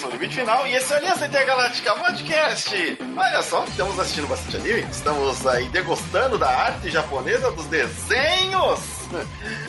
[0.00, 2.98] sou o Limite Final e esse é o Aliança Intergaláctica Podcast.
[3.14, 8.80] Olha só, estamos assistindo bastante anime, estamos aí degustando da arte japonesa dos desenhos.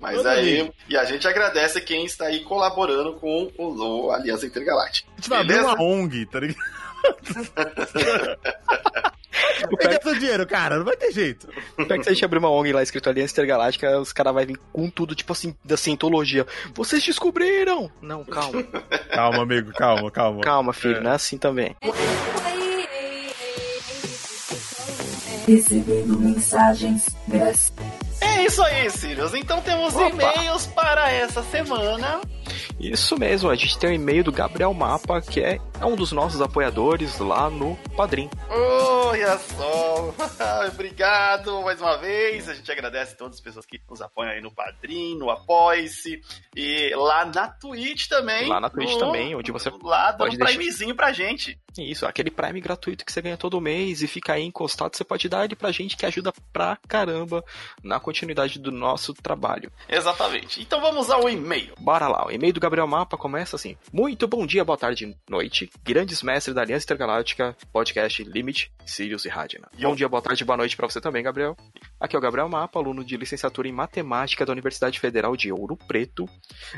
[0.00, 5.10] Mas aí, e a gente agradece quem está aí colaborando com o, o Aliança Intergaláctica.
[5.12, 6.82] A gente vai abrir uma ONG, tá ligado?
[9.78, 11.48] Pega seu dinheiro, cara, não vai ter jeito.
[11.76, 14.44] Pega que se a gente abrir uma ONG lá escrito Aliança Intergaláctica, os caras vão
[14.44, 16.46] vir com tudo, tipo assim, da cientologia.
[16.74, 17.90] Vocês descobriram!
[18.00, 18.62] Não, calma.
[19.12, 20.40] calma, amigo, calma, calma.
[20.40, 21.00] Calma, filho, é.
[21.00, 21.76] não é assim também.
[25.46, 27.08] Recebendo mensagens.
[28.22, 29.34] É isso aí, Sirius.
[29.34, 32.20] Então temos e-mails para essa semana.
[32.78, 36.10] Isso mesmo, a gente tem um e-mail do Gabriel Mapa, que é, é um dos
[36.12, 38.28] nossos apoiadores lá no Padrim.
[38.48, 40.14] Olha só!
[40.72, 42.48] Obrigado mais uma vez.
[42.48, 46.20] A gente agradece a todas as pessoas que nos apoiam aí no Padrim, no Apoice
[46.56, 48.48] e lá na Twitch também.
[48.48, 50.44] Lá na Twitch no, também, onde você lá dá um deixar...
[50.46, 51.58] primezinho pra gente.
[51.78, 55.28] Isso, aquele Prime gratuito que você ganha todo mês e fica aí encostado, você pode
[55.28, 57.44] dar ele pra gente que ajuda pra caramba
[57.82, 58.11] na continuidade
[58.58, 59.70] do nosso trabalho.
[59.88, 60.60] Exatamente.
[60.60, 61.74] Então vamos ao e-mail.
[61.78, 65.70] Bora lá, o e-mail do Gabriel Mapa começa assim: Muito bom dia, boa tarde, noite,
[65.82, 69.68] grandes mestres da Aliança Intergaláctica, podcast Limit, Sirius e Radina.
[69.80, 71.56] Bom dia, boa tarde, boa noite para você também, Gabriel.
[72.00, 75.76] Aqui é o Gabriel Mapa, aluno de licenciatura em Matemática da Universidade Federal de Ouro
[75.76, 76.26] Preto.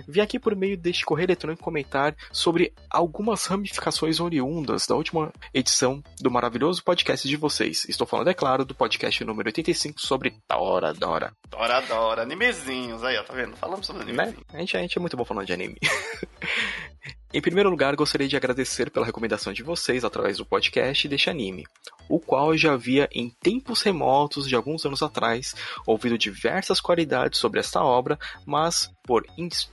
[0.06, 6.02] Vim aqui por meio deste correio eletrônico comentar sobre algumas ramificações oriundas da última edição
[6.20, 7.86] do maravilhoso podcast de vocês.
[7.88, 11.36] Estou falando, é claro, do podcast número 85 sobre Dora Dora.
[11.48, 13.56] Dora Dora, animezinhos aí, ó, tá vendo?
[13.56, 14.38] Falamos sobre animezinhos.
[14.38, 14.44] Né?
[14.52, 15.78] A, gente, a gente é muito bom falando de anime.
[17.34, 21.66] Em primeiro lugar, gostaria de agradecer pela recomendação de vocês através do podcast deste anime,
[22.08, 25.52] o qual eu já havia em tempos remotos de alguns anos atrás
[25.84, 28.16] ouvido diversas qualidades sobre esta obra,
[28.46, 29.26] mas por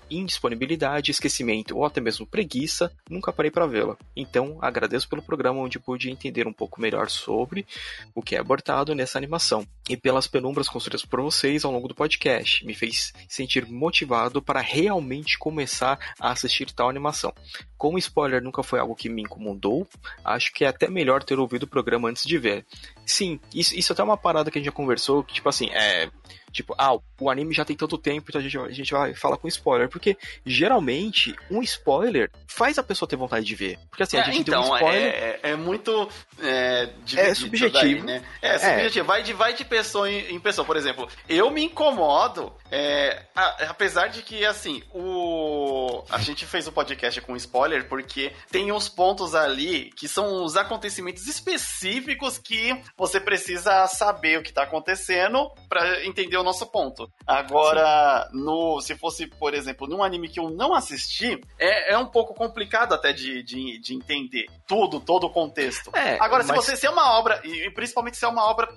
[0.10, 3.98] indisponibilidade, esquecimento ou até mesmo preguiça, nunca parei para vê-la.
[4.16, 7.66] Então, agradeço pelo programa onde pude entender um pouco melhor sobre
[8.14, 11.96] o que é abordado nessa animação e pelas penumbras construídas por vocês ao longo do
[11.96, 12.66] podcast.
[12.66, 17.34] Me fez sentir motivado para realmente começar a assistir tal animação.
[17.78, 19.88] Como spoiler nunca foi algo que me incomodou,
[20.24, 22.66] acho que é até melhor ter ouvido o programa antes de ver.
[23.12, 25.70] Sim, isso, isso até é uma parada que a gente já conversou, que tipo assim,
[25.72, 26.10] é.
[26.52, 29.38] Tipo, ah, o anime já tem tanto tempo, então a gente, a gente vai falar
[29.38, 29.88] com spoiler.
[29.88, 33.80] Porque geralmente um spoiler faz a pessoa ter vontade de ver.
[33.90, 35.14] Porque assim, a gente então, deu um spoiler.
[35.14, 36.10] É, é muito.
[36.42, 37.72] É, É subjetivo.
[37.72, 38.22] daí, né?
[38.42, 39.06] É subjetivo.
[39.08, 40.66] Vai, de, vai de pessoa em, em pessoa.
[40.66, 46.04] Por exemplo, eu me incomodo, é, a- apesar de que, assim, o.
[46.10, 50.58] A gente fez o podcast com spoiler porque tem uns pontos ali que são os
[50.58, 57.12] acontecimentos específicos que você precisa saber o que tá acontecendo pra entender o nosso ponto.
[57.26, 62.06] Agora, no, se fosse, por exemplo, num anime que eu não assisti, é, é um
[62.06, 65.90] pouco complicado até de, de, de entender tudo, todo o contexto.
[65.96, 68.46] É, Agora, se mas- você se é uma obra, e e principalmente se é uma
[68.50, 68.68] obra,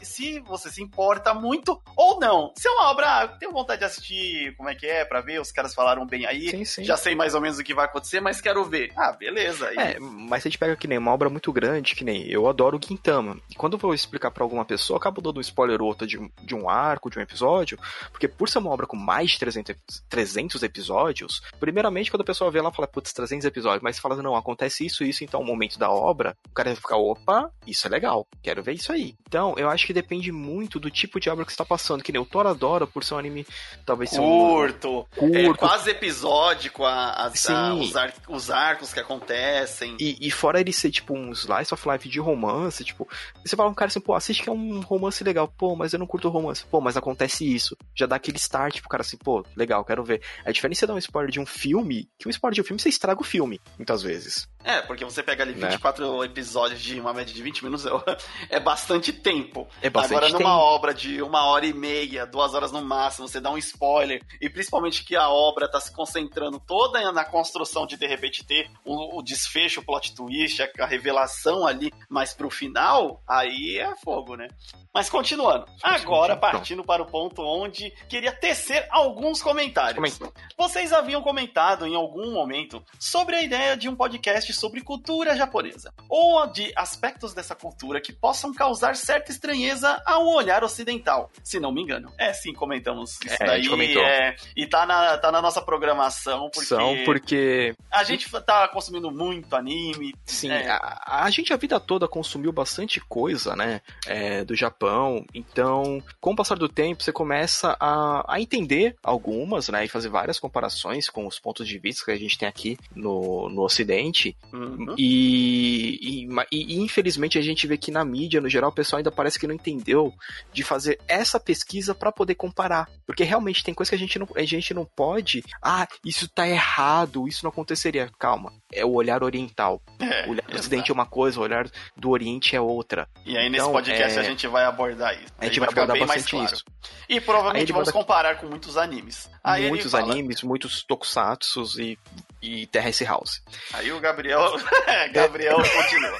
[0.00, 2.52] se você se importa muito ou não.
[2.56, 5.40] Se é uma obra, ah, tenho vontade de assistir, como é que é, pra ver,
[5.40, 6.84] os caras falaram bem aí, Sim, sim.
[6.84, 8.92] já sei mais ou menos o que vai acontecer, mas quero ver.
[8.96, 9.68] Ah, beleza.
[9.68, 12.26] aí- É, mas se a gente pega que nem uma obra muito grande, que nem
[12.30, 13.38] eu adoro o Gintama.
[13.50, 16.06] E quando eu vou explicar pra alguma pessoa, eu acabo dando um spoiler ou outro
[16.06, 17.78] de, um- de um arco, de um episódio,
[18.10, 22.24] porque por ser uma obra com mais de 300, ep- 300 episódios, primeiramente quando a
[22.24, 25.44] pessoa vê ela fala, putz, 300 episódios, mas fala, não, acontece isso, isso, então o
[25.44, 29.14] momento da obra, o cara vai ficar, opa, isso é legal, quero ver isso aí.
[29.26, 32.12] Então, eu acho que depende muito do tipo de obra que você tá passando, que
[32.12, 33.46] nem o Toradora, por ser um anime,
[33.84, 37.52] talvez ser um Curto, curto, é, quase episódico, a- Sim.
[37.52, 39.96] a- os, ar- os arcos que acontecem.
[40.00, 43.08] E, e fora ele ser, tipo, um slice of life de romance, tipo,
[43.54, 45.98] você fala um cara assim, pô, assiste que é um romance legal, pô, mas eu
[45.98, 47.76] não curto romance, pô, mas acontece isso.
[47.94, 50.20] Já dá aquele start pro cara assim, pô, legal, quero ver.
[50.44, 52.80] A diferença é dar um spoiler de um filme, que um spoiler de um filme
[52.80, 54.48] você estraga o filme, muitas vezes.
[54.64, 55.68] É, porque você pega ali Né?
[55.68, 57.86] 24 episódios de uma média de 20 minutos,
[58.48, 59.68] é bastante tempo.
[59.82, 60.50] É bastante Agora, numa tempo.
[60.50, 64.48] obra de uma hora e meia, duas horas no máximo, você dá um spoiler, e
[64.48, 69.18] principalmente que a obra tá se concentrando toda na construção de de repente ter o,
[69.18, 74.34] o desfecho, o plot twist, a, a revelação ali mais pro final, aí é fogo,
[74.34, 74.48] né?
[74.94, 75.66] Mas continuando.
[75.82, 80.20] Agora, partindo para o ponto onde queria tecer alguns comentários.
[80.56, 85.92] Vocês haviam comentado em algum momento sobre a ideia de um podcast sobre cultura japonesa,
[86.08, 91.72] ou de aspectos dessa cultura que possam causar certa estranheza ao olhar ocidental, se não
[91.72, 92.12] me engano.
[92.18, 93.62] É, sim, comentamos isso É, a daí.
[93.62, 94.02] gente comentou.
[94.02, 99.10] é, e tá na, tá na nossa programação, porque, São porque, a gente tá consumindo
[99.10, 100.14] muito anime.
[100.24, 100.68] sim, É.
[100.70, 106.32] a, a gente a vida toda consumiu bastante coisa, né, é, do Japão, então, com
[106.32, 111.08] o passar do tempo, você começa a, a entender algumas, né, e fazer várias comparações
[111.08, 114.94] com os pontos de vista que a gente tem aqui no, no Ocidente, Uhum.
[114.98, 119.10] E, e, e, infelizmente a gente vê que na mídia, no geral, o pessoal ainda
[119.10, 120.12] parece que não entendeu
[120.52, 122.88] de fazer essa pesquisa para poder comparar.
[123.06, 125.44] Porque realmente tem coisa que a gente, não, a gente não pode.
[125.62, 128.10] Ah, isso tá errado, isso não aconteceria.
[128.18, 129.82] Calma, é o olhar oriental.
[130.00, 130.56] É, O olhar do.
[130.56, 133.08] Ocidente é uma coisa, o olhar do Oriente é outra.
[133.24, 135.32] E aí nesse Então, podcast é, a gente vai abordar isso.
[135.38, 136.54] A gente vai ficar abordar bastante claro.
[136.54, 136.64] isso.
[137.08, 139.30] E provavelmente vamos comparar com muitos animes.
[139.44, 141.98] Aí muitos fala- animes, muitos tokusatsus e,
[142.40, 143.42] e Terrace House.
[143.74, 144.40] Aí o Gabriel,
[145.12, 146.18] Gabriel continua.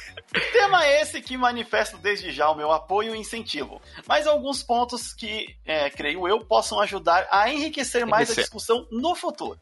[0.53, 5.56] Tema esse que manifesto desde já o meu apoio e incentivo, mas alguns pontos que,
[5.65, 8.44] é, creio eu, possam ajudar a enriquecer mais a Enriquecer.
[8.44, 9.59] discussão no futuro.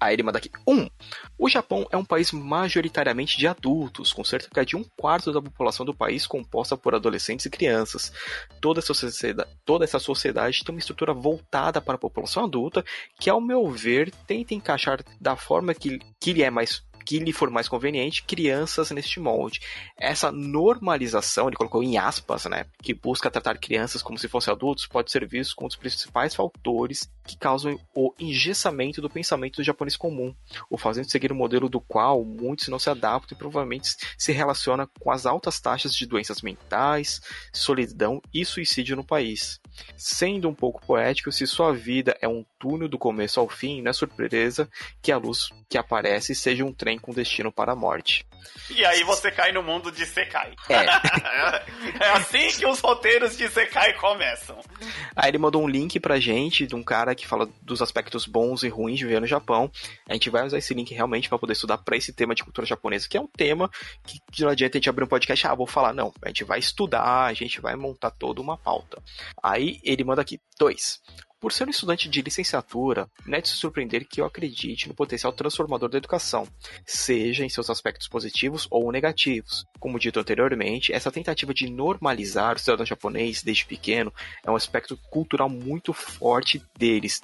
[0.00, 0.50] Aí ele manda aqui.
[0.66, 0.72] 1.
[0.72, 0.88] Um,
[1.38, 5.84] o Japão é um país majoritariamente de adultos, com cerca de um quarto da população
[5.84, 8.12] do país composta por adolescentes e crianças.
[8.60, 12.84] Toda essa sociedade, toda essa sociedade tem uma estrutura voltada para a população adulta,
[13.18, 17.32] que, ao meu ver, tenta encaixar da forma que, que lhe é mais que lhe
[17.32, 19.60] for mais conveniente, crianças neste molde.
[19.98, 24.86] Essa normalização, ele colocou em aspas, né, que busca tratar crianças como se fossem adultos,
[24.86, 29.64] pode ser visto como um dos principais fatores que causam o engessamento do pensamento do
[29.64, 30.34] japonês comum,
[30.68, 34.88] o fazendo seguir um modelo do qual muitos não se adaptam e provavelmente se relaciona
[35.00, 37.20] com as altas taxas de doenças mentais,
[37.52, 39.60] solidão e suicídio no país.
[39.96, 43.90] Sendo um pouco poético, se sua vida é um túnel do começo ao fim, não
[43.90, 44.68] é surpresa
[45.00, 48.26] que a luz que aparece seja um trem com destino para a morte.
[48.70, 50.54] E aí você cai no mundo de Sekai.
[50.68, 50.74] É.
[52.04, 54.58] é assim que os roteiros de Sekai começam.
[55.14, 58.62] Aí ele mandou um link pra gente de um cara que fala dos aspectos bons
[58.62, 59.70] e ruins de viver no Japão.
[60.08, 62.66] A gente vai usar esse link realmente para poder estudar para esse tema de cultura
[62.66, 63.70] japonesa, que é um tema
[64.02, 65.92] que não adianta a gente abrir um podcast, ah, vou falar.
[65.92, 69.02] Não, a gente vai estudar, a gente vai montar toda uma pauta.
[69.42, 71.00] Aí ele manda aqui, dois.
[71.42, 74.94] Por ser um estudante de licenciatura, não é de se surpreender que eu acredite no
[74.94, 76.46] potencial transformador da educação,
[76.86, 79.66] seja em seus aspectos positivos ou negativos.
[79.80, 84.96] Como dito anteriormente, essa tentativa de normalizar o cidadão japonês desde pequeno é um aspecto
[85.10, 87.20] cultural muito forte deles,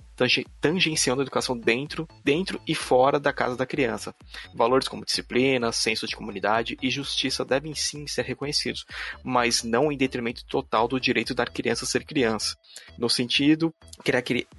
[0.60, 4.12] tangenciando a educação dentro, dentro e fora da casa da criança.
[4.52, 8.84] Valores como disciplina, senso de comunidade e justiça devem sim ser reconhecidos,
[9.22, 12.56] mas não em detrimento total do direito da criança ser criança.
[12.98, 13.72] No sentido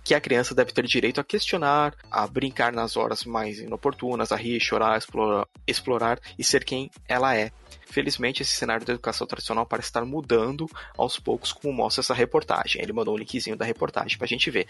[0.03, 4.35] que a criança deve ter direito a questionar, a brincar nas horas mais inoportunas, a
[4.35, 7.51] rir, chorar, explorar, explorar e ser quem ela é.
[7.89, 12.81] Felizmente, esse cenário da educação tradicional parece estar mudando aos poucos, como mostra essa reportagem.
[12.81, 14.67] Ele mandou um linkzinho da reportagem pra gente ver.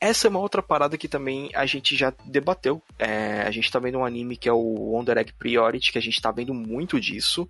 [0.00, 2.82] Essa é uma outra parada que também a gente já debateu.
[2.98, 6.02] É, a gente tá vendo um anime que é o Wonder Egg Priority, que a
[6.02, 7.48] gente tá vendo muito disso,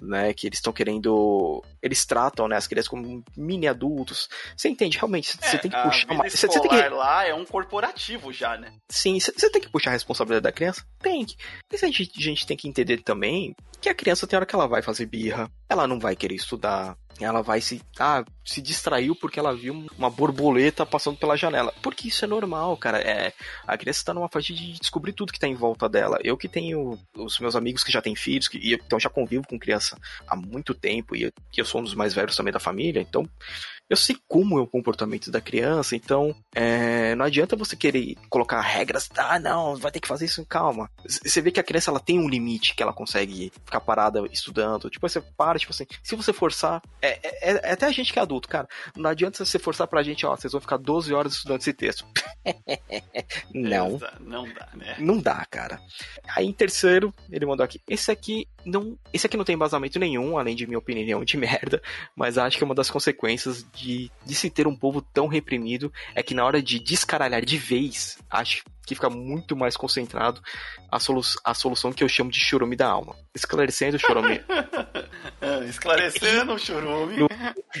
[0.00, 0.32] né?
[0.32, 1.62] Que eles estão querendo.
[1.80, 4.28] Eles tratam né, as crianças como mini adultos.
[4.56, 4.98] Você entende?
[4.98, 6.32] Realmente, você é, tem que puxar mais.
[6.32, 6.88] Você tem que...
[6.88, 8.72] lá é um corporativo já, né?
[8.88, 10.84] Sim, você tem que puxar a responsabilidade da criança?
[10.98, 11.36] Tem que.
[11.70, 14.55] Mas a gente, a gente tem que entender também que a criança tem hora que
[14.56, 17.80] ela vai fazer birra, ela não vai querer estudar, ela vai se.
[17.98, 21.72] Ah, se distraiu porque ela viu uma borboleta passando pela janela.
[21.82, 22.98] Porque isso é normal, cara.
[22.98, 23.32] É,
[23.66, 26.18] a criança está numa fase de descobrir tudo que está em volta dela.
[26.22, 29.58] Eu que tenho os meus amigos que já têm filhos, que, então já convivo com
[29.58, 33.00] criança há muito tempo, e eu, eu sou um dos mais velhos também da família,
[33.00, 33.28] então
[33.88, 38.60] eu sei como é o comportamento da criança, então é, não adianta você querer colocar
[38.60, 40.90] regras, ah, não, vai ter que fazer isso, calma.
[41.04, 44.90] Você vê que a criança ela tem um limite que ela consegue ficar parada estudando.
[44.90, 48.18] Tipo, você para, tipo assim, se você forçar, é, é, é até a gente que
[48.18, 51.34] é adulto, cara, não adianta você forçar pra gente, ó, vocês vão ficar 12 horas
[51.34, 52.04] estudando esse texto.
[53.54, 54.00] não.
[54.20, 54.96] Não dá, né?
[54.98, 55.80] Não dá, cara.
[56.34, 60.36] Aí em terceiro, ele mandou aqui, esse aqui não, esse aqui não tem embasamento nenhum,
[60.36, 61.80] além de minha opinião de merda,
[62.16, 65.92] mas acho que é uma das consequências de, de se ter um povo tão reprimido
[66.14, 70.40] é que na hora de descaralhar de vez, acho que fica muito mais concentrado
[70.90, 73.16] a, solu a solução que eu chamo de churume da alma.
[73.34, 74.40] Esclarecendo o churume.
[75.68, 77.26] Esclarecendo o churume.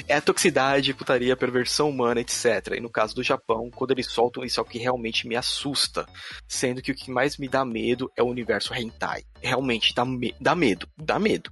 [0.08, 2.74] É a toxicidade, putaria, perversão humana, etc.
[2.76, 6.06] E no caso do Japão, quando eles soltam isso é o que realmente me assusta.
[6.48, 9.22] Sendo que o que mais me dá medo é o universo hentai.
[9.46, 10.88] Realmente dá, me dá medo.
[10.96, 11.50] Dá medo.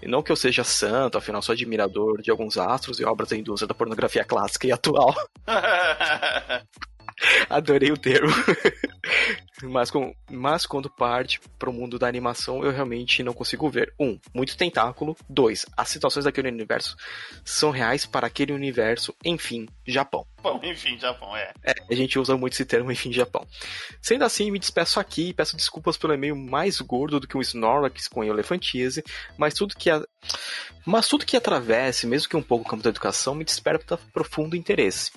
[0.00, 3.36] E não que eu seja santo, afinal sou admirador de alguns astros e obras da
[3.36, 5.14] indústria da pornografia clássica e atual.
[7.48, 8.32] Adorei o termo.
[9.64, 13.92] mas, com, mas quando parte para o mundo da animação, eu realmente não consigo ver.
[13.98, 15.16] Um, muito tentáculo.
[15.28, 16.94] Dois, as situações daquele universo
[17.44, 19.14] são reais para aquele universo.
[19.24, 20.26] Enfim, Japão.
[20.42, 21.52] Bom, enfim, Japão, é.
[21.64, 21.74] é.
[21.90, 23.46] A gente usa muito esse termo, enfim, Japão.
[24.00, 27.40] Sendo assim, me despeço aqui e peço desculpas pelo e-mail mais gordo do que um
[27.40, 29.02] Snorlax com elefantise,
[29.36, 30.02] mas tudo que a...
[30.86, 34.54] mas tudo que atravesse, mesmo que um pouco o campo da educação, me desperta profundo
[34.54, 35.10] interesse.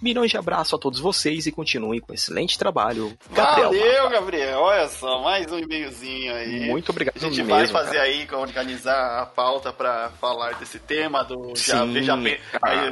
[0.00, 3.16] Milhões de abraço a todos vocês e continuem com excelente trabalho.
[3.30, 4.60] Gabriel Valeu, Gabriel.
[4.60, 6.66] Olha só, mais um e-mailzinho aí.
[6.68, 7.16] Muito obrigado.
[7.16, 8.02] A gente vai mesmo, fazer cara.
[8.02, 12.38] aí, organizar a pauta para falar desse tema do Sim, Veja, bem,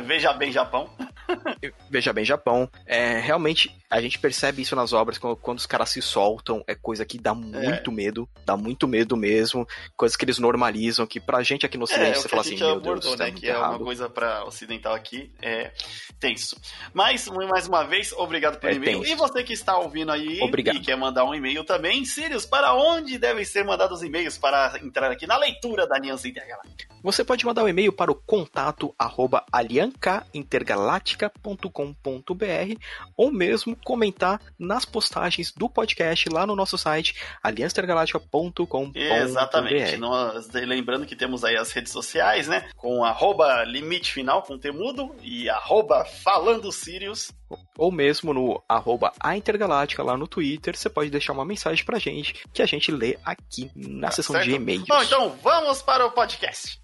[0.07, 0.89] Veja Bem Japão.
[1.91, 2.69] Veja Bem Japão.
[2.87, 6.75] É, realmente, a gente percebe isso nas obras, quando, quando os caras se soltam, é
[6.75, 7.95] coisa que dá muito é.
[7.95, 12.11] medo, dá muito medo mesmo, coisas que eles normalizam, que pra gente aqui no ocidente,
[12.11, 15.33] é, você fala assim, meu abordou, Deus, né, que é uma coisa pra ocidental aqui,
[15.43, 15.73] é
[16.19, 16.57] tenso.
[16.93, 19.01] Mas, mais uma vez, obrigado pelo é e-mail.
[19.01, 19.13] Tenso.
[19.13, 20.77] E você que está ouvindo aí obrigado.
[20.77, 25.11] e quer mandar um e-mail também, Sirius, para onde devem ser mandados e-mails para entrar
[25.11, 26.95] aqui na leitura da Aliança Intergaláctica?
[27.03, 29.45] Você pode mandar um e-mail para o contato arroba
[31.21, 32.81] aliancaintergaláctica.com.br
[33.17, 38.99] ou mesmo comentar nas postagens do podcast lá no nosso site aliançaintergaláctica.com.br.
[38.99, 39.97] Exatamente.
[39.97, 42.69] Nós, lembrando que temos aí as redes sociais, né?
[42.77, 47.33] Com arroba limite final com temudo e arroba falando Sirius.
[47.77, 51.99] Ou mesmo no arroba a Intergaláctica lá no Twitter, você pode deixar uma mensagem pra
[51.99, 54.49] gente que a gente lê aqui na tá seção certo.
[54.49, 54.85] de e-mails.
[54.87, 56.81] Bom, então vamos para o podcast.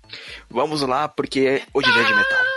[0.49, 2.56] Vamos lá, porque hoje é dia de metal.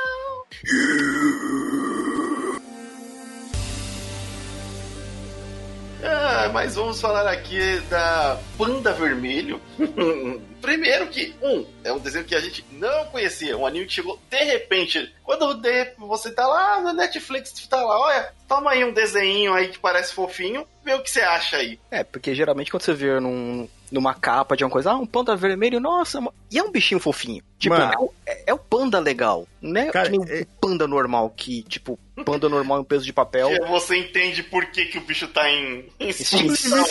[6.50, 9.62] Mas vamos falar aqui da Panda Vermelho.
[10.62, 14.20] Primeiro que, um, é um desenho que a gente não conhecia, um anime que chegou
[14.30, 15.14] de repente.
[15.24, 15.62] Quando
[15.98, 20.14] você tá lá na Netflix, tá lá, olha, toma aí um desenho aí que parece
[20.14, 21.80] fofinho, vê o que você acha aí.
[21.90, 25.36] É, porque geralmente quando você vê num, numa capa de uma coisa, ah, um panda
[25.36, 26.20] vermelho, nossa,
[26.52, 27.44] e é um bichinho fofinho.
[27.58, 29.92] Tipo, é o, é, é, o panda legal, né?
[29.92, 30.42] Cara, que nem é...
[30.42, 33.50] o panda normal, que, tipo, panda normal em peso de papel.
[33.68, 36.86] Você entende por que, que o bicho tá em, em extinção.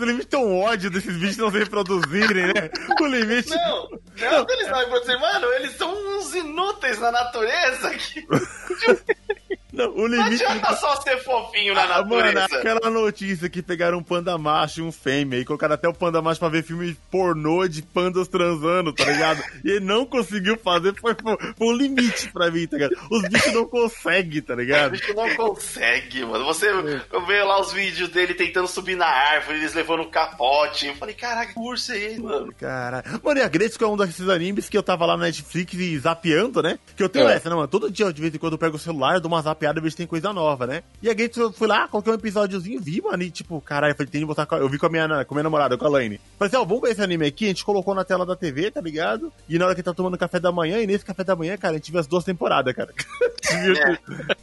[0.00, 2.70] O limite tem um ódio desses bichos não se reproduzirem, né?
[3.00, 3.50] O limite.
[3.50, 7.90] Não, não, eles não reproduzirem, mano, eles são uns inúteis na natureza.
[7.90, 8.26] Que...
[9.86, 10.44] Não, o Não limite.
[10.44, 12.58] adianta só ser fofinho na Ah, mano, natureza.
[12.58, 16.20] aquela notícia que pegaram um panda macho e um fêmea e colocaram até o panda
[16.22, 19.42] macho pra ver filme pornô de pandas transando, tá ligado?
[19.64, 22.96] e ele não conseguiu fazer, foi, foi um limite pra mim, tá ligado?
[23.10, 24.92] Os bichos não conseguem, tá ligado?
[24.92, 26.44] bicho não consegue, mano.
[26.44, 26.68] Você
[27.12, 30.86] eu vejo lá os vídeos dele tentando subir na árvore, eles levando um capote.
[30.86, 32.52] Eu falei, caraca, que urso é ele, mano?
[32.58, 33.04] Caralho.
[33.22, 35.98] Mano, e a Gretzko é um desses animes que eu tava lá na Netflix e
[35.98, 36.78] zapeando, né?
[36.96, 37.34] Que eu tenho É.
[37.34, 37.68] essa, né, mano?
[37.68, 39.92] Todo dia, de vez em quando, eu pego o celular, dou uma zapeada e vejo
[39.92, 40.82] se tem coisa nova, né?
[41.02, 44.10] E a eu fui lá, coloquei um episódiozinho, vi, mano, e tipo, caralho, eu falei,
[44.10, 44.46] tem que botar.
[44.52, 46.20] Eu vi com a minha, com a minha namorada, com a Laine.
[46.38, 47.44] Falei assim, ó, vamos ver esse anime aqui.
[47.44, 49.32] A gente colocou na tela da TV, tá ligado?
[49.48, 51.74] E na hora que tá tomando café da manhã, e nesse café da manhã, cara,
[51.74, 52.92] a gente viu as duas temporadas, cara.
[53.50, 53.98] A gente viu, É.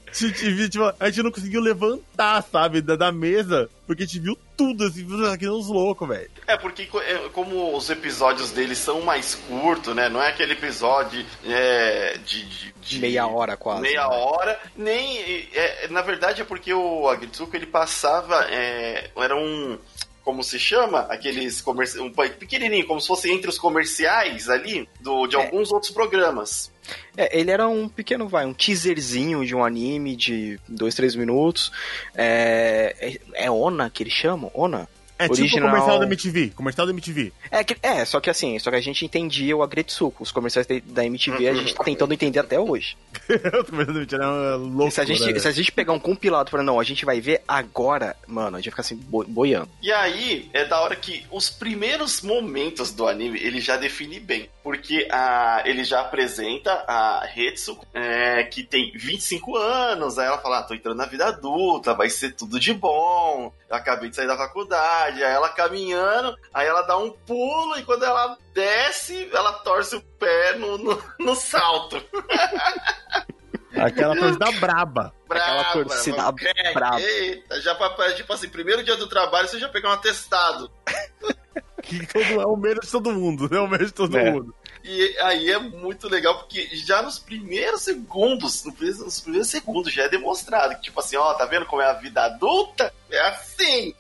[0.10, 4.06] a gente viu, tipo, a gente não conseguiu levantar, sabe, da, da mesa, porque a
[4.06, 6.30] gente viu tudo, assim, viu aqui uns loucos, velho.
[6.46, 10.10] É, porque é, como os episódios deles são mais curtos, né?
[10.10, 13.82] Não é aquele episódio é, de, de- de- Meia hora quase.
[13.82, 14.16] Meia né?
[14.16, 14.60] hora.
[14.76, 15.20] Nem.
[15.54, 18.46] é, na verdade é porque o Agritsuko ele passava.
[18.52, 19.80] é, era um.
[20.24, 21.00] Como se chama?
[21.10, 22.06] Aqueles comerciais.
[22.06, 25.40] Um pequenininho, como se fosse entre os comerciais ali do, de É.
[25.46, 26.70] alguns outros programas.
[27.16, 31.72] É, ele era um pequeno, vai, um teaserzinho de um anime de dois, três minutos.
[32.16, 32.96] É,
[33.36, 34.52] é, é Ona que eles chamam?
[34.54, 34.88] Ona?
[35.20, 37.34] É tipo o Original- comercial da MTV, comercial da MTV.
[37.52, 40.24] É, que- é, só que assim, só que a gente entendia o Agretsuko.
[40.24, 42.96] Os comerciais da MTV a gente tá tentando entender até hoje.
[43.30, 44.88] o comercial da MTV era louco.
[44.88, 47.20] E se a, gente, se a gente pegar um compilado para não, a gente vai
[47.20, 49.70] ver agora, mano, a gente vai ficar assim, bo- boiando.
[49.82, 54.50] E aí é da hora que os primeiros momentos do anime ele já define bem.
[54.64, 60.20] Porque a, ele já apresenta a Hetsuko, é, que tem 25 anos.
[60.20, 63.52] Aí ela fala: ah, tô entrando na vida adulta, vai ser tudo de bom.
[63.70, 65.07] Acabei de sair da faculdade.
[65.08, 70.02] Aí ela caminhando, aí ela dá um pulo e quando ela desce, ela torce o
[70.02, 72.04] pé no, no, no salto.
[73.76, 75.14] Aquela coisa da braba.
[75.28, 76.38] Brava, torcida mano.
[76.42, 77.00] É, brava.
[77.02, 80.72] Eita, já pra, tipo assim, primeiro dia do trabalho você já pegou um atestado.
[81.80, 84.30] Que todo, é o medo de todo mundo, é o medo de todo É.
[84.32, 84.54] mundo.
[84.84, 90.10] E aí é muito legal, porque já nos primeiros segundos, nos primeiros segundos já é
[90.10, 92.94] demonstrado que, tipo assim, ó, tá vendo como é a vida adulta?
[93.10, 93.94] É assim,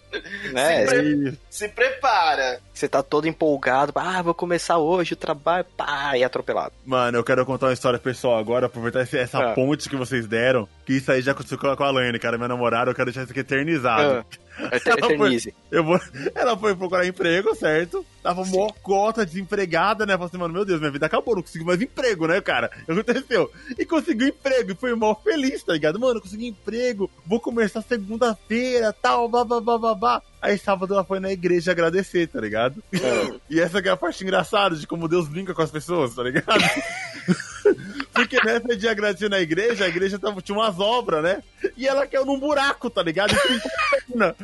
[0.53, 0.85] Né?
[0.87, 2.59] Sim, Aí, se prepara.
[2.73, 6.73] Você tá todo empolgado, ah, vou começar hoje o trabalho, pá, e atropelado.
[6.85, 9.53] mano, eu quero contar uma história pessoal agora, aproveitar essa Ah.
[9.53, 12.91] ponte que vocês deram, que isso aí já aconteceu com a Laine, cara, minha namorada,
[12.91, 14.25] eu quero deixar isso aqui eternizado.
[14.59, 15.53] Ah, eter- eternize.
[15.71, 15.99] Eu vou...
[16.33, 18.05] Ela foi procurar emprego, certo?
[18.23, 20.13] Tava mó cota, desempregada, né?
[20.13, 22.69] Falei assim, mano, meu Deus, minha vida acabou, não consigo mais emprego, né, cara?
[22.87, 23.51] Aconteceu.
[23.77, 25.99] E conseguiu emprego, e foi mó feliz, tá ligado?
[25.99, 30.21] Mano, consegui emprego, vou começar segunda-feira, tal, babá.
[30.41, 32.83] Aí sábado ela foi na igreja agradecer, tá ligado?
[33.49, 36.23] E essa que é a parte engraçada de como Deus brinca com as pessoas, tá
[36.23, 36.45] ligado?
[38.17, 41.43] Porque nessa de agradecer na igreja, a igreja tava, tinha umas obras, né?
[41.75, 43.35] E ela caiu num buraco, tá ligado?
[43.35, 44.35] Trincou a perna.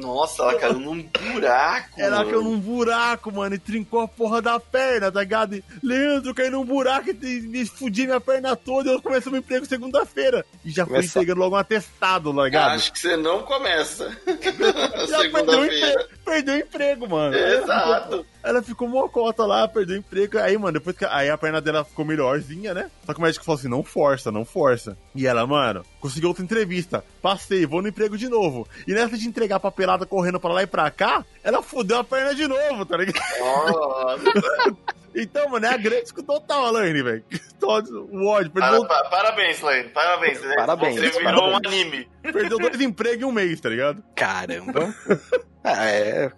[0.00, 1.88] Nossa, ela caiu num buraco.
[1.96, 5.54] Ela caiu num buraco, mano, e trincou a porra da perna, tá ligado?
[5.54, 9.40] E, Leandro, caiu num buraco e me fudi minha perna toda e eu comecei meu
[9.40, 10.44] emprego segunda-feira.
[10.64, 11.20] E já fui Começar.
[11.20, 12.70] entregando logo um atestado, tá ligado?
[12.72, 14.16] Acho que você não começa.
[15.08, 17.36] já perdeu perdeu o emprego, mano.
[17.36, 18.26] Exato.
[18.46, 20.38] Ela ficou mocota lá, perdeu o emprego.
[20.38, 21.04] Aí, mano, depois que.
[21.04, 22.90] Aí a perna dela ficou melhorzinha, né?
[23.04, 24.96] Só que o médico falou assim: não força, não força.
[25.14, 27.04] E ela, mano, conseguiu outra entrevista.
[27.20, 28.66] Passei, vou no emprego de novo.
[28.86, 32.34] E nessa de entregar papelada correndo pra lá e pra cá, ela fudeu a perna
[32.34, 33.20] de novo, tá ligado?
[33.40, 34.76] Nossa.
[35.18, 37.24] Então, mano, é a grande total, Alaine, velho.
[37.58, 38.50] Todo O ódio.
[38.50, 39.88] Para- Perdeu, pa- parabéns, Lane.
[39.88, 40.42] Parabéns.
[40.42, 40.54] né?
[40.56, 41.52] Parabéns, Você virou parabéns.
[41.54, 42.08] um anime.
[42.22, 44.04] perdeu dois empregos em um mês, tá ligado?
[44.14, 44.94] Caramba.
[45.64, 46.30] Ah, é.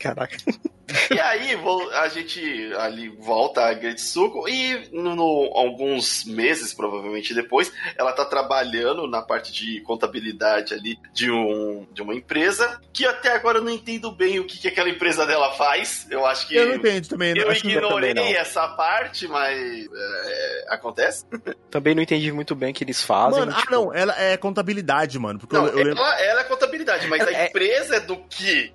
[0.00, 0.36] Caraca.
[1.10, 1.58] E aí,
[1.94, 8.24] a gente ali volta a Gretsuko e no, no- alguns meses, provavelmente depois, ela tá
[8.24, 13.62] trabalhando na parte de contabilidade ali de, um, de uma empresa que até agora eu
[13.64, 16.06] não entendo bem o que, que aquela empresa dela faz.
[16.10, 16.56] Eu acho que.
[16.56, 17.36] Eu não entendo também.
[17.36, 18.40] eu não- ignorei também não.
[18.40, 21.24] essa parte, mas é, acontece.
[21.70, 23.40] Também não entendi muito bem o que eles fazem.
[23.40, 25.38] Mano, ah, tipo, não, ela é contabilidade, mano.
[25.38, 25.98] Porque Não, eu, eu lembro.
[25.98, 28.72] ela, ela é contabilidade, mas a É- empresa é do que?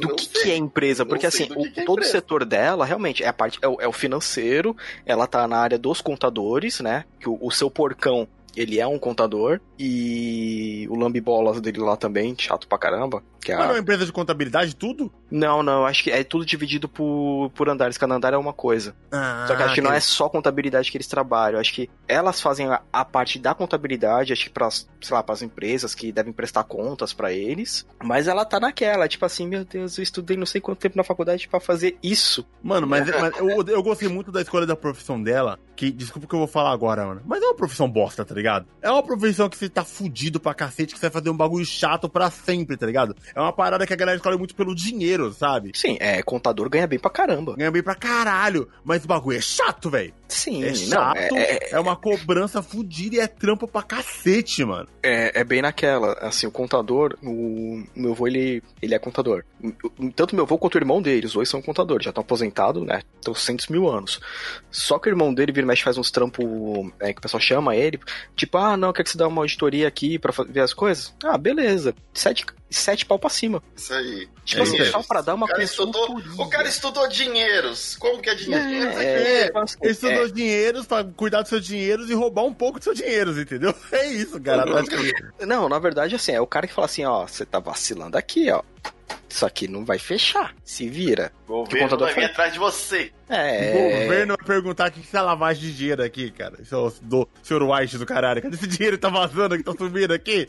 [0.00, 2.84] do que, que é empresa, porque assim, que o- que é todo o setor dela
[2.84, 6.80] realmente é a parte é o, é o financeiro, ela tá na área dos contadores,
[6.80, 7.04] né?
[7.20, 12.34] Que o, o seu porcão ele é um contador e o lambibolas dele lá também,
[12.38, 13.22] chato pra caramba.
[13.46, 13.72] Que é Mas é a...
[13.74, 15.12] uma empresa de contabilidade, tudo?
[15.30, 18.94] Não, não, acho que é tudo dividido por, por andares, cada andar é uma coisa.
[19.12, 21.60] Ah, Só que acho que não é só contabilidade que eles trabalham.
[21.60, 25.32] Acho que elas fazem a, a parte da contabilidade, acho que para, sei lá, para
[25.32, 27.86] as empresas que devem prestar contas pra eles.
[28.02, 31.04] Mas ela tá naquela, tipo assim, meu Deus, eu estudei não sei quanto tempo na
[31.04, 32.44] faculdade pra fazer isso.
[32.60, 35.56] Mano, mas, mas eu, eu gostei muito da escolha da profissão dela.
[35.76, 37.22] Que, desculpa o que eu vou falar agora, mano.
[37.24, 38.66] Mas é uma profissão bosta, tá ligado?
[38.82, 41.64] É uma profissão que você tá fudido pra cacete que você vai fazer um bagulho
[41.64, 43.16] chato pra sempre, tá ligado?
[43.34, 45.72] É uma parada que a galera escolhe muito pelo dinheiro, sabe?
[45.74, 47.56] Sim, é, contador ganha bem pra caramba.
[47.56, 50.14] Ganha bem pra caralho, mas o bagulho é chato, velho.
[50.28, 54.88] Sim, É não, chato, é, é, uma cobrança fudida e é trampo pra cacete, mano.
[55.02, 59.44] é, é bem naquela, assim, o contador, o meu avô, ele, ele é contador.
[60.14, 63.02] Tanto meu avô quanto o irmão dele, os dois são contadores, já estão aposentados, né,
[63.22, 64.20] trocentos mil anos.
[64.70, 66.44] Só que o irmão dele, vira e mexe, faz uns trampos,
[67.00, 68.00] é, que o pessoal chama ele,
[68.34, 71.14] tipo, ah, não, quer que você dê uma auditoria aqui pra ver as coisas?
[71.24, 71.94] Ah, beleza.
[72.12, 73.62] Sete, sete pau pra cima.
[73.74, 74.28] Isso aí.
[74.44, 77.96] Tipo É assim, só pra dar uma O cara, estudou, o cara estudou dinheiros.
[77.96, 78.88] Como que é dinheiro?
[78.98, 82.44] É, é, é, assim, Ele é, estudou dinheiros pra cuidar dos seus dinheiros e roubar
[82.44, 83.74] um pouco dos seus dinheiros, entendeu?
[83.92, 84.64] É isso, cara.
[84.64, 85.14] praticamente.
[85.40, 88.50] Não, na verdade, assim, é o cara que fala assim, ó, você tá vacilando aqui,
[88.50, 88.62] ó.
[89.28, 90.54] Isso aqui não vai fechar.
[90.64, 91.30] Se vira.
[91.46, 93.12] O Que o governo contador vai vir atrás de você.
[93.28, 93.70] É.
[93.98, 96.54] O governo vai perguntar o que que é lavagem de dinheiro aqui, cara.
[96.62, 98.40] Isso é do senhor White do caralho.
[98.40, 100.48] Cadê esse dinheiro que tá vazando aqui, tá subindo aqui?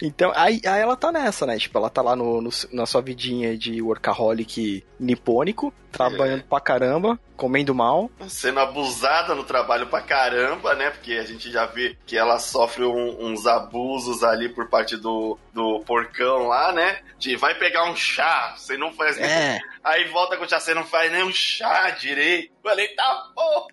[0.00, 1.58] Então, aí, aí ela tá nessa, né?
[1.58, 7.18] Tipo, ela tá lá no, no- na sua vidinha de workaholic nipônico, trabalhando pra caramba,
[7.36, 8.10] comendo mal.
[8.28, 10.90] Sendo abusada no trabalho pra caramba, né?
[10.90, 15.38] Porque a gente já vê que ela sofre um- uns abusos ali por parte do,
[15.52, 16.98] do porcão lá, né?
[17.18, 19.18] De vai pegar um chá, você não faz.
[19.18, 19.58] É.
[19.82, 22.52] Aí volta com o chá, você não faz nem um chá direito.
[22.62, 23.66] Falei, tá bom.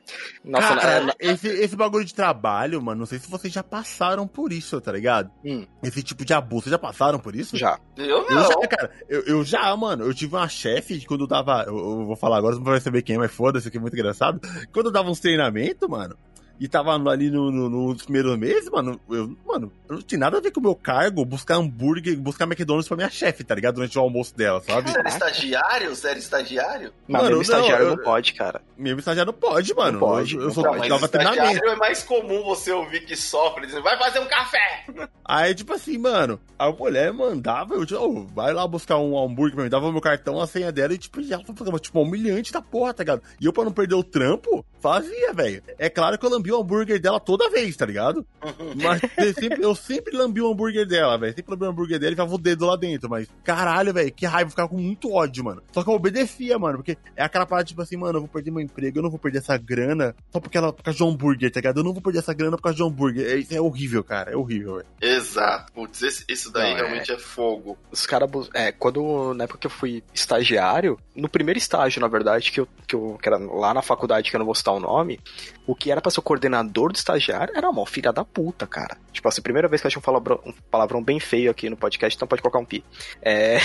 [0.45, 4.53] Nossa, Cara, esse, esse bagulho de trabalho, mano, não sei se vocês já passaram por
[4.53, 5.29] isso, tá ligado?
[5.43, 5.65] Hum.
[5.83, 7.57] Esse tipo de abuso, vocês já passaram por isso?
[7.57, 7.77] já.
[7.97, 8.47] Eu Eu não.
[8.61, 11.63] já, cara, eu, eu já, mano, eu tive uma chefe quando eu dava.
[11.67, 13.93] Eu, eu vou falar agora, você não vai saber quem, mas foda-se, que é muito
[13.93, 14.39] engraçado.
[14.71, 16.15] Quando eu dava uns treinamentos, mano,
[16.59, 20.37] e tava ali no, no- nos primeiros meses, mano, eu, mano, eu não tinha nada
[20.37, 23.75] a ver com o meu cargo buscar hambúrguer, buscar McDonald's pra minha chefe, tá ligado?
[23.75, 24.89] Durante o almoço dela, sabe?
[24.91, 25.95] Você era estagiário?
[25.95, 26.93] Você era estagiário?
[27.07, 28.61] Mano, mesmo estagiário não, não, eu- pode, cara.
[28.77, 29.91] Mesmo estagiário não pode, mano.
[29.93, 30.79] Não pode, eu, eu não sou, pode.
[30.79, 31.41] Mas dava treinamento.
[31.43, 34.85] estagiário é mais comum você ouvir que sofre, dizendo, vai fazer um café.
[35.25, 39.55] Aí, tipo assim, mano, a mulher mandava, eu tipo, "Ô, vai lá buscar um hambúrguer
[39.55, 42.61] pra mim, dava meu cartão, a senha dela e, tipo, já ficava, tipo, humilhante da
[42.61, 43.21] porra, tá ligado?
[43.41, 45.61] E eu, pra não perder o trampo, fazia, velho.
[45.77, 48.25] É claro que eu lambi o hambúrguer dela toda vez, tá ligado?
[48.81, 51.33] Mas eu sempre, eu sempre lambi o hambúrguer dela, velho.
[51.35, 54.25] Sempre lambi o hambúrguer dela e ficava o dedo lá dentro, mas, caralho, velho, que
[54.25, 55.61] raiva, eu ficava com muito ódio, mano.
[55.71, 58.51] Só que eu obedecia, mano, porque é aquela parada, tipo assim, mano, eu vou perder
[58.51, 61.09] meu emprego, eu não vou perder essa grana só porque ela, por causa de um
[61.09, 61.79] hambúrguer, tá ligado?
[61.79, 63.25] Eu não vou perder essa grana por causa de um hambúrguer.
[63.31, 64.87] É, isso é horrível, cara, é horrível, velho.
[65.01, 65.71] Exato.
[65.73, 66.81] Putz, esse- isso daí Não, é.
[66.81, 67.77] realmente é fogo.
[67.91, 68.29] Os caras.
[68.53, 69.33] É, quando.
[69.33, 73.17] Na época que eu fui estagiário, no primeiro estágio, na verdade, que eu, que eu.
[73.21, 75.19] Que era lá na faculdade, que eu não vou citar o nome,
[75.65, 78.97] o que era pra ser o coordenador do estagiário era uma filha da puta, cara.
[79.11, 81.77] Tipo assim, primeira vez que eu achei um palavrão, um palavrão bem feio aqui no
[81.77, 82.83] podcast, então pode colocar um pi.
[83.21, 83.57] É.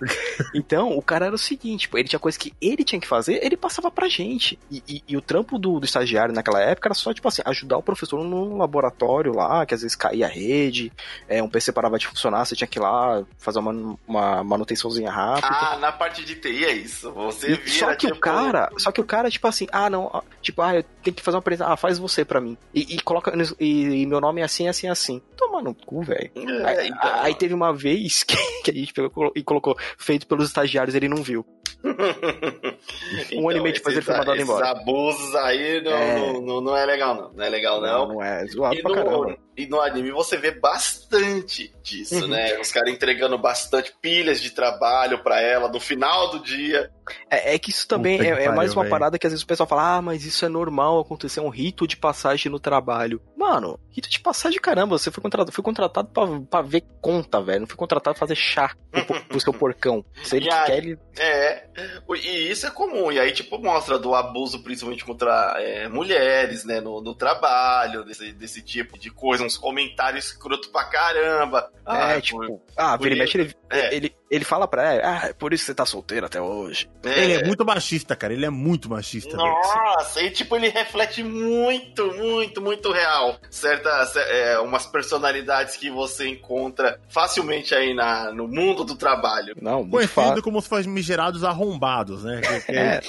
[0.54, 3.44] então, o cara era o seguinte, tipo, ele tinha coisa que ele tinha que fazer,
[3.44, 4.58] ele passava pra gente.
[4.70, 7.76] E, e- e o trampo do, do estagiário naquela época era só, tipo assim, ajudar
[7.76, 10.92] o professor no laboratório lá, que às vezes caía a rede,
[11.28, 15.10] é, um PC parava de funcionar, você tinha que ir lá fazer uma, uma manutençãozinha
[15.10, 15.48] rápida.
[15.50, 17.10] Ah, na parte de TI é isso.
[17.12, 19.90] Você E vira, só que tipo, o cara, só que o cara, tipo assim, ah,
[19.90, 22.56] não, tipo, ah, eu tenho que fazer uma apresentação, ah, faz você pra mim.
[22.74, 25.20] E, e coloca, e, e meu nome é assim, assim, assim.
[25.50, 26.30] Toma no cu, velho.
[26.36, 27.22] É, Aí, então.
[27.22, 31.08] aí teve uma vez que, que a gente pegou e colocou, feito pelos estagiários, ele
[31.08, 31.44] não viu.
[33.34, 34.64] Um ano e meio depois ele foi esses- mandado embora.
[34.66, 36.14] Esses abusos aí não É.
[36.18, 37.32] não, não, não é legal, não.
[37.32, 38.08] Não é legal, não.
[38.08, 39.10] não é zoado E pra caramba.
[39.28, 42.28] no, e no anime você vê bastante disso, Uhum.
[42.28, 42.58] né?
[42.58, 46.90] Os caras entregando bastante pilhas de trabalho pra ela no final do dia.
[47.28, 48.90] É, é que isso também Puta é, que é mais pariu, uma velho.
[48.90, 51.48] parada que às vezes o pessoal fala, ah, mas isso é normal acontecer, é um
[51.48, 53.20] rito de passagem no trabalho.
[53.36, 57.60] Mano, rito de passagem, caramba, você foi contratado, foi contratado pra, pra ver conta, velho.
[57.60, 60.04] Não foi contratado pra fazer chá pro, pro seu porcão.
[60.22, 60.98] Se ele E aí- quer, ele.
[61.18, 61.59] É,
[62.16, 63.10] e isso é comum.
[63.12, 66.80] E aí, tipo, mostra do abuso, principalmente contra é, mulheres, né?
[66.80, 71.70] No, no trabalho, desse, desse tipo de coisa, uns comentários escroto pra caramba.
[71.84, 73.94] Ah, é, tipo, ah, vira e mexe, ele, É.
[73.94, 76.88] ele, ele fala pra ela, ah, é por isso que você tá solteiro até hoje.
[77.02, 78.32] Ele é muito machista, cara.
[78.32, 79.36] Ele é muito machista.
[79.36, 83.38] Nossa, e tipo, ele reflete muito, muito, muito real.
[83.50, 89.54] Certas, é, umas personalidades que você encontra facilmente aí na, no mundo do trabalho.
[89.60, 90.42] Não, muito Conhecido fácil.
[90.42, 92.40] como os famigerados arrombados, né?
[92.68, 93.00] É.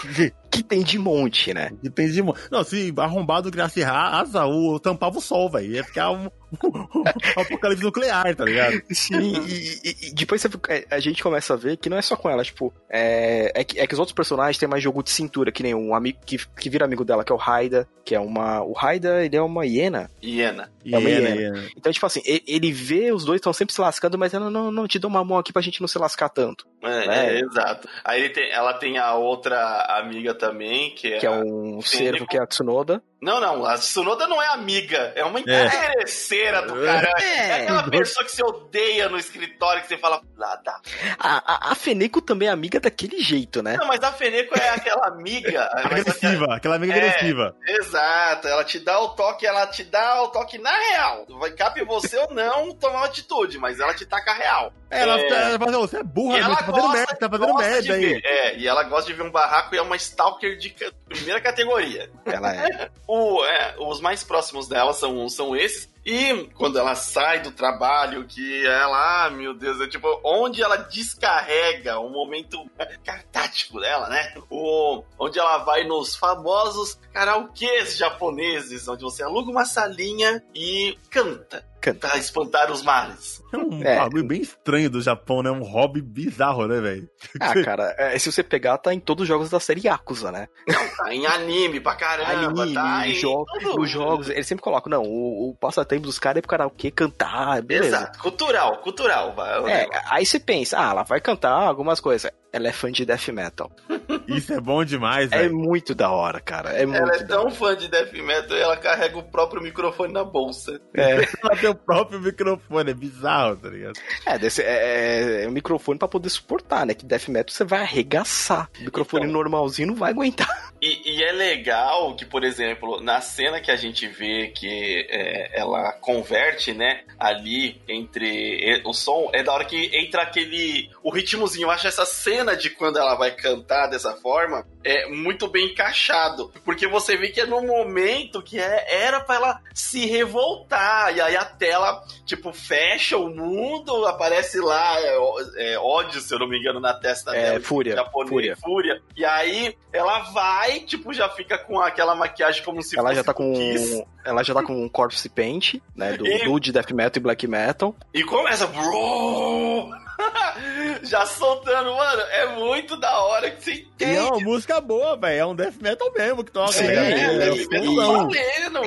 [0.51, 1.71] que- Que tem de monte, né?
[1.81, 2.21] depende de.
[2.21, 5.71] mo- Não, se arrombado criasse asa, o tampava o sol, velho.
[5.73, 6.25] Ia ficar um,
[6.63, 7.03] um
[7.41, 8.81] apocalipse nuclear, tá ligado?
[8.91, 12.01] Sim, e, e- e depois você- é, a gente começa a ver que não é
[12.01, 15.01] só com ela, tipo, é, é, que, é que os outros personagens têm mais jogo
[15.01, 17.87] de cintura, que nem um amigo que, que vira amigo dela, que é o Raida,
[18.03, 18.61] que é uma.
[18.61, 20.09] O Raida, ele é uma hiena.
[20.23, 20.69] Hiena.
[20.85, 21.41] É uma Hiena, hiena.
[21.41, 21.69] hiena.
[21.77, 24.71] Então, tipo assim, ele, ele vê os dois estão sempre se lascando, mas ela não,
[24.71, 26.65] não te dá uma mão aqui pra gente não se lascar tanto.
[26.83, 27.35] É, É.
[27.35, 27.87] é, exato.
[28.03, 31.97] Aí ele tem- ela tem a outra amiga também, que é, Que é um Sim,
[31.99, 33.01] cervo que é a Tsunoda.
[33.21, 37.13] Não, não, a Tsunoda não é amiga, é uma interesseira do caralho.
[37.21, 37.37] É.
[37.37, 40.81] é aquela pessoa que você odeia no escritório, que você fala, nada.
[41.19, 43.77] A, a, a Feneco também é amiga daquele jeito, né?
[43.77, 45.69] Não, mas a Feneco é aquela amiga...
[45.85, 47.55] agressiva, aquela amiga é, agressiva.
[47.67, 51.27] Exato, ela te dá o toque, ela te dá o toque na real.
[51.39, 54.73] Vai cabe você ou não tomar uma atitude, mas ela te taca real.
[54.89, 55.27] É, ela, é...
[55.27, 58.21] ela fala, você é burra, ela tá fazendo merda, tá fazendo merda aí.
[58.25, 60.75] É, e ela gosta de ver um barraco e é uma stalker de
[61.07, 62.09] primeira categoria.
[62.25, 62.89] Ela é.
[63.13, 65.91] o, é os mais próximos dela são, são esses.
[66.05, 70.77] E quando ela sai do trabalho, que ela, ah, meu Deus, é tipo, onde ela
[70.77, 72.57] descarrega o momento
[73.03, 74.33] cartático dela, né?
[74.49, 81.69] O, onde ela vai nos famosos karaokês japoneses, onde você aluga uma salinha e canta
[81.81, 83.41] cantar espantar os males.
[83.51, 83.97] É um é.
[83.97, 85.49] bagulho bem estranho do Japão, né?
[85.49, 87.09] Um hobby bizarro, né, velho?
[87.39, 90.47] Ah, cara, é, se você pegar, tá em todos os jogos da série Yakuza, né?
[90.67, 93.45] Não, tá em anime pra caramba, anime, tá em jogo,
[93.79, 97.61] Os jogos, eles sempre colocam, não, o, o passatempo dos caras é pro karaokê cantar,
[97.61, 97.97] beleza.
[97.97, 99.33] Exato, cultural, cultural.
[99.33, 103.05] Vai, é, aí você pensa, ah, ela vai cantar algumas coisas ela é fã de
[103.05, 103.71] death metal.
[104.27, 105.49] Isso é bom demais, é velho.
[105.49, 106.73] É muito da hora, cara.
[106.73, 110.23] É ela é tão fã de death metal e ela carrega o próprio microfone na
[110.23, 110.79] bolsa.
[110.93, 111.15] É.
[111.43, 113.99] ela tem o próprio microfone, é bizarro, tá ligado?
[114.25, 116.93] É, desse, é, é um microfone pra poder suportar, né?
[116.93, 118.69] Que death metal você vai arregaçar.
[118.79, 120.49] O microfone então, normalzinho não vai aguentar.
[120.83, 125.59] E, e, é legal que, por exemplo, na cena que a gente vê que é,
[125.59, 130.89] ela converte, né, ali entre o som, é da hora que entra aquele.
[131.03, 131.67] o ritmozinho.
[131.67, 136.51] Eu acho essa cena de quando ela vai cantar dessa forma é muito bem encaixado.
[136.65, 141.15] Porque você vê que é no momento que é, era para ela se revoltar.
[141.15, 145.17] E aí a tela, tipo, fecha o mundo, aparece lá é,
[145.57, 147.61] é, ódio, se eu não me engano, na testa é, dela.
[147.61, 147.95] Fúria.
[147.95, 148.57] Japonês, fúria.
[148.57, 149.01] fúria.
[149.15, 153.23] E aí ela vai, tipo, já fica com aquela maquiagem como se ela fosse já
[153.23, 156.17] tá com Ela já tá com um corpse paint, né?
[156.17, 156.45] Do, e...
[156.45, 157.95] do de death metal e black metal.
[158.13, 158.67] E começa.
[158.67, 159.89] Bro!
[161.03, 164.15] já soltando, mano, é muito da hora que você entende.
[164.15, 165.39] Não, música boa, velho.
[165.39, 166.71] É um death metal mesmo que toca.
[166.71, 168.81] Sim, é, é, é, é, valendo.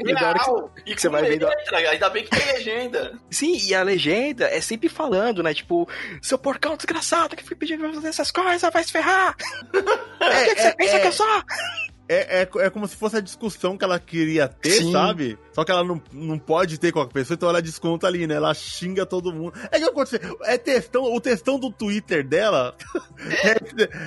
[0.00, 1.48] E da hora que, que, que você vai vendo.
[1.72, 3.12] Ainda bem que tem legenda.
[3.30, 5.54] Sim, e a legenda é sempre falando, né?
[5.54, 5.88] Tipo,
[6.20, 9.36] seu porcão desgraçado que foi pedindo pra fazer essas coisas, vai se ferrar.
[9.72, 9.78] É,
[10.42, 11.42] o que, que você pensa que eu sou?
[12.08, 14.92] É, é, é como se fosse a discussão que ela queria ter, Sim.
[14.92, 15.38] sabe?
[15.52, 18.34] Só que ela não, não pode ter com a pessoa, então ela desconta ali, né?
[18.34, 19.54] Ela xinga todo mundo.
[19.70, 22.76] É que acontece, é textão, o textão do Twitter dela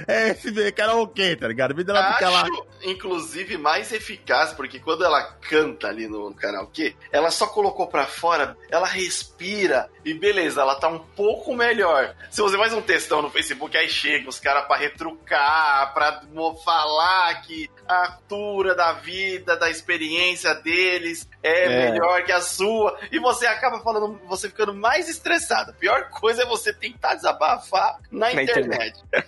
[0.07, 1.79] é, é esse karaokê, tá ligado?
[1.79, 2.47] Em dela Acho, lá...
[2.83, 8.55] inclusive, mais eficaz, porque quando ela canta ali no karaokê, ela só colocou pra fora,
[8.69, 12.15] ela respira e beleza, ela tá um pouco melhor.
[12.29, 16.21] Se você faz um textão no Facebook, aí chega os caras pra retrucar, pra
[16.63, 22.97] falar que a altura da vida, da experiência deles é, é, melhor que a sua.
[23.11, 25.71] E você acaba falando, você ficando mais estressado.
[25.71, 28.99] A pior coisa é você tentar desabafar na, na internet.
[28.99, 29.27] internet.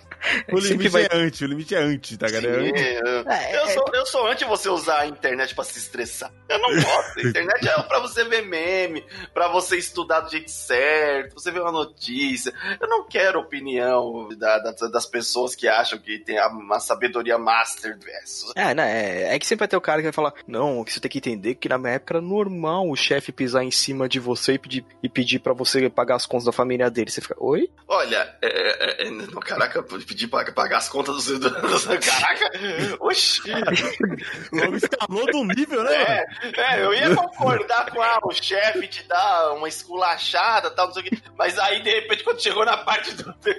[0.52, 1.04] o limite vai...
[1.04, 2.46] é anti, o limite é anti, tá ligado?
[2.46, 6.30] É, eu, sou, eu sou anti você usar a internet pra se estressar.
[6.48, 7.18] Eu não gosto.
[7.18, 11.60] A internet é pra você ver meme, pra você estudar do jeito certo, você ver
[11.60, 12.52] uma notícia.
[12.80, 17.98] Eu não quero opinião da, da, das pessoas que acham que tem uma sabedoria master
[17.98, 18.49] versus.
[18.56, 19.30] É, né?
[19.30, 21.10] É, é que sempre vai ter o cara que vai falar: não, que você tem
[21.10, 24.54] que entender que na minha época era normal o chefe pisar em cima de você
[24.54, 27.10] e pedir, e pedir pra você pagar as contas da família dele.
[27.10, 27.70] Você fica, oi?
[27.88, 31.38] Olha, é, é, é caraca, pedir pra pagar as contas do.
[31.38, 32.50] do, do caraca!
[33.00, 33.50] Oxi!
[34.52, 35.94] Logo escalou do nível, né?
[35.94, 40.94] É, é, eu ia concordar com ah, o chefe te dá uma esculachada tal, não
[40.94, 41.18] sei o quê.
[41.36, 43.54] Mas aí, de repente, quando chegou na parte do você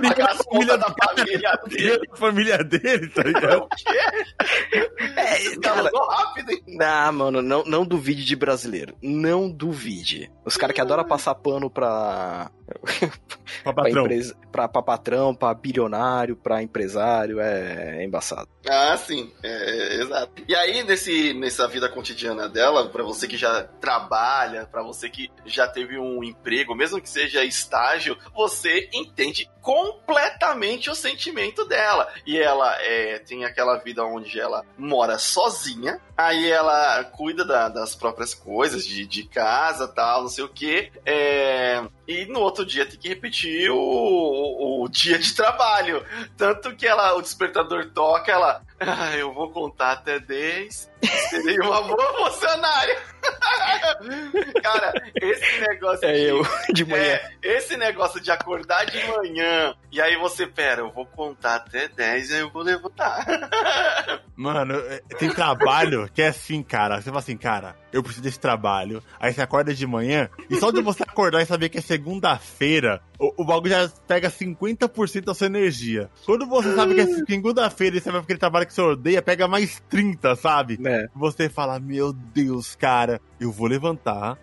[0.00, 2.06] pagar as contas da família dele.
[2.08, 3.58] Da família dele, tá ligado?
[3.58, 4.34] O quê?
[5.16, 6.62] É, cara, rápido, hein?
[6.68, 8.94] Não, mano, não, não duvide de brasileiro.
[9.02, 10.30] Não duvide.
[10.44, 12.50] Os caras que adoram passar pano pra.
[13.62, 13.92] pra patrão.
[13.92, 18.48] pra, empresa, pra, pra patrão, pra bilionário, pra empresário, é, é embaçado.
[18.68, 20.42] Ah, sim, é, é, exato.
[20.48, 25.30] E aí, nesse, nessa vida cotidiana dela, para você que já trabalha, para você que
[25.44, 32.08] já teve um emprego, mesmo que seja estágio, você entende completamente o sentimento dela.
[32.24, 37.94] E ela é, tem aquela vida onde ela mora sozinha, aí ela cuida da, das
[37.94, 40.90] próprias coisas, de, de casa tal, não sei o que.
[41.04, 46.04] É, e no outro dia tem que repetir o, o, o, dia de trabalho.
[46.36, 48.62] Tanto que ela, o despertador toca, ela.
[48.80, 50.90] Ah, eu vou contar até 10.
[51.30, 52.98] Serei uma boa funcionária.
[54.62, 57.02] Cara, esse negócio É de, eu, de manhã.
[57.02, 61.88] é, esse negócio de acordar de manhã e aí você, pera, eu vou contar até
[61.88, 63.24] 10 e aí eu vou levantar.
[64.36, 66.96] Mano, é, tem trabalho que é assim, cara.
[67.00, 69.02] Você fala assim, cara, eu preciso desse trabalho.
[69.18, 73.00] Aí você acorda de manhã e só de você acordar e saber que é segunda-feira,
[73.18, 76.10] o, o bagulho já pega 50% da sua energia.
[76.24, 79.48] Quando você sabe que é segunda-feira e você vai aquele trabalho que você odeia, pega
[79.48, 80.80] mais 30, sabe?
[80.80, 81.08] Né?
[81.14, 84.38] Você fala, meu Deus, cara, eu vou levantar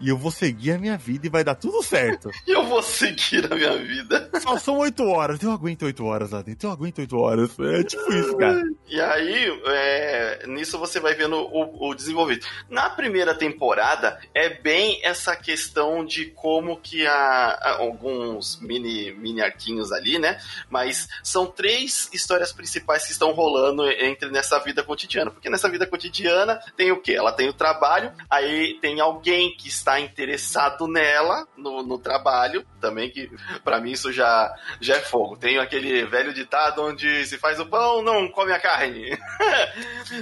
[0.00, 2.30] e eu vou seguir a minha vida e vai dar tudo certo.
[2.46, 4.30] E eu vou seguir a minha vida.
[4.40, 5.42] Só são 8 horas.
[5.42, 6.68] Eu aguento 8 horas lá dentro.
[6.68, 7.58] Eu aguento 8 horas.
[7.58, 8.62] É tipo isso, cara.
[8.88, 12.46] E aí, é, nisso você vai vendo o, o desenvolvimento.
[12.70, 19.42] Na primeira temporada, é bem essa questão de como que há, há alguns mini, mini
[19.42, 20.38] arquinhos ali, né?
[20.70, 25.30] Mas são três histórias principais que estão rolando entre nessa vida cotidiana.
[25.30, 27.12] Porque nessa vida cotidiana tem o quê?
[27.12, 33.10] Ela tem o trabalho, aí tem alguém que está interessado nela, no, no trabalho, também
[33.10, 33.30] que
[33.64, 35.36] para mim isso já, já é fogo.
[35.36, 39.16] Tem aquele velho ditado onde se faz o pão, não come a carne.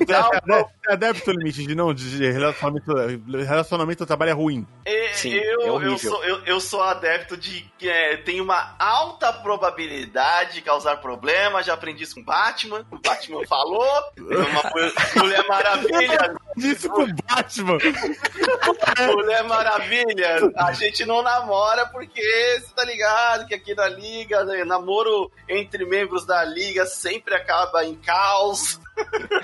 [0.06, 0.68] Dá o pão.
[0.88, 2.92] É adepto ao limite de não, de relacionamento,
[3.46, 4.66] relacionamento ao trabalho é ruim.
[4.86, 8.74] E- Sim, eu, é eu, sou, eu, eu sou adepto de que é, tem uma
[8.78, 11.62] alta probabilidade de causar problema.
[11.62, 12.84] Já aprendi isso com Batman.
[12.90, 13.86] O Batman falou.
[14.14, 16.34] Tem uma mu- Mulher Maravilha.
[16.56, 17.78] Disso com o Batman.
[19.14, 20.52] Mulher Maravilha.
[20.56, 25.84] A gente não namora porque você tá ligado que aqui na Liga, né, namoro entre
[25.84, 28.80] membros da Liga sempre acaba em caos.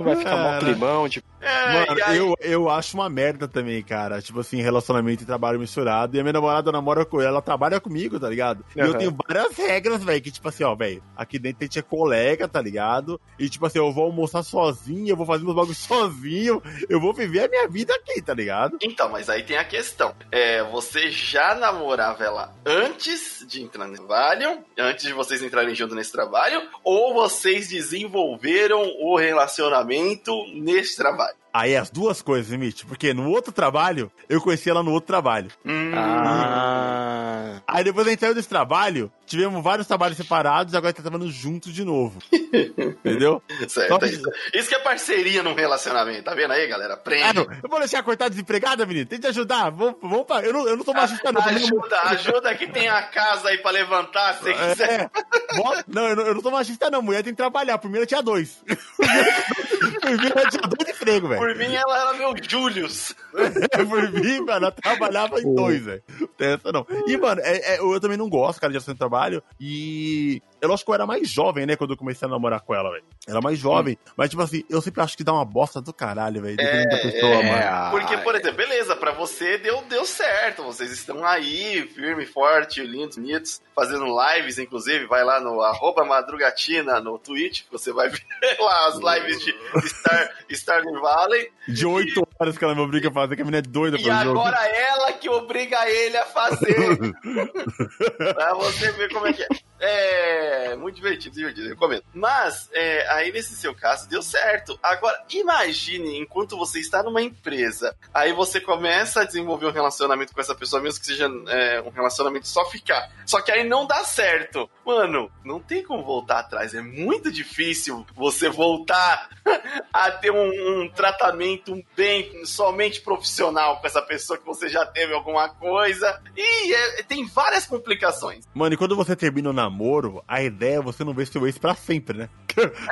[0.00, 4.20] Vai ficar mó climão, tipo, É, Mano, aí- eu, eu acho uma merda também, cara.
[4.20, 6.16] Tipo assim, relacionamento e trabalho misturado.
[6.16, 8.64] E a minha namorada namora com ela, ela trabalha comigo, tá ligado?
[8.74, 10.20] E eu tenho várias regras, velho.
[10.22, 13.20] Que tipo assim, ó, velho, aqui dentro a gente é colega, tá ligado?
[13.38, 17.12] E tipo assim, eu vou almoçar sozinho, eu vou fazer meus bagulhos sozinho, eu vou
[17.14, 18.76] viver a minha vida aqui, tá ligado?
[18.82, 20.12] Então, mas aí tem a questão.
[20.32, 25.94] É, você já namorava ela antes de entrar no trabalho, antes de vocês entrarem junto
[25.94, 31.43] nesse trabalho, ou vocês desenvolveram o relacionamento nesse trabalho?
[31.56, 32.82] Aí as duas coisas, Mitch.
[32.84, 35.50] Porque no outro trabalho, eu conheci ela no outro trabalho.
[35.64, 37.60] Hum, Ah.
[37.68, 41.72] Aí depois a gente saiu desse trabalho, tivemos vários trabalhos separados, agora tá trabalhando juntos
[41.72, 42.18] de novo.
[42.32, 43.40] Entendeu?
[43.68, 43.88] certo.
[43.88, 46.94] Só- é Isso, que é parceria num relacionamento, tá vendo aí, galera?
[46.94, 47.22] Aprende.
[47.22, 47.42] Ah, não.
[47.62, 49.06] Eu vou deixar cortar desempregada, menino?
[49.06, 49.70] Tente ajudar.
[49.70, 50.40] Vamos, vamos pra...
[50.42, 51.40] eu, não, eu não tô machista, não.
[51.40, 55.00] também não- ajuda, ajuda que tem a casa aí pra levantar, se você quiser.
[55.02, 55.56] É.
[55.56, 57.00] Bota- Não, eu não, eu não tô machista, não.
[57.02, 57.78] Mulher tem que trabalhar.
[57.78, 58.62] Primeiro eu tinha dois.
[60.00, 61.40] Primeiro eu tinha dois empregos, velho.
[61.40, 63.14] Por mim, ela era meu Julius.
[63.32, 66.02] Por mim, mano, ela trabalhava em dois, velho.
[66.38, 66.86] Essa, não.
[67.06, 69.42] E, mano, é- é, eu também não gosto, cara, de relação de trabalho.
[69.60, 72.74] E eu acho que eu era mais jovem, né, quando eu comecei a namorar com
[72.74, 73.04] ela, velho.
[73.26, 73.98] Era mais jovem.
[74.16, 76.56] Mas, tipo assim, eu sempre acho que dá uma bosta do caralho, velho.
[76.56, 77.70] Dependendo da pessoa, é.
[77.70, 77.90] mano.
[77.90, 80.62] Porque, por exemplo, beleza, pra você deu, deu certo.
[80.62, 85.06] Vocês estão aí, firme, forte, lindos, bonitos, fazendo lives, inclusive.
[85.06, 88.22] Vai lá no arroba madrugatina no Twitch, você vai ver
[88.58, 89.54] lá as lives de
[89.88, 91.50] Star, Stardew Valley.
[91.66, 94.02] De oito horas que ela me obriga a fazer, que a menina é doida E
[94.02, 94.40] pro jogo.
[94.40, 96.74] agora ela que obriga ele a fazer.
[98.34, 99.48] pra você ver como é que é.
[99.80, 102.04] É muito divertido, divertido, recomendo.
[102.12, 104.78] Mas, é, aí nesse seu caso, deu certo.
[104.82, 110.40] Agora, imagine, enquanto você está numa empresa, aí você começa a desenvolver um relacionamento com
[110.40, 113.10] essa pessoa, mesmo que seja é, um relacionamento só ficar.
[113.26, 114.68] Só que aí não dá certo.
[114.84, 116.74] Mano, não tem como voltar atrás.
[116.74, 119.28] É muito difícil você voltar
[119.92, 125.14] a ter um, um tratamento bem, somente profissional com essa pessoa que você já teve
[125.14, 126.20] alguma coisa.
[126.36, 128.44] E é- tem várias complicações.
[128.54, 131.58] Mano, e quando você termina o namoro, a ideia é você não ver seu ex
[131.58, 132.28] pra sempre, né?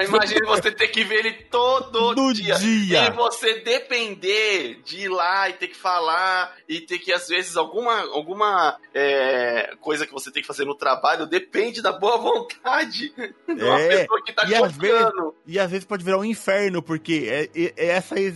[0.04, 2.56] Imagina você ter que ver ele todo No dia.
[2.56, 3.04] dia.
[3.06, 7.56] E você depender de ir lá e ter que falar e ter que, às vezes,
[7.56, 13.12] alguma, alguma é, coisa que você tem que fazer no trabalho depende da boa vontade
[13.46, 15.12] de uma É, pessoa que tá e às vezes-.
[15.46, 18.34] E às vezes pode virar um inferno, porque é- é- é essa ex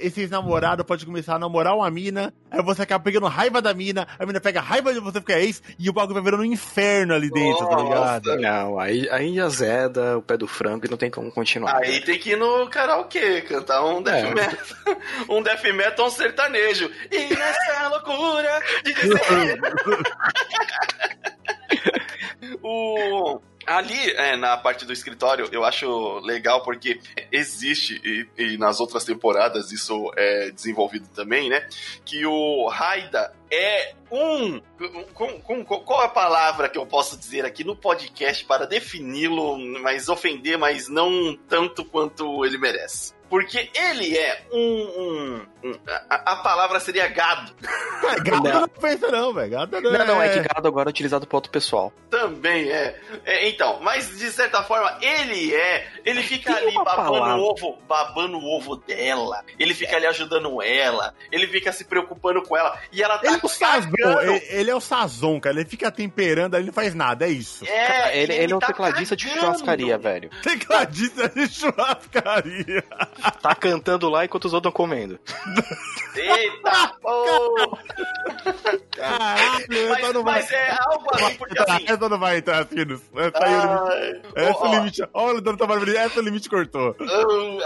[0.00, 4.06] esse ex-namorado pode começar a namorar uma mina, aí você acaba pegando raiva da mina,
[4.18, 6.52] a mina pega raiva de você porque é ex, e o bagulho vai virando um
[6.52, 8.30] inferno ali dentro, tá ligado?
[8.46, 11.76] Não, aí, aí azeda o pé do frango e não tem como continuar.
[11.82, 14.34] Aí tem que ir no karaokê, cantar um death É.
[14.34, 14.66] metal.
[15.28, 16.90] Um death metal, um sertanejo.
[17.10, 19.60] E nessa loucura de dizer...
[22.62, 23.40] o...
[23.66, 27.00] Ali, é, na parte do escritório, eu acho legal porque
[27.32, 31.68] existe, e, e nas outras temporadas isso é desenvolvido também, né?
[32.04, 34.60] Que o Raida é um.
[35.14, 40.08] com- com- qual a palavra que eu posso dizer aqui no podcast para defini-lo, mas
[40.08, 43.15] ofender, mas não tanto quanto ele merece?
[43.28, 45.40] Porque ele é um.
[45.64, 47.52] um, um a, a, palavra seria gado.
[48.04, 49.50] É, gado não, não pensa, não, velho.
[49.50, 50.28] Gado não, não, não, é...
[50.28, 51.92] é que gado agora é utilizado para outro pessoal.
[52.10, 53.00] Também é.
[53.24, 53.48] é.
[53.48, 55.88] Então, mas de certa forma, ele é.
[56.04, 59.44] Ele fica Tem ali babando o ovo, babando o ovo dela.
[59.58, 61.14] Ele fica ali ajudando ela.
[61.32, 62.78] Ele fica se preocupando com ela.
[62.92, 65.56] E ela tá ele, é sazon, ele, ele, é o sazon, cara.
[65.56, 67.64] Ele fica temperando, ele não faz nada, é isso.
[67.66, 69.34] É, cara, ele, ele, ele, é um tá tecladista cagando.
[69.34, 70.30] de churrascaria, velho.
[70.42, 72.84] Tecladista de churrascaria.
[73.42, 75.18] Tá cantando lá enquanto os outros estão comendo.
[76.14, 76.96] Eita!
[78.96, 80.40] Caralho, mas, não vai.
[80.40, 81.84] Mas é algo assim, porque assim.
[81.86, 83.00] Essa não vai entrar, Finos.
[83.14, 84.32] Essa aí é o limite.
[84.34, 85.08] Essa é o limite.
[85.12, 86.96] Olha o Dona Tamara, essa é o limite cortou.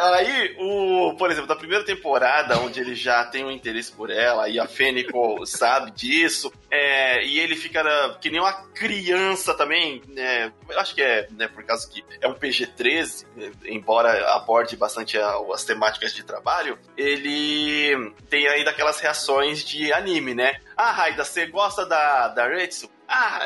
[0.00, 4.48] Aí, o, por exemplo, da primeira temporada, onde ele já tem um interesse por ela,
[4.48, 10.02] e a Fênico sabe disso, é, e ele fica na, que nem uma criança também,
[10.08, 13.26] né, acho que é né, por causa que é um PG-13,
[13.66, 20.34] embora aborde bastante a, as temáticas de trabalho, ele tem ainda aquelas reações de anime,
[20.34, 20.60] né?
[20.76, 22.90] Ah, Raida, você gosta da, da Retsu?
[23.12, 23.40] Ah,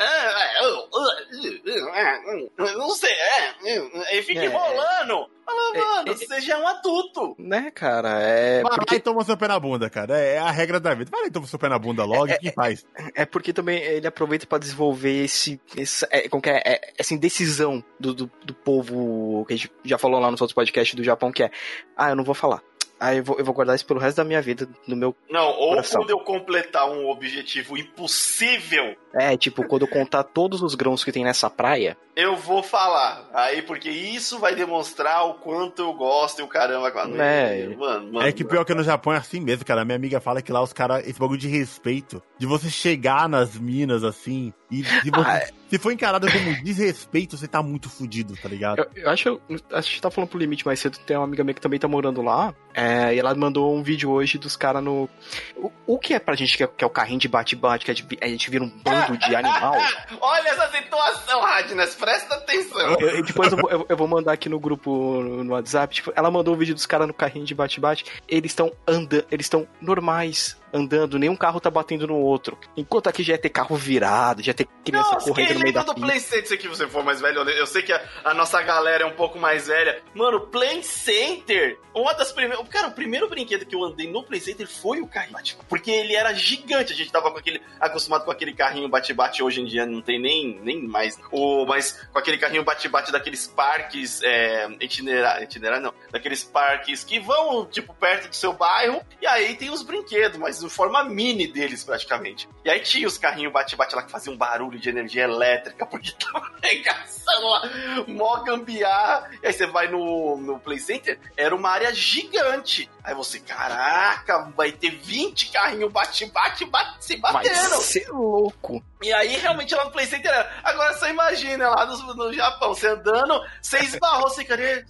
[2.77, 4.15] não sei, é.
[4.15, 5.27] E fica é, enrolando.
[5.43, 7.35] Fala, mano, é, você já é um adulto.
[7.39, 8.21] Né, cara?
[8.21, 8.61] É.
[8.61, 8.93] Vai porque...
[8.93, 10.19] lá e toma seu pé na bunda, cara.
[10.19, 11.09] É a regra da vida.
[11.09, 12.85] Vai lá e toma seu pé na bunda logo é, e faz?
[13.15, 15.59] É porque também ele aproveita para desenvolver esse.
[15.75, 20.19] esse é, é, é, essa indecisão do, do, do povo que a gente já falou
[20.19, 21.49] lá nos outros podcasts do Japão, que é.
[21.97, 22.61] Ah, eu não vou falar.
[22.99, 25.15] Aí eu vou, eu vou guardar isso pelo resto da minha vida no meu.
[25.29, 26.01] Não, ou coração.
[26.01, 28.95] quando eu completar um objetivo impossível.
[29.15, 31.97] É, tipo, quando eu contar todos os grãos que tem nessa praia.
[32.15, 33.29] Eu vou falar.
[33.33, 36.91] Aí, porque isso vai demonstrar o quanto eu gosto e o caramba.
[37.21, 39.85] É, mano, mano, é que pior que no Japão é assim mesmo, cara.
[39.85, 43.57] Minha amiga fala que lá os caras, esse bagulho de respeito, de você chegar nas
[43.57, 45.29] minas assim, e de você.
[45.29, 45.49] Ah, é.
[45.69, 48.79] se for encarado como desrespeito, você tá muito fudido, tá ligado?
[48.79, 49.41] Eu, eu acho,
[49.71, 51.87] a gente tá falando pro limite mais cedo, tem uma amiga minha que também tá
[51.87, 55.09] morando lá, é, e ela mandou um vídeo hoje dos caras no.
[55.55, 57.91] O, o, que é pra gente que é, que é o carrinho de bate-bate, que
[58.21, 59.75] a gente vira um bando de animal?
[60.21, 62.95] Olha essa situação, Radnas, presta atenção.
[62.99, 65.95] Eu, depois eu vou, eu vou, mandar aqui no grupo no WhatsApp.
[65.95, 68.05] Tipo, ela mandou o um vídeo dos caras no carrinho de bate-bate.
[68.27, 72.57] Eles estão andando, eles estão normais andando, nenhum carro tá batendo no outro.
[72.75, 75.73] Enquanto aqui já ia ter carro virado, já ia ter criança Nossa, correndo no meio
[75.73, 78.61] da do Play Center, se você for mais velho, eu sei que a, a, nossa
[78.61, 80.01] galera é um pouco mais velha.
[80.13, 82.67] Mano, Play Center, uma das primeiras...
[82.67, 85.91] Cara, o primeiro brinquedo que eu andei no Play Center foi o carrinho bate porque
[85.91, 89.65] ele era gigante, a gente tava com aquele, acostumado com aquele carrinho bate-bate, hoje em
[89.65, 94.67] dia não tem nem, nem mais, o, mas com aquele carrinho bate-bate daqueles parques é,
[94.79, 99.69] itinerários, itinerário não, daqueles parques que vão, tipo, perto do seu bairro, e aí tem
[99.69, 102.47] os brinquedos, mas em forma mini deles, praticamente.
[102.63, 106.11] E aí tinha os carrinhos bate-bate lá que faziam um barulho de energia elétrica, porque
[106.13, 107.71] tava arregaçando lá,
[108.07, 109.29] mó gambiarra.
[109.41, 112.89] E aí você vai no, no Play Center, era uma área gigante.
[113.03, 117.69] Aí você, caraca, vai ter 20 carrinhos bate-bate bate, se batendo.
[117.69, 118.83] Vai ser louco.
[119.05, 120.31] E aí, realmente, lá no Play Center,
[120.63, 124.83] agora você imagina, lá no, no Japão, você andando, você esbarrou, você, cadê?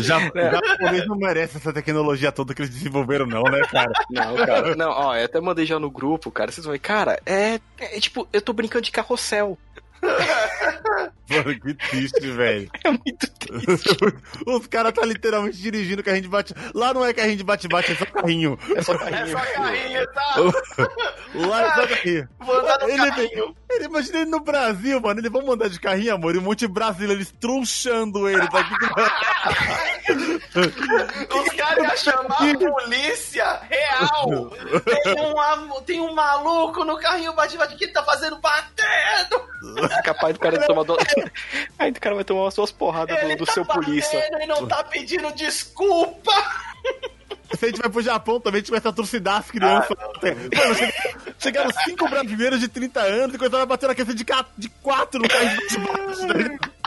[0.00, 3.90] Já, japonês não merece essa tecnologia toda que eles desenvolveram, não, né, cara?
[4.10, 4.76] Não, cara.
[4.76, 7.98] Não, ó, eu até mandei já no grupo, cara, vocês vão ver, cara, é, é
[7.98, 9.58] tipo, eu tô brincando de carrossel.
[11.30, 12.70] Mano, que triste, velho.
[12.82, 13.96] É muito triste.
[14.46, 16.54] Os caras tá literalmente dirigindo carrinho de bate.
[16.74, 18.58] Lá não é carrinho de bate-bate, é só carrinho.
[18.74, 19.16] É só carrinho.
[19.16, 20.34] É só carrinho, tá?
[21.34, 22.28] Lá é só carrinho.
[22.40, 23.56] Vou andar no ele, carrinho.
[23.70, 25.20] Ele, imagina ele no Brasil, mano.
[25.20, 26.34] Eles vão mandar de carrinho, amor.
[26.34, 28.74] E um monte de brasileiro, eles trunchando ele daqui.
[31.32, 34.50] Os caras iam chamar a polícia real.
[34.84, 39.48] Tem um, tem um maluco no carrinho bate-bate que ele tá fazendo batendo.
[39.90, 40.84] É capaz do cara tomar.
[40.84, 40.96] Do...
[41.78, 44.28] Aí o cara vai tomar umas suas porradas do, do tá seu polícia.
[44.32, 46.32] Ele não tá pedindo desculpa.
[47.58, 49.96] Se a gente vai pro Japão também, a gente vai atrocidar as crianças.
[49.98, 50.92] Ah, Mano,
[51.38, 54.24] chegaram, cinco brasileiros de 30 anos e começaram a bater na cabeça de,
[54.56, 56.80] de quatro no carro de baixo.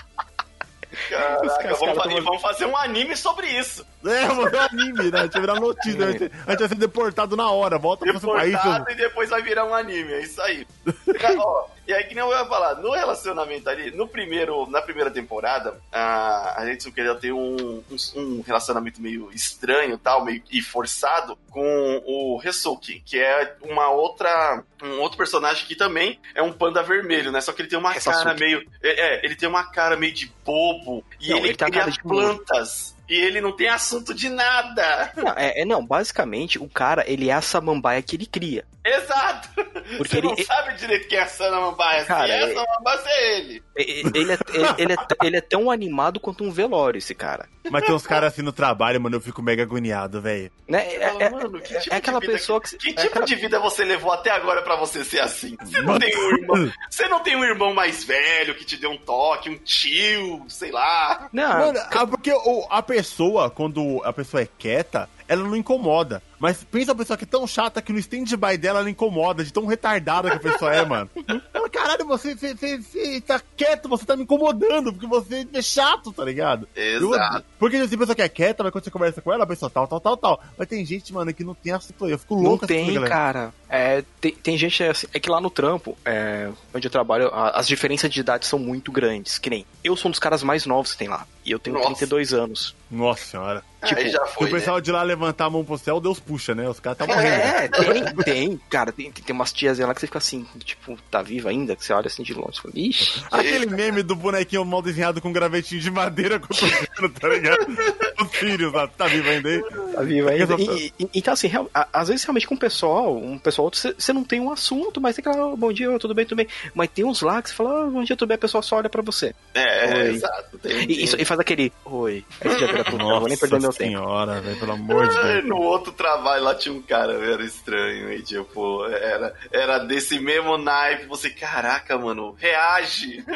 [1.10, 3.86] Caraca, vamos, fazer, vamos, fazer um anime sobre isso.
[4.06, 5.20] É, vamos fazer um anime, né?
[5.20, 6.06] A gente vai virar notícia.
[6.06, 7.78] A gente, a gente vai ser deportado na hora.
[7.78, 8.90] Volta deportado pro seu país.
[8.90, 10.14] e depois vai virar um anime.
[10.14, 10.68] É isso aí.
[11.38, 15.12] Ó, e aí, que nem eu ia falar, no relacionamento ali, no primeiro, na primeira
[15.12, 20.62] temporada, a, a gente queria ter um, um, um, relacionamento meio estranho tal, meio e
[20.62, 26.54] forçado com o Resuki, que é uma outra, um outro personagem que também é um
[26.54, 27.42] panda vermelho, né?
[27.42, 30.32] Só que ele tem uma cara meio, é, é, ele tem uma cara meio de
[30.46, 32.94] bobo e Não, ele, ele tá cria plantas.
[33.10, 35.12] E ele não tem assunto de nada.
[35.16, 38.66] Não, é, é, não, basicamente, o cara, ele é a samambaia que ele cria.
[38.84, 39.50] Exato!
[39.98, 42.06] Porque Você ele, não sabe direito quem é a Samambaia.
[42.06, 43.64] Cara, Se é é- a Samambaia, é ele.
[43.76, 44.38] ele, ele é,
[44.78, 47.48] ele, é, ele é tão animado quanto um velório, esse cara.
[47.70, 50.52] Mas tem uns caras assim no trabalho, mano, eu fico mega agoniado, velho.
[50.68, 50.86] Né?
[50.96, 52.78] É, é- mano, que é- tipo é aquela de vida pessoa que.
[52.78, 55.56] Que é tipo aquela- de vida você levou até agora pra você ser assim?
[55.62, 56.72] Você não tem um irmão.
[56.90, 60.72] Você não tem um irmão mais velho que te deu um toque, um tio, sei
[60.72, 61.28] lá.
[61.34, 62.32] Não, Mano, ah, porque
[62.70, 66.22] a pessoa, quando a pessoa é quieta, ela não incomoda.
[66.44, 69.54] Mas pensa a pessoa que é tão chata que no stand-by dela ela incomoda, de
[69.54, 71.10] tão retardada que a pessoa é, mano.
[71.54, 75.62] Ela, caralho, você, você, você, você tá quieto, você tá me incomodando, porque você é
[75.62, 76.68] chato, tá ligado?
[76.76, 77.38] Exato.
[77.38, 79.70] Eu- porque tem pessoa que é quieta, mas quando você conversa com ela, a pessoa
[79.70, 80.44] tal, tal, tal, tal.
[80.58, 82.10] Mas tem gente, mano, que não tem assunto.
[82.10, 83.08] Eu fico Não louco tem, galera.
[83.10, 83.54] cara.
[83.70, 87.52] É, tem, tem gente assim, é que lá no trampo, é, onde eu trabalho, a-
[87.52, 89.38] as diferenças de idade são muito grandes.
[89.40, 91.26] Que nem eu sou um dos caras mais novos que tem lá.
[91.46, 91.88] E eu tenho Nossa.
[91.88, 92.76] 32 anos.
[92.92, 93.64] Nossa senhora.
[93.86, 96.20] Tipo, Aí já Se foi, o pessoal de lá levantar a mão pro céu, Deus
[96.34, 96.68] puxa, né?
[96.68, 97.28] Os caras tá morrendo.
[97.36, 101.22] É, tem, tem, cara, tem, tem umas tias lá que você fica assim, tipo, tá
[101.22, 101.76] viva ainda?
[101.76, 103.24] Que você olha assim de longe e fala, ixi.
[103.32, 107.68] Aquele meme do bonequinho mal desenhado com gravetinho de madeira com o toquinho, tá ligado?
[108.22, 109.62] Os Sirius lá, tá vivo ainda aí?
[109.94, 110.48] Tá viva ainda.
[110.58, 113.66] Só- E- e- então, assim, real- a- às vezes realmente com o pessoal, um pessoal
[113.66, 116.38] outro, você- não tem um assunto, mas tem aquela, "Oh, bom dia, tudo bem, tudo
[116.38, 116.48] bem.
[116.74, 118.78] Mas tem uns lá que você fala, "Ah, bom dia, tudo bem, a pessoa só
[118.78, 119.34] olha pra você.
[119.54, 120.10] É, Oi.
[120.16, 120.58] exato.
[120.60, 122.24] Tem, E, isso- e faz aquele, oi.
[122.42, 123.90] Aí você já vira pro não vou nem perder meu Nossa tempo.
[123.92, 125.46] senhora, velho, pelo amor de Deus.
[125.46, 130.58] No outro trabalho lá tinha um cara, era estranho, e tipo, era, era desse mesmo
[130.58, 133.24] naipe, você, caraca, mano, reage!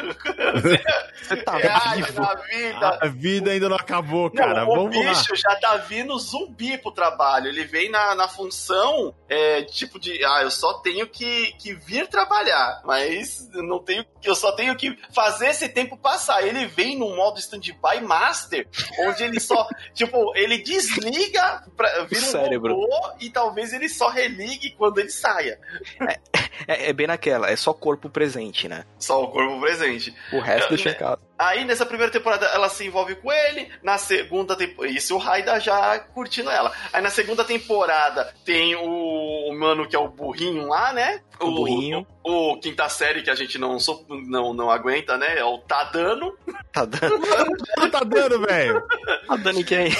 [1.20, 2.20] Você tá reage vivo.
[2.20, 2.98] na vida!
[3.02, 4.64] A vida ainda não acabou, cara.
[4.64, 5.10] Não, o Vamos lá.
[5.12, 7.48] bicho já tá vindo zumbi pro trabalho.
[7.48, 12.06] Ele vem na, na função, é, tipo de, ah, eu só tenho que, que vir
[12.06, 16.46] trabalhar, mas eu não tenho, eu só tenho que fazer esse tempo passar.
[16.46, 18.66] Ele vem no modo standby master,
[19.00, 22.67] onde ele só, tipo, ele desliga, pra, vira um cérebro.
[23.20, 25.58] E talvez ele só religue quando ele saia.
[26.66, 28.84] É, é bem naquela, é só corpo presente, né?
[28.98, 30.14] Só o corpo presente.
[30.32, 31.18] O resto deixa em casa.
[31.38, 34.92] Aí nessa primeira temporada ela se envolve com ele, na segunda temporada.
[34.92, 36.72] Isso o Raida já curtindo ela.
[36.92, 38.82] Aí na segunda temporada tem o,
[39.48, 41.20] o mano que é o burrinho lá, né?
[41.40, 42.04] O burrinho.
[42.24, 45.38] O, o quinta série que a gente não, so- não, não aguenta, né?
[45.38, 46.36] É o Tadano.
[46.72, 47.18] Tá dando,
[47.76, 48.82] Não tá dando, velho.
[49.28, 49.90] tá dando quem?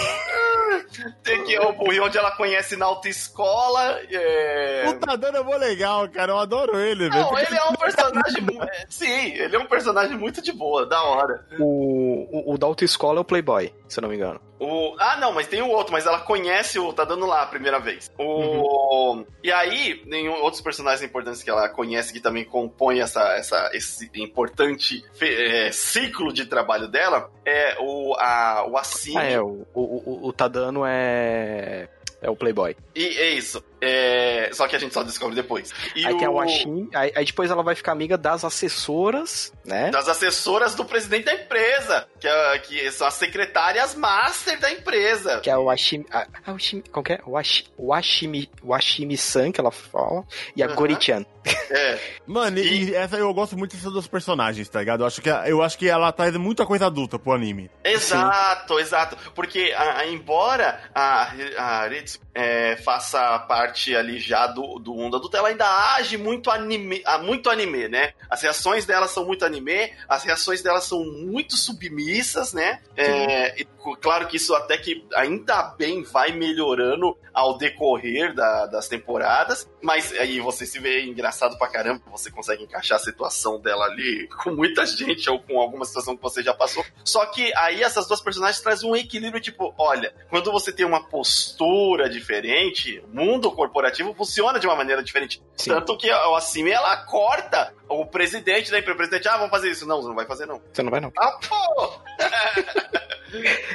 [1.23, 4.01] Tem que é o burrinho onde ela conhece na autoescola.
[4.11, 4.85] É...
[4.89, 6.33] O dando é mó legal, cara.
[6.33, 7.23] Eu adoro ele, velho.
[7.23, 8.47] Não, ele é um personagem.
[8.63, 11.45] é, Sim, ele é um personagem muito de boa, da hora.
[11.59, 14.41] O, o, o da autoescola é o Playboy, se eu não me engano.
[14.61, 14.97] O...
[14.99, 16.93] Ah, não, mas tem o outro, mas ela conhece o.
[16.93, 18.11] Tá dando lá a primeira vez.
[18.19, 19.25] O...
[19.43, 24.11] E aí, tem outros personagens importantes que ela conhece que também compõem essa, essa, esse
[24.17, 27.31] importante é, ciclo de trabalho dela.
[27.47, 29.17] É o, a, o Assim.
[29.17, 31.89] Ah, é, o, o, o, o Tadano é.
[32.21, 32.77] É o Playboy.
[32.97, 33.63] E é isso.
[33.81, 35.73] É, Só que a gente só descobre depois.
[35.95, 39.91] E aí tem a Washin, aí, aí depois ela vai ficar amiga das assessoras, né?
[39.91, 45.41] Das assessoras do presidente da empresa, que, é- que são as secretárias master da empresa.
[45.41, 46.07] Que é o Washimi.
[46.13, 47.21] A, a Washimi qual que é?
[47.27, 50.25] Washi, Washimi, Washimi-san, que ela fala.
[50.57, 50.75] E a Aham.
[50.75, 51.25] Gori-chan.
[51.71, 51.99] É.
[52.27, 55.03] Mano, e, e essa eu gosto muito dessas duas personagens, tá ligado?
[55.03, 57.71] Eu acho que, eu acho que ela traz muita coisa adulta pro anime.
[57.85, 59.17] Exato, exato.
[59.35, 65.17] Porque, a- a- embora a, a Ritz é, faça parte ali já do, do mundo
[65.17, 65.67] adulto, ela ainda
[65.97, 68.13] age muito anime, ah, muito anime, né?
[68.31, 72.81] As reações dela são muito anime, as reações dela são muito submissas, né?
[72.97, 73.67] É, e,
[74.01, 80.13] claro que isso até que ainda bem vai melhorando ao decorrer da- das temporadas, mas
[80.13, 84.51] aí você se vê engraçado pra caramba, você consegue encaixar a situação dela ali com
[84.51, 86.85] muita gente ou com alguma situação que você já passou.
[87.05, 91.03] Só que aí essas duas personagens trazem um equilíbrio, tipo, olha, quando você tem uma
[91.05, 95.43] postura diferente, o mundo corporativo funciona de uma maneira diferente.
[95.57, 95.71] Sim.
[95.71, 98.95] Tanto que a Assimi, ela corta o presidente da empresa.
[98.95, 99.87] O presidente, ah, vamos fazer isso.
[99.87, 100.61] Não, você não vai fazer, não.
[100.73, 101.13] Você não vai, não.
[101.19, 102.01] Ah, pô!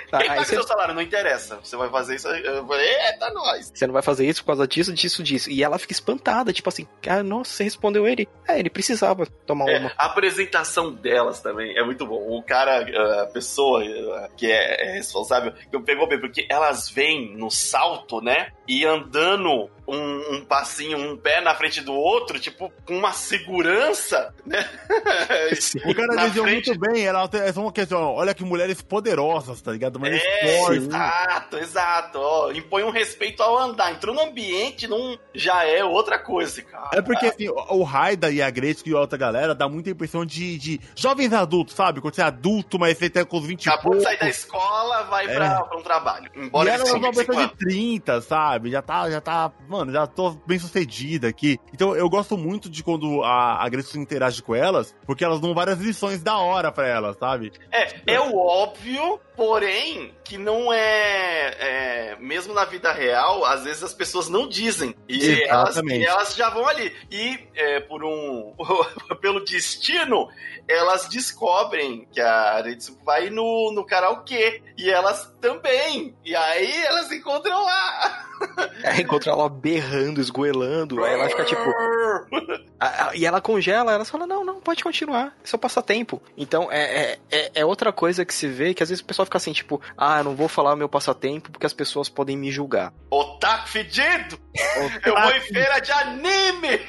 [0.09, 0.95] Tá, Quem paga você, seu salário?
[0.95, 1.57] Não interessa.
[1.57, 2.28] Você vai fazer isso.
[2.28, 3.72] Eu falei, eita, nós.
[3.74, 5.49] você não vai fazer isso por causa disso, disso, disso.
[5.51, 8.28] E ela fica espantada, tipo assim, ah, nossa, você respondeu ele.
[8.47, 9.91] É, ele precisava tomar É, uma.
[9.95, 12.36] a apresentação delas também é muito bom.
[12.36, 12.84] O cara,
[13.22, 18.22] a pessoa eh, que é é responsável, que pegou bem, porque elas vêm no salto,
[18.22, 18.51] né?
[18.68, 24.34] E andando um, um passinho, um pé na frente do outro, tipo, com uma segurança,
[24.45, 24.68] né?
[25.86, 29.72] O cara desenhou frente- muito bem, é só uma questão, olha que mulheres poderosas, tá
[29.72, 29.99] ligado?
[29.99, 30.84] Mulheres É, fortes.
[30.86, 32.20] exato, exato.
[32.20, 33.91] Ó, impõe um respeito ao andar.
[33.91, 36.89] Entrou no ambiente, não já é outra coisa, cara.
[36.93, 40.26] É porque assim, o Raida e a Gretzky e a outra galera dá muita impressão
[40.26, 41.99] de, de jovens adultos, sabe?
[42.01, 44.03] Quando você é adulto, mas você tá com os 20 e Acabou de pouco.
[44.03, 45.34] sair da escola, vai É.
[45.36, 46.32] pra, pra um trabalho.
[46.36, 48.53] E Embora ela é uma pessoa 25 de 30, sabe?
[48.54, 48.72] Sabe?
[48.72, 51.60] Já tá, já tá, mano, já tô bem sucedida aqui.
[51.74, 55.54] Então eu gosto muito de quando a, a Grace interage com elas, porque elas dão
[55.54, 57.51] várias lições da hora pra elas, sabe?
[57.72, 63.84] É, é o óbvio, porém, que não é, é, Mesmo na vida real, às vezes
[63.84, 64.95] as pessoas não dizem.
[65.08, 66.95] E, elas, e elas, já vão ali.
[67.12, 68.56] E é, por um.
[69.22, 70.30] pelo destino,
[70.68, 74.62] elas descobrem que a Retsuko vai no, no karaokê.
[74.78, 76.16] E elas também.
[76.24, 78.26] E aí elas encontram lá.
[78.84, 81.02] É, encontra ela berrando, esgoelando.
[81.06, 81.64] aí ela fica tipo.
[83.16, 85.28] e ela congela, ela fala: Não, não, pode continuar.
[85.41, 86.22] É só passatempo.
[86.38, 89.38] Então é, é, é, outra coisa que se vê que às vezes o pessoal fica
[89.38, 92.94] assim, tipo, ah, não vou falar o meu passatempo porque as pessoas podem me julgar.
[93.10, 94.38] Otaku fedido!
[95.06, 96.82] Eu vou em feira de anime!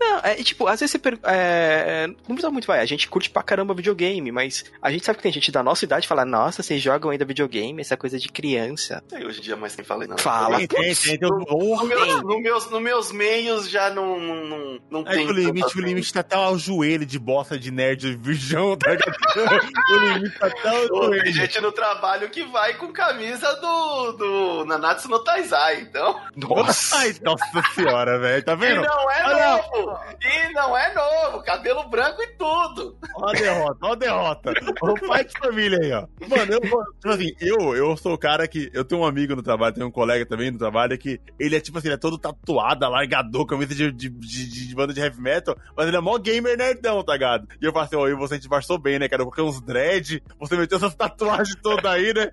[0.00, 0.98] Não, é tipo, às vezes você.
[0.98, 1.18] Per...
[1.24, 2.78] É, não precisa muito, vai.
[2.78, 5.84] A gente curte pra caramba videogame, mas a gente sabe que tem gente da nossa
[5.84, 9.02] idade que fala: Nossa, vocês jogam ainda videogame, essa coisa de criança.
[9.08, 10.18] Sei, hoje em dia mais quem fala não.
[10.18, 14.80] Fala, tem, tem, tem, no, no, meus, no, meus, no meus meios já não, não,
[14.90, 15.26] não é tem.
[15.26, 18.90] O limite, o limite tá até ao joelho de bosta de nerd virgão, tá
[19.90, 21.22] O limite tá até ao joelho.
[21.24, 26.20] Tem gente no trabalho que vai com camisa do, do Nanatsu no Taizai, então.
[26.36, 28.82] Nossa, nossa senhora, velho, tá vendo?
[28.82, 29.56] E não é Olha.
[29.56, 29.98] novo!
[30.20, 32.96] E não é novo, cabelo branco e tudo.
[33.16, 34.52] Ó a derrota, ó a derrota.
[34.82, 36.06] O pai de família aí, ó.
[36.28, 38.70] Mano, eu, tipo assim, eu, eu sou o cara que.
[38.72, 41.60] Eu tenho um amigo no trabalho, tenho um colega também no trabalho que ele é
[41.60, 45.20] tipo assim, ele é todo tatuado, largador, camisa de, de, de, de, banda de heavy
[45.20, 47.48] metal, mas ele é mó gamer nerdão, tá ligado?
[47.60, 49.22] E eu falei assim, ó, e você disfarçou bem, né, cara?
[49.22, 52.30] Eu coloquei uns dread, você meteu essas tatuagens todas aí, né?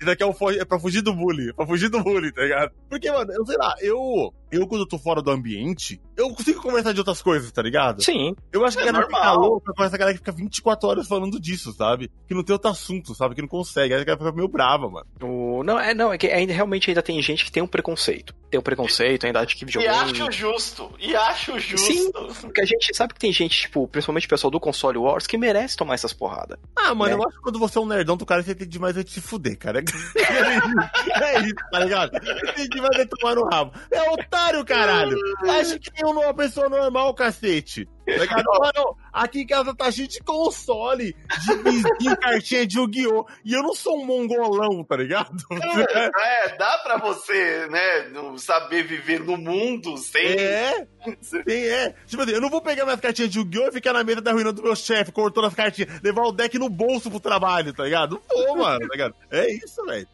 [0.00, 2.72] Isso aqui é, um, é pra fugir do bullying, pra fugir do bullying, tá ligado?
[2.88, 6.60] Porque, mano, eu sei lá, eu, eu quando eu tô fora do ambiente, eu consigo
[6.60, 8.02] conversar de outras coisas, tá ligado?
[8.02, 8.34] Sim.
[8.52, 11.08] Eu acho que é a galera fica louca com essa galera que fica 24 horas
[11.08, 12.10] falando disso, sabe?
[12.26, 13.34] Que não tem outro assunto, sabe?
[13.34, 13.94] Que não consegue.
[13.94, 15.06] Aí a galera fica meio brava, mano.
[15.22, 15.62] O...
[15.62, 18.34] Não, é, não, é que ainda, realmente ainda tem gente que tem um preconceito.
[18.50, 19.94] Tem um preconceito, ainda acha que videogame...
[19.94, 20.90] E acho justo.
[20.98, 21.86] E acho justo.
[21.86, 25.26] Sim, porque a gente sabe que tem gente, tipo, principalmente o pessoal do console Wars,
[25.26, 26.58] que merece tomar essas porradas.
[26.74, 27.22] Ah, mano, né?
[27.22, 29.20] eu acho que quando você é um nerdão do cara, você tem demais de se
[29.20, 29.80] fuder, cara.
[30.16, 32.12] é isso, tá ligado?
[32.12, 33.72] Você tem demais de tomar no rabo.
[33.90, 35.16] É otário, caralho.
[35.60, 37.88] Acho que tem uma pessoa normal, cacete.
[38.16, 43.26] Mano, aqui em casa tá cheio de console, de vizinho, cartinha de Yu-Gi-Oh!
[43.44, 45.36] E eu não sou um mongolão, tá ligado?
[45.50, 46.10] É,
[46.46, 50.26] é, dá pra você, né, saber viver no mundo sem.
[50.26, 50.86] É,
[51.20, 51.94] sim, é.
[52.06, 53.68] Tipo assim, eu não vou pegar minhas cartinhas de Yu-Gi-Oh!
[53.68, 56.58] e ficar na mesa da ruína do meu chefe, cortando as cartinhas, levar o deck
[56.58, 58.22] no bolso pro trabalho, tá ligado?
[58.28, 59.14] Não vou, mano, tá ligado?
[59.30, 60.08] É isso, velho.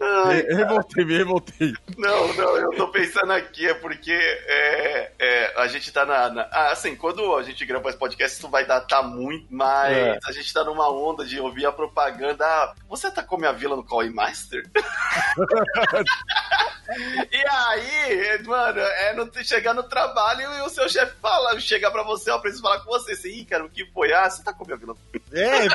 [0.00, 1.72] Ai, revoltei, me revoltei.
[1.96, 6.42] Não, não, eu tô pensando aqui, é porque é, é, a gente tá na, na,
[6.52, 10.18] ah, assim, quando a gente grava esse podcast, isso vai datar muito, mas é.
[10.24, 12.44] a gente tá numa onda de ouvir a propaganda.
[12.44, 14.62] Ah, você atacou minha vila no Call Master?
[17.32, 22.02] e aí, mano, é no, chegar no trabalho e o seu chefe fala, chegar pra
[22.02, 23.12] você, ó, preciso falar com você.
[23.12, 24.12] Assim, Ih, cara, o que foi?
[24.12, 24.94] Ah, você tacou minha vila.
[25.32, 25.66] É,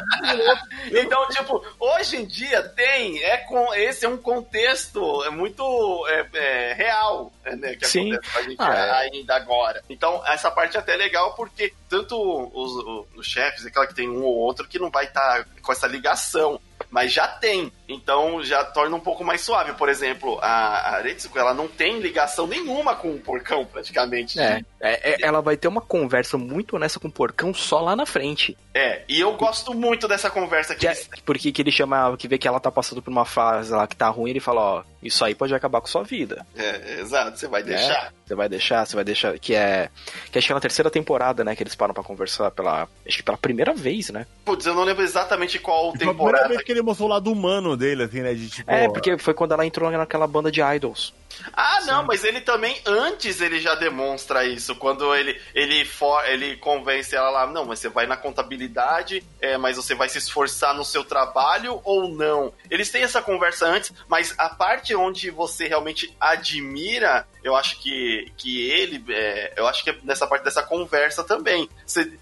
[1.01, 5.63] então, tipo, hoje em dia tem, é com, esse é um contexto é muito
[6.07, 8.13] é, é, real, né, que Sim.
[8.13, 8.91] acontece com a gente ah, é.
[8.91, 9.83] ainda agora.
[9.89, 10.95] Então, essa parte é até
[11.29, 12.15] legal porque tanto
[12.53, 15.49] os, os, os chefes, claro que tem um ou outro que não vai estar tá
[15.61, 16.59] com essa ligação,
[16.89, 17.71] mas já tem.
[17.87, 19.73] Então já torna um pouco mais suave.
[19.73, 24.39] Por exemplo, a, a Retsuko, ela não tem ligação nenhuma com o porcão, praticamente.
[24.39, 27.95] É, é, é, ela vai ter uma conversa muito honesta com o porcão só lá
[27.95, 28.57] na frente.
[28.73, 32.27] É, e eu gosto muito dessa conversa que, que é, Porque que ele chama, que
[32.27, 34.83] vê que ela tá passando por uma fase lá que tá ruim, ele fala, ó,
[35.01, 36.45] isso aí pode acabar com sua vida.
[36.55, 38.13] É, exato, você vai é, deixar.
[38.25, 39.39] Você vai deixar, você vai deixar.
[39.39, 39.89] Que é.
[40.31, 41.55] Que acho que é na terceira temporada, né?
[41.55, 42.87] Que eles param pra conversar pela.
[43.07, 44.27] Acho que pela primeira vez, né?
[44.45, 46.61] Putz, eu não lembro exatamente qual temporada.
[46.69, 48.31] Que ele mostrou o lado humano dele, assim, né?
[48.31, 51.15] De, tipo, é, porque foi quando ela entrou naquela banda de idols.
[51.53, 54.75] Ah, não, mas ele também, antes ele já demonstra isso.
[54.75, 59.57] Quando ele, ele, for, ele convence ela lá, não, mas você vai na contabilidade, é,
[59.57, 62.53] mas você vai se esforçar no seu trabalho ou não?
[62.69, 68.31] Eles têm essa conversa antes, mas a parte onde você realmente admira eu acho que,
[68.37, 71.69] que ele, é, eu acho que é nessa parte dessa conversa também.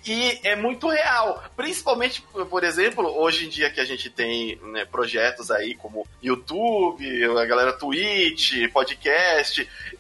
[0.05, 4.85] E é muito real, principalmente, por exemplo, hoje em dia que a gente tem né,
[4.85, 8.96] projetos aí como YouTube, a galera Twitch, podcast,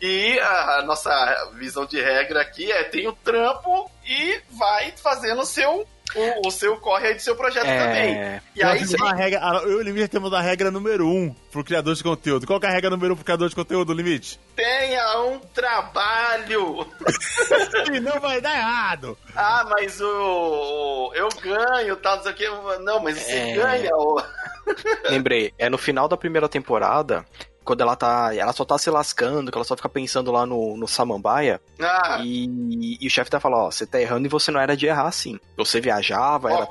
[0.01, 5.41] e a, a nossa visão de regra aqui é tem o trampo e vai fazendo
[5.41, 7.77] o seu o, o, seu corre aí do seu projeto é...
[7.77, 8.41] também.
[8.55, 8.95] E aí você...
[8.95, 12.47] uma regra, eu e o Limite temos a regra número um pro criador de conteúdo.
[12.47, 14.39] Qual é a regra número um pro criador de conteúdo, Limite?
[14.55, 16.87] Tenha um trabalho!
[17.93, 19.17] e não vai dar errado!
[19.35, 23.53] Ah, mas o, eu ganho, tal, não sei o Não, mas você é...
[23.53, 23.91] ganha.
[23.93, 24.21] O...
[25.09, 27.25] Lembrei, é no final da primeira temporada
[27.67, 28.33] quando ela tá.
[28.33, 31.61] Ela só tá se lascando, que ela só fica pensando lá no, no Samambaia.
[31.79, 34.75] Ah, E, e o chefe tá falando, ó, você tá errando e você não era
[34.75, 35.37] de errar assim.
[35.57, 36.65] Você viajava, era Ó.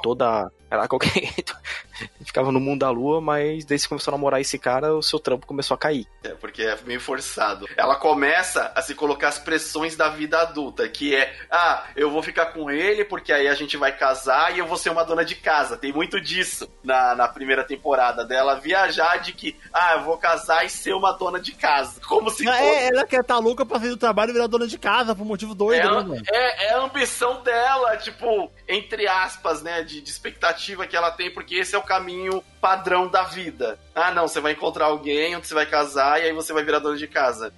[0.71, 1.11] Era qualquer.
[2.25, 5.19] Ficava no mundo da lua, mas desde que começou a namorar esse cara, o seu
[5.19, 6.07] trampo começou a cair.
[6.25, 7.67] é porque é meio forçado.
[7.77, 12.23] Ela começa a se colocar as pressões da vida adulta, que é, ah, eu vou
[12.23, 15.25] ficar com ele porque aí a gente vai casar e eu vou ser uma dona
[15.25, 15.77] de casa.
[15.77, 20.67] Tem muito disso na, na primeira temporada dela viajar de que, ah, eu vou casar
[20.67, 22.01] e ser uma dona de casa.
[22.07, 24.67] Como se fosse É, ela quer tá louca pra sair do trabalho e virar dona
[24.67, 26.23] de casa por motivo doido, É, né, mano?
[26.31, 30.56] é, é a ambição dela, tipo, entre aspas, né, de, de expectativa
[30.87, 33.79] que ela tem, porque esse é o caminho padrão da vida.
[33.95, 36.81] Ah, não, você vai encontrar alguém, onde você vai casar, e aí você vai virar
[36.81, 37.53] dona de casa.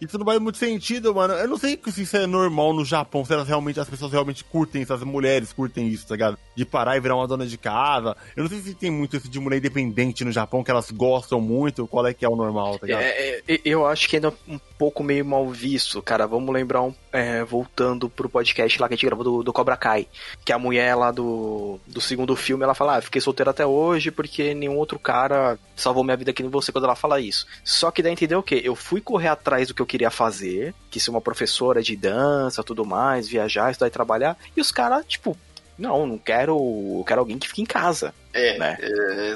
[0.00, 1.32] Isso não faz muito sentido, mano.
[1.34, 4.44] Eu não sei se isso é normal no Japão, se elas realmente, as pessoas realmente
[4.44, 6.38] curtem isso, as mulheres curtem isso, tá ligado?
[6.54, 8.16] De parar e virar uma dona de casa.
[8.36, 11.40] Eu não sei se tem muito isso de mulher independente no Japão, que elas gostam
[11.40, 13.02] muito, qual é que é o normal, tá ligado?
[13.02, 16.26] É, é, eu acho que ainda é um pouco meio mal visto, cara.
[16.26, 19.76] Vamos lembrar, um, é, voltando pro podcast lá que a gente gravou do, do Cobra
[19.76, 20.06] Kai.
[20.44, 24.10] Que a mulher lá do, do segundo filme, ela fala, ah, fiquei solteira até hoje
[24.18, 27.46] porque nenhum outro cara salvou minha vida que nem você quando ela fala isso.
[27.62, 28.60] Só que daí entendeu o quê?
[28.64, 32.64] Eu fui correr atrás do que eu queria fazer, que ser uma professora de dança,
[32.64, 34.36] tudo mais, viajar, estudar e trabalhar.
[34.56, 35.36] E os caras, tipo,
[35.78, 36.56] não, não quero,
[36.98, 38.12] eu quero alguém que fique em casa.
[38.32, 38.76] É, Né?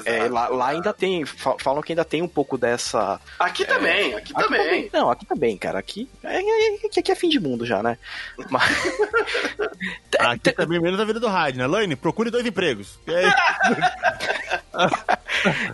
[0.05, 0.17] é.
[0.17, 4.13] É, lá, lá ainda tem, fa- falam que ainda tem um pouco dessa, Aqui também,
[4.15, 4.89] aqui, Aqui também.
[4.93, 5.79] Não, aqui também, cara.
[5.79, 7.97] Aqui é, é, é- aqui é fim de mundo já, né?
[8.49, 8.63] Mas...
[10.19, 11.65] Aqui também menos a vida do Hyde, né?
[11.67, 12.99] Laine, procure dois empregos.
[13.07, 13.25] E aí,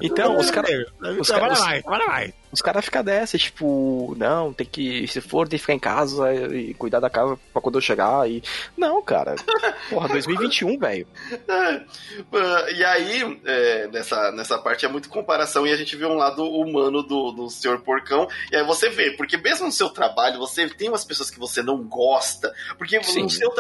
[0.02, 2.34] Então, os caras Trabalha caras- mais, trabalha mais.
[2.52, 6.34] os cara ficam dessa, tipo, não, tem que, se for, tem que ficar em casa
[6.34, 8.28] e cuidar da casa pra quando eu chegar.
[8.30, 8.42] E...
[8.78, 9.36] Não, cara.
[9.90, 11.08] Porra, 2021, velho.
[12.76, 13.09] E aí,
[13.46, 17.32] é, nessa, nessa parte é muito comparação e a gente vê um lado humano do,
[17.32, 18.28] do senhor porcão.
[18.52, 21.62] E aí você vê, porque mesmo no seu trabalho, você tem umas pessoas que você
[21.62, 22.54] não gosta.
[22.78, 23.24] Porque Sim.
[23.24, 23.54] no seu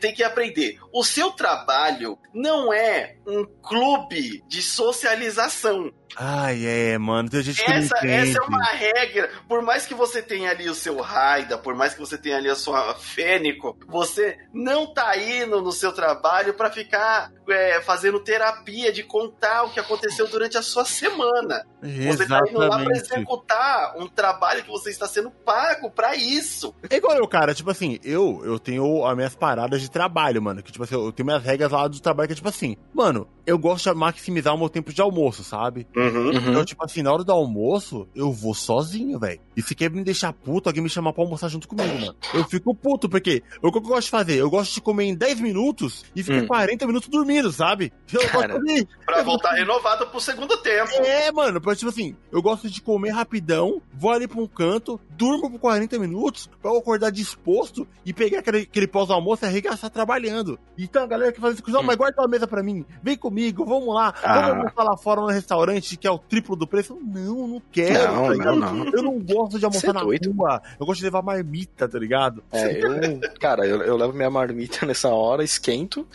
[0.00, 0.78] tem que aprender.
[0.92, 5.92] O seu trabalho não é um clube de socialização.
[6.16, 7.28] Ai, é, mano.
[7.28, 8.30] Tem gente que não Essa, entende.
[8.30, 9.30] essa é uma regra.
[9.48, 12.48] Por mais que você tenha ali o seu Raida, por mais que você tenha ali
[12.48, 18.92] a sua Fênico, você não tá indo no seu trabalho pra ficar é, fazendo terapia
[18.92, 21.64] de contar o que aconteceu durante a sua semana.
[21.82, 23.00] Você tá indo lá pra Exatamente.
[23.00, 26.74] executar um trabalho que você está sendo pago pra isso.
[26.88, 30.62] É igual eu, cara, tipo assim, eu, eu tenho as minhas paradas de trabalho, mano.
[30.62, 33.28] Que, tipo assim, eu tenho minhas regras lá do trabalho que é tipo assim, mano,
[33.46, 35.86] eu gosto de maximizar o meu tempo de almoço, sabe?
[35.94, 39.40] Então, tipo assim, na hora do almoço, eu vou sozinho, velho.
[39.56, 42.14] E se quer me deixar puto, alguém me chamar pra almoçar junto comigo, mano.
[42.34, 44.36] Eu fico puto, porque o que eu gosto de fazer?
[44.38, 46.46] Eu gosto de comer em 10 minutos e ficar Hum.
[46.46, 47.92] 40 minutos dormindo, sabe?
[48.12, 48.54] Eu Cara.
[48.54, 48.86] gosto de...
[49.04, 50.90] Pra voltar renovado pro segundo tempo.
[51.04, 54.98] É, mano, porque, tipo assim, eu gosto de comer rapidão, vou ali pra um canto,
[55.10, 59.90] durmo por 40 minutos, pra eu acordar disposto e pegar aquele, aquele pós-almoço e arregaçar
[59.90, 60.58] trabalhando.
[60.78, 61.84] Então a galera que faz isso, não, Hum.
[61.84, 64.40] mas guarda uma mesa pra mim, vem comigo, vamos lá, Ah.
[64.40, 66.98] vamos almoçar lá fora no restaurante que é o triplo do preço.
[67.02, 68.86] Não, não quero, Não, tá não, não.
[68.92, 70.32] Eu não gosto de almoçar Cê é na doido.
[70.32, 72.42] rua, eu gosto de levar marmita, tá ligado?
[72.52, 76.06] É, eu, cara, eu, eu levo minha marmita nessa hora, esquento.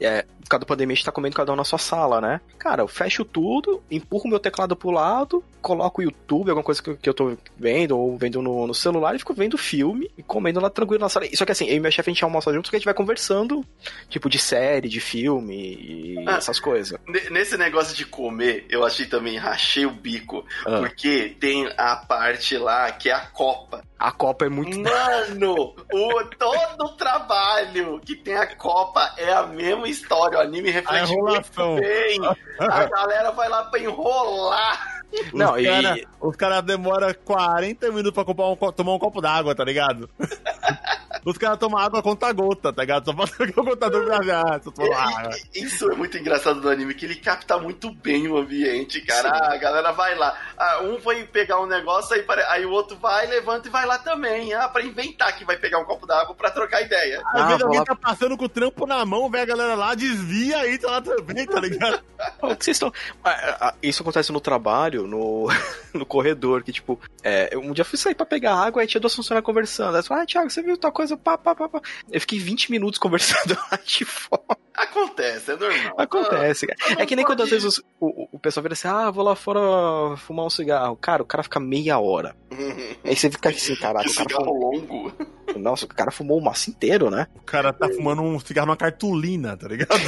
[0.00, 2.40] É, por causa da pandemia, a gente tá comendo cada um na sua sala, né?
[2.58, 6.94] Cara, eu fecho tudo, empurro meu teclado pro lado, coloco o YouTube, alguma coisa que,
[6.96, 10.58] que eu tô vendo, ou vendo no, no celular, e fico vendo filme e comendo
[10.58, 11.26] lá tranquilo na sala.
[11.34, 12.94] Só que assim, eu e minha chefe a gente almoça juntos porque a gente vai
[12.94, 13.62] conversando,
[14.08, 16.36] tipo, de série, de filme e Ah.
[16.36, 16.98] essas coisas.
[17.06, 20.44] Ne- Nesse negócio de comer, eu achei também, rachei o bico.
[20.66, 20.78] Ah.
[20.80, 23.82] Porque tem a parte lá que é a Copa.
[23.98, 24.78] A Copa é muito.
[24.78, 30.38] Mano, o, todo o trabalho que tem a Copa é a mesma história.
[30.38, 31.72] O anime reflete A enrolação.
[31.72, 32.20] muito bem.
[32.60, 34.97] A galera vai lá pra enrolar.
[35.32, 36.00] Não, os e- caras
[36.36, 40.08] cara demoram 40 minutos pra comprar um tomar um copo d'água, tá ligado?
[41.24, 43.04] Os caras tomam água conta gota, tá ligado?
[43.06, 43.12] Só
[43.44, 45.30] que o contador pra ah, só água.
[45.54, 49.28] Isso é muito engraçado do anime, que ele capta muito bem o ambiente, cara.
[49.30, 50.34] Ah, a galera vai lá.
[50.56, 53.84] Ah, um vai pegar um negócio, aí, pare- aí o outro vai, levanta e vai
[53.84, 54.54] lá também.
[54.54, 57.20] Ah, pra inventar que vai pegar um copo d'água pra trocar ideia.
[57.34, 59.44] Às Ah, vezes vou alguém lá- tá passando com o trampo na mão, vê a
[59.46, 62.00] galera lá, desvia e tá lá também, tá ligado?
[62.42, 62.92] O que vocês estão.
[63.24, 65.46] Ah, ah, Isso acontece no trabalho, no,
[65.94, 69.00] no corredor, que tipo, é, um dia eu fui sair pra pegar água, aí tinha
[69.00, 69.94] duas funcionárias conversando.
[69.94, 71.16] Aí eu falei, ah, Thiago, você viu tal coisa?
[71.16, 71.80] Pá, pá, pá, pá.
[72.10, 74.42] Eu fiquei 20 minutos conversando lá de fora.
[74.74, 75.94] Acontece, é normal.
[75.98, 77.02] Acontece, cara.
[77.02, 79.34] É que nem quando às vezes os- o, o pessoal vira assim, ah, vou lá
[79.34, 80.94] fora fumar um cigarro.
[80.96, 82.36] Cara, o cara fica meia hora.
[83.04, 84.72] Aí você fica assim, caraca, Que o cara cigarro fumou.
[84.72, 85.12] longo.
[85.56, 87.26] Nossa, o cara fumou o maço inteiro, né?
[87.34, 89.98] O cara tá fumando um cigarro numa cartolina, tá ligado?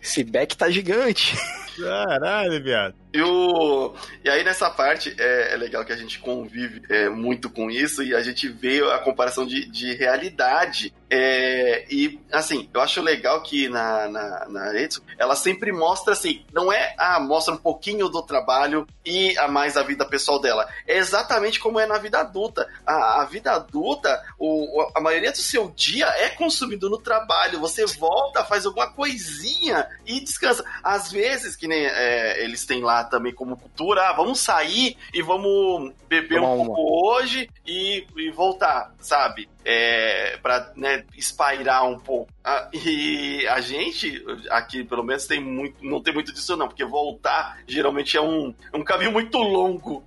[0.00, 1.36] Esse beck tá gigante.
[1.76, 2.94] Caralho, viado.
[3.12, 3.94] E, o...
[4.24, 8.02] e aí nessa parte é, é legal que a gente convive é, muito com isso
[8.02, 10.94] e a gente vê a comparação de, de realidade.
[11.16, 14.72] É, e assim, eu acho legal que na, na, na
[15.16, 19.76] ela sempre mostra assim, não é, ah, mostra um pouquinho do trabalho e a mais
[19.76, 20.68] a vida pessoal dela.
[20.88, 22.68] É exatamente como é na vida adulta.
[22.84, 27.60] A, a vida adulta, o, a maioria do seu dia é consumido no trabalho.
[27.60, 30.64] Você volta, faz alguma coisinha e descansa.
[30.82, 35.22] Às vezes, que nem é, eles têm lá também como cultura, ah, vamos sair e
[35.22, 39.48] vamos beber um pouco hoje e, e voltar, sabe?
[39.64, 42.30] É, para né, espairar um pouco.
[42.44, 46.84] Ah, e a gente, aqui pelo menos, tem muito, não tem muito disso não, porque
[46.84, 50.04] voltar geralmente é um, é um caminho muito longo.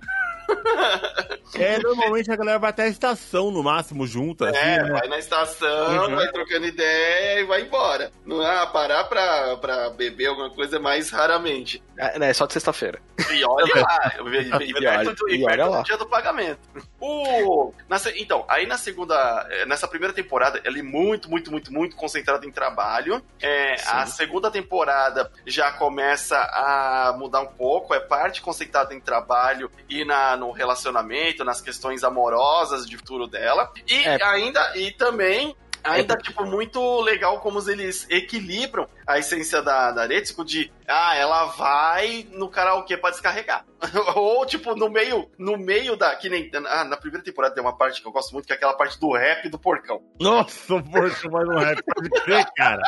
[1.54, 4.44] É, normalmente a galera vai até a estação no máximo junto.
[4.44, 4.90] Assim, é, né?
[4.90, 6.14] vai na estação, uhum.
[6.14, 8.12] vai trocando ideia e vai embora.
[8.24, 11.82] Não é parar pra, pra beber alguma coisa mais raramente.
[11.96, 13.00] É, é só de sexta-feira.
[13.32, 16.60] E olha lá, e, e, e, perto, e perto do dia do pagamento.
[17.00, 21.72] O, na, então, aí na segunda, eh, nessa primeira temporada, ela é muito, muito, muito,
[21.72, 23.22] muito concentrada em trabalho.
[23.40, 29.70] É, a segunda temporada já começa a mudar um pouco, é parte concentrada em trabalho
[29.88, 33.70] e na, no relacionamento, nas questões amorosas de futuro dela.
[33.86, 34.22] E é.
[34.24, 36.16] ainda, e também ainda, é.
[36.18, 42.26] tipo, muito legal como eles equilibram a essência da, da Retsuko de, ah, ela vai
[42.32, 43.64] no karaokê pra descarregar.
[44.16, 47.76] Ou, tipo, no meio, no meio da, que nem, ah, na primeira temporada tem uma
[47.76, 50.02] parte que eu gosto muito, que é aquela parte do rap do porcão.
[50.20, 52.82] Nossa, o porcão vai no rap, pode crer, cara.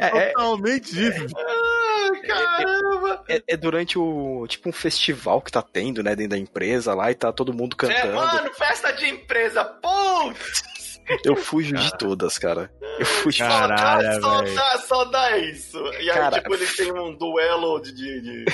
[0.00, 1.26] É, é, totalmente isso.
[1.36, 3.24] Ah, caramba!
[3.28, 6.94] É, é, é, durante o, tipo, um festival que tá tendo, né, dentro da empresa
[6.94, 8.12] lá, e tá todo mundo é, cantando.
[8.12, 10.77] É, mano, festa de empresa, putz!
[11.24, 11.84] Eu fujo cara.
[11.84, 12.70] de todas, cara.
[12.98, 14.50] Eu fujo Caralho, de todas.
[14.50, 15.78] Só, dá, só dá isso.
[16.00, 17.92] E aí, cara, tipo, eles têm um duelo de...
[17.92, 18.44] de, de...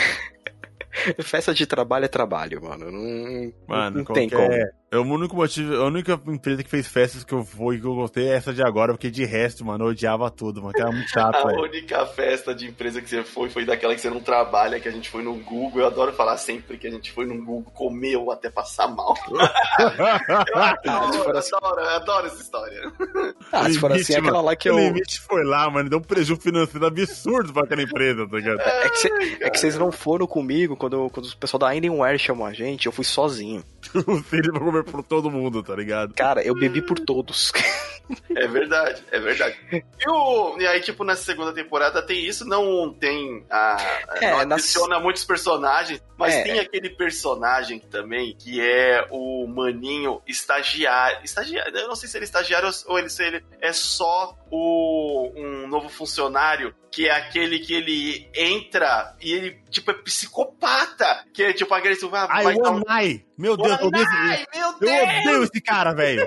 [1.22, 2.90] Festa de trabalho é trabalho, mano.
[2.90, 4.48] Não, mano, não tem como.
[4.94, 7.96] É o único motivo, a única empresa que fez festas que eu fui que eu
[7.96, 10.92] gostei é essa de agora, porque de resto, mano, eu odiava tudo, mano, que era
[10.92, 11.34] muito chato.
[11.48, 14.86] a única festa de empresa que você foi foi daquela que você não trabalha, que
[14.88, 15.80] a gente foi no Google.
[15.80, 19.16] Eu adoro falar sempre que a gente foi no Google, comeu até passar mal.
[19.26, 21.56] eu adoro, assim...
[21.56, 22.92] adoro, eu adoro essa história.
[23.50, 24.76] Ah, se for assim, é aquela lá que eu.
[24.76, 28.60] O limite foi lá, mano, deu um prejuízo financeiro absurdo pra aquela empresa, tá ligado?
[28.60, 29.08] É, que, cê,
[29.40, 32.86] é que vocês não foram comigo quando, quando o pessoal da Alienware chamou a gente,
[32.86, 33.64] eu fui sozinho.
[34.06, 36.14] o Cid vai comer por todo mundo, tá ligado?
[36.14, 37.52] Cara, eu bebi por todos.
[38.36, 39.56] É verdade, é verdade.
[39.72, 43.46] E, o, e aí, tipo, nessa segunda temporada tem isso, não tem.
[43.48, 43.76] A,
[44.20, 45.02] é, não adiciona nas...
[45.02, 51.24] muitos personagens, mas é, tem aquele personagem também que é o maninho estagiário.
[51.24, 55.32] Estagiário, eu não sei se ele é estagiário ou ele, se ele é só o,
[55.34, 61.24] um novo funcionário que é aquele que ele entra e ele, tipo, é psicopata.
[61.34, 62.14] Que é, tipo, agressivo.
[62.14, 63.24] Ah, Ai, o Onai.
[63.36, 64.06] Meu Deus, eu odeio,
[64.54, 64.92] meu Deus.
[64.92, 66.24] eu odeio esse cara, velho.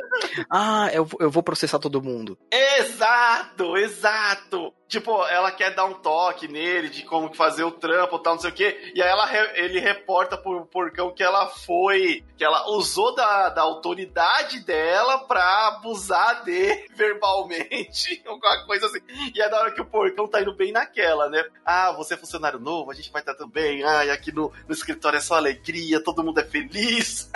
[0.51, 2.37] ah, eu, eu vou processar todo mundo.
[2.51, 4.73] Exato, exato.
[4.87, 8.51] Tipo, ela quer dar um toque nele de como fazer o trampo tal, não sei
[8.51, 8.91] o quê.
[8.95, 12.23] E aí ela, ele reporta pro porcão que ela foi.
[12.37, 18.21] que ela usou da, da autoridade dela pra abusar dele verbalmente.
[18.25, 18.99] Alguma coisa assim.
[19.35, 21.43] E é da hora que o porcão tá indo bem naquela, né?
[21.65, 23.83] Ah, você é funcionário novo, a gente vai estar tá tudo bem.
[23.83, 27.29] Ah, e aqui no, no escritório é só alegria, todo mundo é feliz.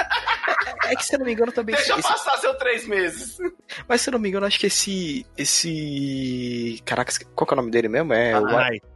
[0.85, 1.75] É, é que se eu não me engano também.
[1.75, 2.07] Deixa esse...
[2.07, 3.37] passar seus três meses.
[3.87, 5.25] Mas se eu não me engano, acho que esse.
[5.37, 6.81] Esse.
[6.85, 8.13] Caraca, qual que é o nome dele mesmo?
[8.13, 8.33] É.
[8.33, 8.77] Anai.
[8.77, 8.91] O...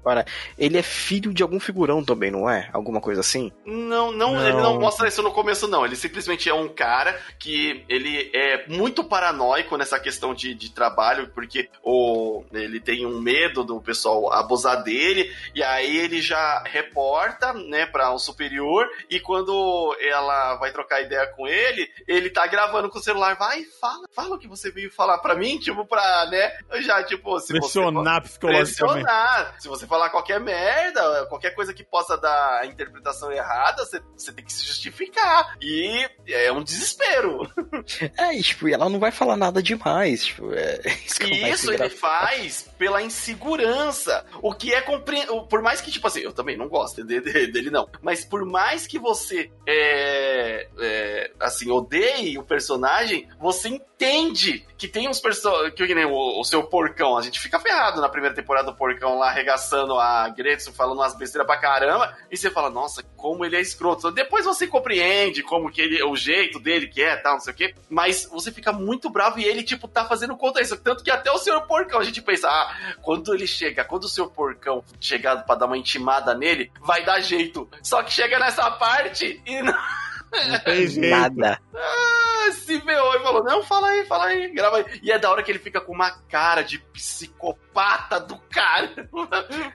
[0.57, 2.69] Ele é filho de algum figurão também, não é?
[2.71, 3.51] Alguma coisa assim?
[3.65, 5.84] Não, não, não, ele não mostra isso no começo, não.
[5.84, 11.32] Ele simplesmente é um cara que ele é muito paranoico nessa questão de, de trabalho,
[11.34, 17.53] porque o, ele tem um medo do pessoal abusar dele, e aí ele já reporta,
[17.53, 22.89] né, pra um superior, e quando ela vai trocar ideia com ele, ele tá gravando
[22.89, 26.28] com o celular, vai, fala, fala o que você veio falar pra mim, tipo, pra,
[26.30, 26.51] né,
[26.82, 28.39] já, tipo, se Pressionar você...
[28.39, 29.55] Pressionar.
[29.59, 34.32] Se você falar qualquer merda, qualquer coisa que possa dar a interpretação errada, você, você
[34.32, 35.55] tem que se justificar.
[35.61, 37.49] E é um desespero.
[38.18, 40.80] É, tipo, ela não vai falar nada demais, tipo, é...
[41.05, 44.26] Isso, isso ele faz pela insegurança.
[44.41, 45.43] O que é compreensível.
[45.43, 47.88] Por mais que, tipo assim, eu também não gosto dele, dele, não.
[48.01, 55.08] Mas por mais que você é, é, assim, odeie o personagem, você entende que tem
[55.10, 55.74] uns personagens.
[55.74, 57.18] Que nem o, o, seu porcão.
[57.18, 61.16] A gente fica ferrado na primeira temporada do porcão lá arregaçando a Gretchen, falando umas
[61.16, 62.16] besteiras pra caramba.
[62.30, 64.12] E você fala, nossa, como ele é escroto.
[64.12, 67.56] Depois você compreende como que ele, o jeito dele que é, tal, não sei o
[67.56, 67.76] quê.
[67.89, 70.78] Mas você fica muito bravo e ele, tipo, tá fazendo contra isso.
[70.78, 74.10] Tanto que até o senhor porcão, a gente pensa, ah, quando ele chega, quando o
[74.10, 77.70] seu porcão chegar pra dar uma intimada nele, vai dar jeito.
[77.82, 79.76] Só que chega nessa parte e não.
[80.50, 81.10] Não tem jeito.
[81.10, 81.60] Nada.
[81.76, 84.86] Ah, se veio e falou: Não, fala aí, fala aí, grava aí.
[85.02, 88.90] E é da hora que ele fica com uma cara de psicopata do cara.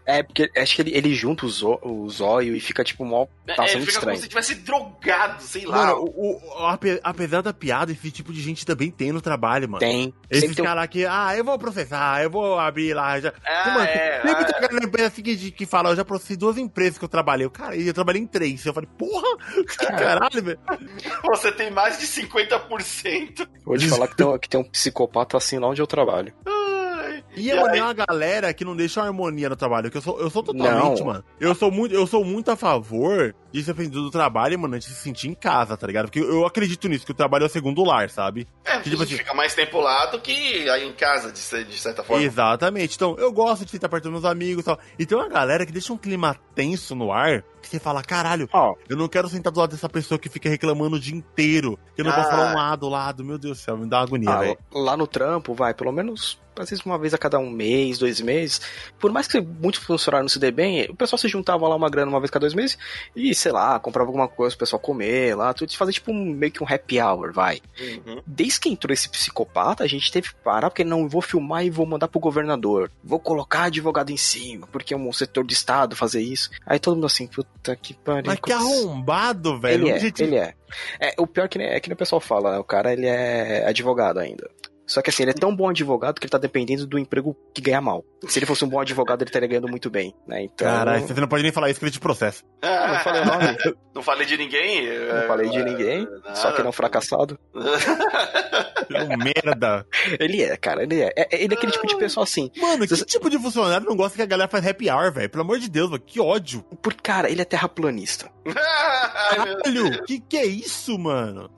[0.07, 3.27] É, porque acho que ele, ele junta o, zo, o zóio e fica tipo mó.
[3.57, 4.17] Tá é, sendo fica estranho.
[4.17, 5.87] como se tivesse drogado, sei lá.
[5.87, 9.69] Mano, o, o- ape- apesar da piada, esse tipo de gente também tem no trabalho,
[9.69, 9.81] mano.
[9.81, 10.15] Tem.
[10.31, 13.19] Esses Sempre tem caras aqui, ah, eu vou processar, eu vou abrir lá.
[13.21, 13.33] Já...
[13.45, 16.37] Ah, mano, é, sempre ah, tem cara na empresa seguinte que fala, eu já processei
[16.37, 17.47] duas empresas que eu trabalhei.
[17.47, 18.65] Eu, Cara, eu trabalhei em três.
[18.65, 19.37] Eu falei, porra,
[19.67, 20.50] que caralho, velho.
[21.27, 23.49] Você tem mais de 50%.
[23.65, 26.33] Vou te falar que tem, um- que tem um psicopata assim lá onde eu trabalho.
[27.37, 30.21] E E é uma galera que não deixa uma harmonia no trabalho, que eu sou,
[30.21, 31.07] eu sou totalmente, Não.
[31.07, 31.25] mano.
[31.39, 34.85] Eu sou muito, eu sou muito a favor de ser aprendido do trabalho, mano, de
[34.85, 36.07] se sentir em casa, tá ligado?
[36.07, 38.47] Porque eu acredito nisso, que o trabalho é o segundo lar, sabe?
[38.65, 41.33] É, Que, tipo a gente assim- fica mais tempo lá do que aí em casa,
[41.33, 42.23] de, de certa forma.
[42.23, 42.95] Exatamente.
[42.97, 44.79] Então, eu gosto de estar perto dos meus amigos e tal.
[44.99, 48.49] E tem uma galera que deixa um clima tenso no ar, que você fala, caralho,
[48.53, 51.79] Ó, eu não quero sentar do lado dessa pessoa que fica reclamando o dia inteiro,
[51.95, 52.17] que eu não Ah.
[52.17, 54.59] posso falar um lado, lado, meu Deus do céu, me dá uma agonia, ah, velho.
[54.73, 58.21] lá no trampo, vai, pelo menos, às vezes uma vez a cada um mês, dois
[58.21, 58.61] meses.
[58.99, 61.89] Por mais que muitos funcionários não se dê bem, o pessoal se juntava lá uma
[61.91, 62.79] grana uma vez cada dois meses
[63.15, 66.53] e, sei lá, comprava alguma coisa pro pessoal comer lá, tudo, fazer tipo um, meio
[66.53, 67.61] que um happy hour, vai.
[67.81, 68.21] Uhum.
[68.27, 71.71] Desde que entrou esse psicopata, a gente teve que parar, porque não vou filmar e
[71.71, 72.91] vou mandar pro governador.
[73.03, 76.51] Vou colocar advogado em cima, porque é um setor de Estado fazer isso.
[76.67, 78.25] Aí todo mundo assim, puta que pariu.
[78.27, 79.85] Mas que arrombado, velho.
[79.85, 80.55] Ele é, objetivo- ele é.
[81.01, 81.15] é.
[81.19, 82.59] O pior que é que nem o pessoal fala, né?
[82.59, 84.51] o cara ele é advogado ainda.
[84.91, 87.61] Só que assim, ele é tão bom advogado que ele tá dependendo do emprego que
[87.63, 88.05] ganha mal.
[88.27, 90.43] Se ele fosse um bom advogado, ele estaria ganhando muito bem, né?
[90.43, 90.67] Então.
[90.67, 92.43] Caralho, você não pode nem falar isso que ele te processa.
[92.61, 93.57] não falei nome,
[93.95, 94.89] Não falei de ninguém.
[94.89, 97.39] não falei de ninguém, só que não fracassado.
[98.93, 99.87] É um merda.
[100.19, 101.13] Ele é, cara, ele é.
[101.17, 102.51] É- Ele é aquele tipo de pessoa assim.
[102.57, 105.31] Mano, que Você- tipo de funcionário não gosta que a galera faz happy hour, velho?
[105.31, 106.65] Pelo amor de Deus, mano, que ódio.
[106.83, 108.29] Porque, cara, ele é terraplanista.
[109.31, 111.49] Caralho, que que é isso, mano?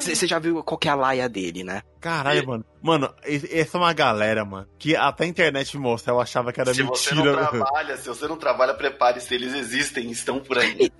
[0.00, 1.82] Você já viu qual que é a laia dele, né?
[2.06, 2.64] Caralho, E- mano.
[2.82, 6.60] Mano, es- essa é uma galera, mano, que até a internet mostra, eu achava que
[6.60, 7.46] era Se você não mentira.
[7.48, 10.76] trabalha, se você não trabalha, prepare-se, eles existem, estão por aí.
[10.78, 10.90] E,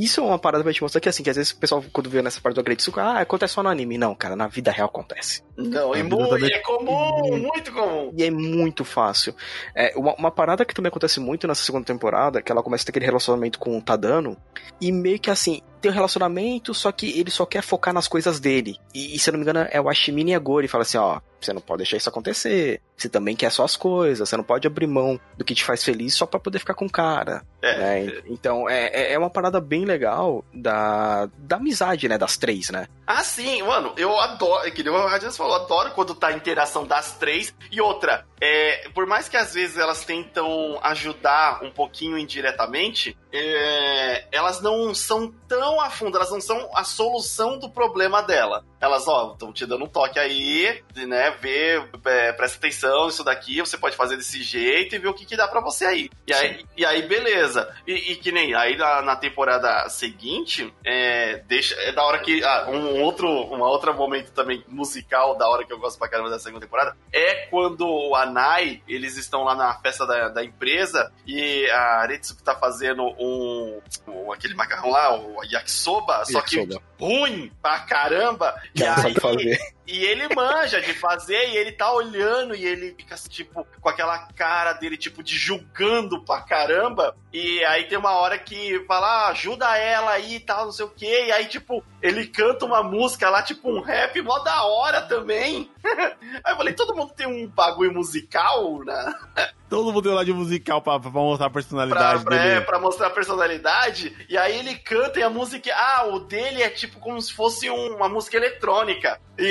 [0.00, 1.82] e isso é uma parada pra te mostrar que, assim, que às vezes o pessoal,
[1.92, 3.98] quando vê nessa parte do Agretsuko, ah, acontece só no anime.
[3.98, 5.42] Não, cara, na vida real acontece.
[5.56, 8.12] Não, é, muito, também- é comum, muito comum.
[8.16, 9.34] E é muito fácil.
[9.74, 12.86] É, uma, uma parada que também acontece muito nessa segunda temporada, que ela começa a
[12.86, 14.36] ter aquele relacionamento com o Tadano,
[14.80, 18.38] e meio que assim, tem um relacionamento, só que ele só quer focar nas coisas
[18.40, 18.76] dele.
[18.94, 19.88] E, e, se eu não me engano, é o
[20.36, 22.80] Ashimine Agori, fala assim, ó, você não pode deixar isso acontecer.
[22.96, 25.84] Você também quer só as coisas, você não pode abrir mão do que te faz
[25.84, 27.42] feliz só pra poder ficar com o cara.
[27.60, 27.76] É,
[28.06, 28.22] né?
[28.26, 32.88] Então, é, é- é uma parada bem legal da, da amizade, né, das três, né?
[33.06, 36.86] Ah, sim, mano, eu adoro, que nem o Radians falou, adoro quando tá a interação
[36.86, 37.54] das três.
[37.70, 44.24] E outra, é, por mais que às vezes elas tentam ajudar um pouquinho indiretamente, é,
[44.32, 48.64] elas não são tão a fundo, elas não são a solução do problema dela.
[48.80, 53.60] Elas, ó, estão te dando um toque aí, né, vê, é, presta atenção, isso daqui,
[53.60, 56.10] você pode fazer desse jeito e ver o que, que dá pra você aí.
[56.26, 57.74] E aí, e aí beleza.
[57.86, 62.42] E, e que nem, aí na, na temporada seguinte, é, deixa, é da hora que,
[62.44, 66.30] ah, um outro, um outro momento também musical da hora que eu gosto pra caramba
[66.30, 71.12] da segunda temporada, é quando o Anai, eles estão lá na festa da, da empresa
[71.26, 76.82] e a Aretsuko tá fazendo um, um- aquele macarrão lá, o yakisoba, só que Yakisoba.
[76.98, 78.54] ruim pra caramba.
[78.74, 79.58] Que e aí, sabe fazer.
[79.86, 84.18] E ele manja de fazer e ele tá olhando e ele fica tipo, com aquela
[84.34, 87.16] cara dele, tipo, de julgando pra caramba.
[87.32, 90.86] E aí tem uma hora que fala, ah, ajuda ela aí e tal, não sei
[90.86, 91.26] o quê.
[91.26, 95.70] E aí, tipo, ele canta uma música lá, tipo, um rap mó da hora também.
[95.84, 99.14] aí eu falei, todo mundo tem um bagulho musical, né?
[99.68, 102.48] Todo mundo deu lá de musical pra, pra mostrar a personalidade pra, dele.
[102.50, 104.14] é, pra mostrar a personalidade.
[104.28, 105.72] E aí ele canta e a música.
[105.74, 109.20] Ah, o dele é tipo como se fosse um- uma música eletrônica.
[109.36, 109.44] E,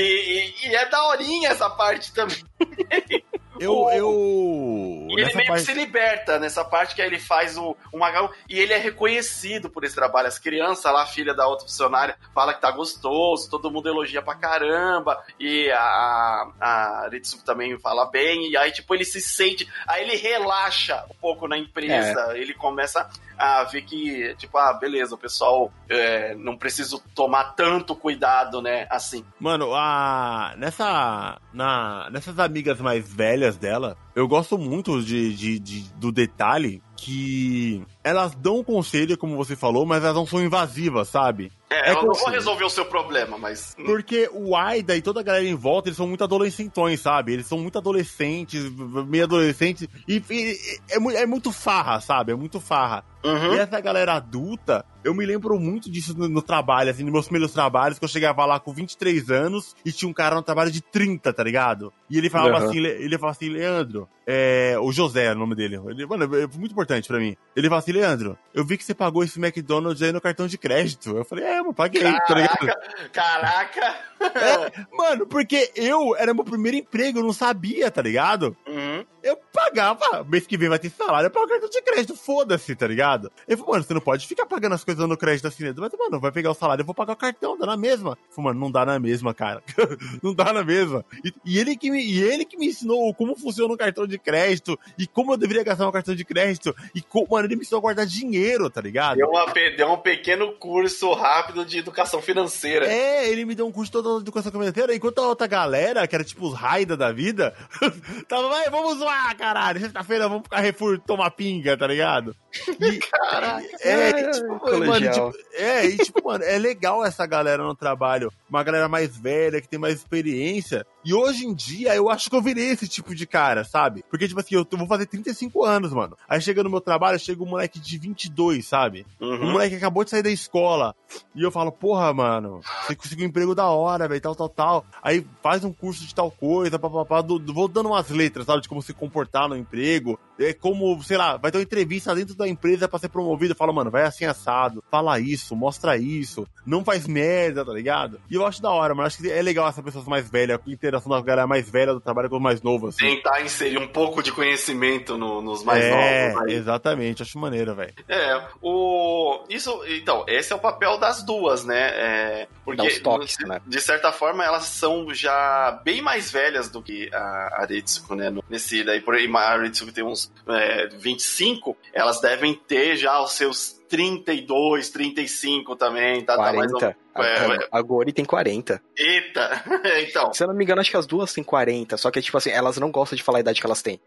[0.64, 2.38] e- e é daorinha essa parte também.
[3.60, 5.66] Eu, eu, E ele meio parte...
[5.66, 8.78] que se liberta nessa parte que aí ele faz o, o macarrão e ele é
[8.78, 10.28] reconhecido por esse trabalho.
[10.28, 14.36] As crianças lá, filha da outra funcionária, fala que tá gostoso, todo mundo elogia pra
[14.36, 20.03] caramba, e a, a Ritsuko também fala bem, e aí, tipo, ele se sente, aí
[20.03, 22.39] ele relaxa um pouco na empresa, é.
[22.39, 27.95] ele começa a ver que, tipo, ah, beleza, o pessoal é, não preciso tomar tanto
[27.95, 29.26] cuidado, né, assim.
[29.39, 30.53] Mano, a...
[30.58, 31.39] nessa...
[31.53, 32.10] Na...
[32.10, 38.34] nessas amigas mais velhas dela, eu gosto muito de, de, de do detalhe que elas
[38.36, 41.52] dão conselho, como você falou, mas elas não são invasivas, sabe?
[41.70, 43.76] É, é não vou resolver o seu problema, mas.
[43.86, 47.34] Porque o Aida e toda a galera em volta, eles são muito adolescentões, sabe?
[47.34, 48.64] Eles são muito adolescentes,
[49.08, 49.88] meio adolescentes.
[50.08, 50.58] E, e
[50.89, 52.32] é, é, muito farra, sabe?
[52.32, 53.04] É muito farra.
[53.26, 53.55] Uhum.
[53.55, 57.26] E essa galera adulta, eu me lembro muito disso no, no, trabalho, assim, nos meus
[57.26, 60.69] primeiros trabalhos, que eu chegava lá com 23 anos e tinha um cara no trabalho
[60.69, 61.91] de 30, tá ligado?
[62.07, 62.69] E ele falava uhum.
[62.69, 65.80] assim, ele falava assim, Leandro, é, o José é o nome dele.
[65.88, 67.36] Ele, mano, é muito importante pra mim.
[67.55, 70.57] Ele falava assim, Leandro, eu vi que você pagou esse McDonald's aí no cartão de
[70.57, 71.17] crédito.
[71.17, 73.11] Eu falei, é, mano, paguei, caraca, tá ligado?
[73.11, 73.95] Caraca!
[74.21, 78.55] É, mano, porque eu era meu primeiro emprego, eu não sabia, tá ligado?
[78.67, 82.76] Uhum eu pagava, mês que vem vai ter salário, eu pago cartão de crédito, foda-se,
[82.76, 83.32] tá ligado?
[83.47, 86.19] Eu falei, mano, você não pode ficar pagando as coisas no crédito assim, mas, mano,
[86.19, 88.11] vai pegar o salário, eu vou pagar o cartão, dá na mesma.
[88.11, 89.63] Eu falei, mano, não dá na mesma, cara.
[90.21, 91.03] não dá na mesma.
[91.23, 94.19] E, e, ele que me, e ele que me ensinou como funciona o cartão de
[94.19, 97.63] crédito, e como eu deveria gastar um cartão de crédito, e como, mano, ele me
[97.63, 99.17] ensinou a guardar dinheiro, tá ligado?
[99.17, 99.45] Deu, uma,
[99.76, 102.86] deu um pequeno curso rápido de educação financeira.
[102.86, 106.13] É, ele me deu um curso todo de educação financeira, enquanto a outra galera, que
[106.13, 107.55] era tipo os raida da vida,
[108.30, 112.36] tava, vai, vamos zoar ah, caralho, sexta-feira vamos pro Carrefour tomar pinga, tá ligado?
[112.80, 117.63] E, Caraca, é, e, tipo, mano, tipo, é, e tipo, mano, é legal essa galera
[117.63, 120.86] no trabalho, uma galera mais velha, que tem mais experiência.
[121.03, 124.03] E hoje em dia, eu acho que eu virei esse tipo de cara, sabe?
[124.10, 126.18] Porque, tipo assim, eu vou fazer 35 anos, mano.
[126.28, 129.06] Aí chega no meu trabalho, chega um moleque de 22, sabe?
[129.20, 129.36] Uhum.
[129.36, 130.95] Um moleque que acabou de sair da escola.
[131.36, 134.86] E eu falo, porra, mano, você conseguiu um emprego da hora, velho, tal, tal, tal.
[135.03, 138.62] Aí faz um curso de tal coisa, papapá, vou dando umas letras, sabe?
[138.62, 140.20] De como se comportar no emprego.
[140.39, 143.56] É como, sei lá, vai ter uma entrevista dentro da empresa para ser promovido.
[143.56, 148.20] Fala, mano, vai assim assado, fala isso, mostra isso, não faz merda, tá ligado?
[148.30, 149.08] E eu acho da hora, mano.
[149.08, 152.00] Acho que é legal essa pessoa mais velha, a interação da galera mais velha do
[152.00, 152.96] trabalho com os mais novos.
[152.96, 153.16] Assim.
[153.16, 156.52] Tentar inserir um pouco de conhecimento no, nos mais é, novos.
[156.52, 157.93] É, exatamente, acho maneiro, velho.
[158.08, 159.43] É, o.
[159.50, 161.89] Isso, então, esse é o papel das duas, né?
[161.93, 163.62] É, porque, toques, de, né?
[163.66, 168.34] de certa forma, elas são já bem mais velhas do que a Aritsuko, né?
[168.50, 173.34] Nesse, daí, por aí, a Aritsuko tem uns é, 25, elas devem ter já os
[173.34, 176.36] seus 32, 35 também, tá?
[176.36, 176.80] 40.
[176.80, 178.82] Tá mais é, a, a Gori tem 40.
[178.98, 179.64] Eita!
[180.08, 180.34] então.
[180.34, 182.50] Se eu não me engano, acho que as duas têm 40, só que, tipo assim,
[182.50, 184.00] elas não gostam de falar a idade que elas têm.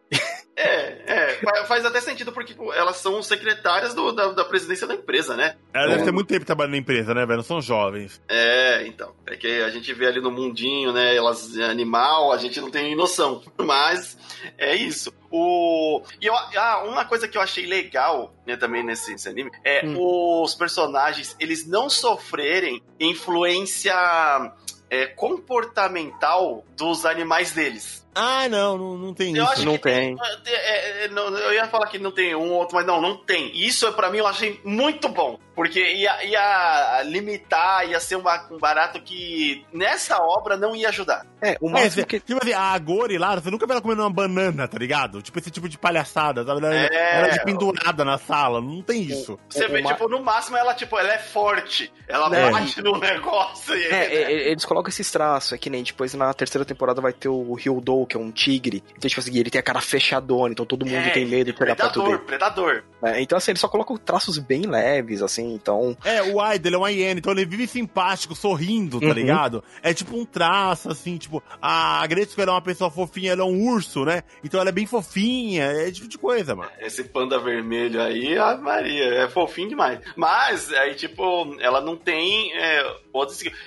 [0.61, 4.95] É, é, faz até sentido porque tipo, elas são secretárias do, da, da presidência da
[4.95, 5.55] empresa, né?
[5.73, 7.37] Elas devem ter muito tempo trabalhando na empresa, né, velho?
[7.37, 8.21] Não são jovens.
[8.29, 9.15] É, então.
[9.25, 11.15] É que a gente vê ali no mundinho, né?
[11.15, 13.41] Elas animal, a gente não tem noção.
[13.57, 14.19] Mas
[14.57, 15.15] é isso.
[15.31, 16.03] O...
[16.21, 19.87] E eu, ah, uma coisa que eu achei legal né, também nesse, nesse anime é
[19.87, 20.43] hum.
[20.43, 23.95] os personagens eles não sofrerem influência
[24.91, 28.08] é, comportamental dos animais deles.
[28.19, 29.65] Ah, não, não, não tem eu isso.
[29.65, 30.17] não tem.
[30.17, 33.01] tem é, é, não, eu ia falar que não tem um ou outro, mas não,
[33.01, 33.53] não tem.
[33.55, 35.39] Isso é para mim eu achei muito bom.
[35.59, 41.27] Porque ia, ia limitar, ia ser uma, um barato que nessa obra não ia ajudar.
[41.43, 42.21] É, o máximo é, que...
[42.21, 45.21] Tipo assim, a Gori lá, você nunca vai ela comendo uma banana, tá ligado?
[45.21, 46.65] Tipo esse tipo de palhaçada, sabe?
[46.65, 47.19] Ela, é...
[47.19, 49.37] ela de pendurada na sala, não tem isso.
[49.49, 51.93] Você o, vê, o tipo, no máximo ela, tipo, ela é forte.
[52.07, 52.51] Ela é.
[52.53, 53.85] bate no negócio e...
[53.87, 57.29] É, é, eles colocam esses traços, é que nem depois na terceira temporada vai ter
[57.29, 58.83] o Hyudo, que é um tigre.
[58.97, 61.53] Então, tipo assim, ele tem a cara fechadona, então todo mundo é, tem medo de
[61.53, 62.27] pegar predador, perto dele.
[62.27, 65.97] Predador, é, então, assim, ele só coloca traços bem leves, assim, então...
[66.05, 69.13] É, o Idle é uma hiena, então ele vive simpático, sorrindo, tá uhum.
[69.13, 69.63] ligado?
[69.83, 73.69] É tipo um traço, assim, tipo, a Gretzko era uma pessoa fofinha, ela é um
[73.69, 74.23] urso, né?
[74.43, 76.71] Então ela é bem fofinha, é tipo de coisa, mano.
[76.81, 80.01] Esse panda vermelho aí, a Maria, é fofinho demais.
[80.17, 82.97] Mas, aí, tipo, ela não tem é,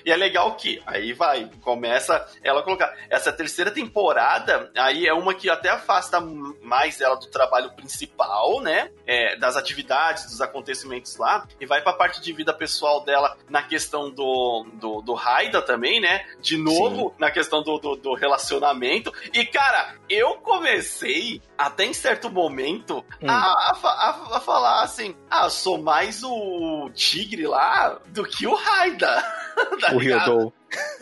[0.06, 2.96] E é legal que, aí vai, começa ela colocar...
[3.10, 6.20] Essa terceira temporada, aí é uma que até afasta
[6.62, 8.92] mais ela do trabalho principal, né?
[9.06, 13.62] É, das atividades, dos acontecimentos lá, e vai pra parte de vida pessoal dela na
[13.62, 16.26] questão do, do, do Raida também, né?
[16.40, 17.16] De novo, Sim.
[17.20, 19.14] na questão do, do, do, relacionamento.
[19.34, 23.30] E, cara, eu comecei, até em certo momento, hum.
[23.30, 29.22] a, a, a, falar assim: ah, sou mais o tigre lá do que o Raida.
[29.80, 29.98] tá O?
[29.98, 30.54] Ryodou.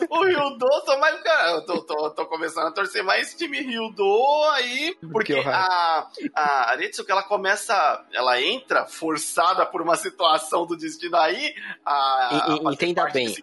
[0.08, 1.20] O Ryudo, tô mais.
[1.22, 4.04] Cara, eu tô, tô, tô começando a torcer mais esse time Ryudo
[4.52, 8.04] aí, porque Que a, a Aretsuko, ela começa.
[8.12, 11.54] Ela entra forçada por uma situação do destino aí.
[11.86, 13.34] A, E- e- a entenda bem.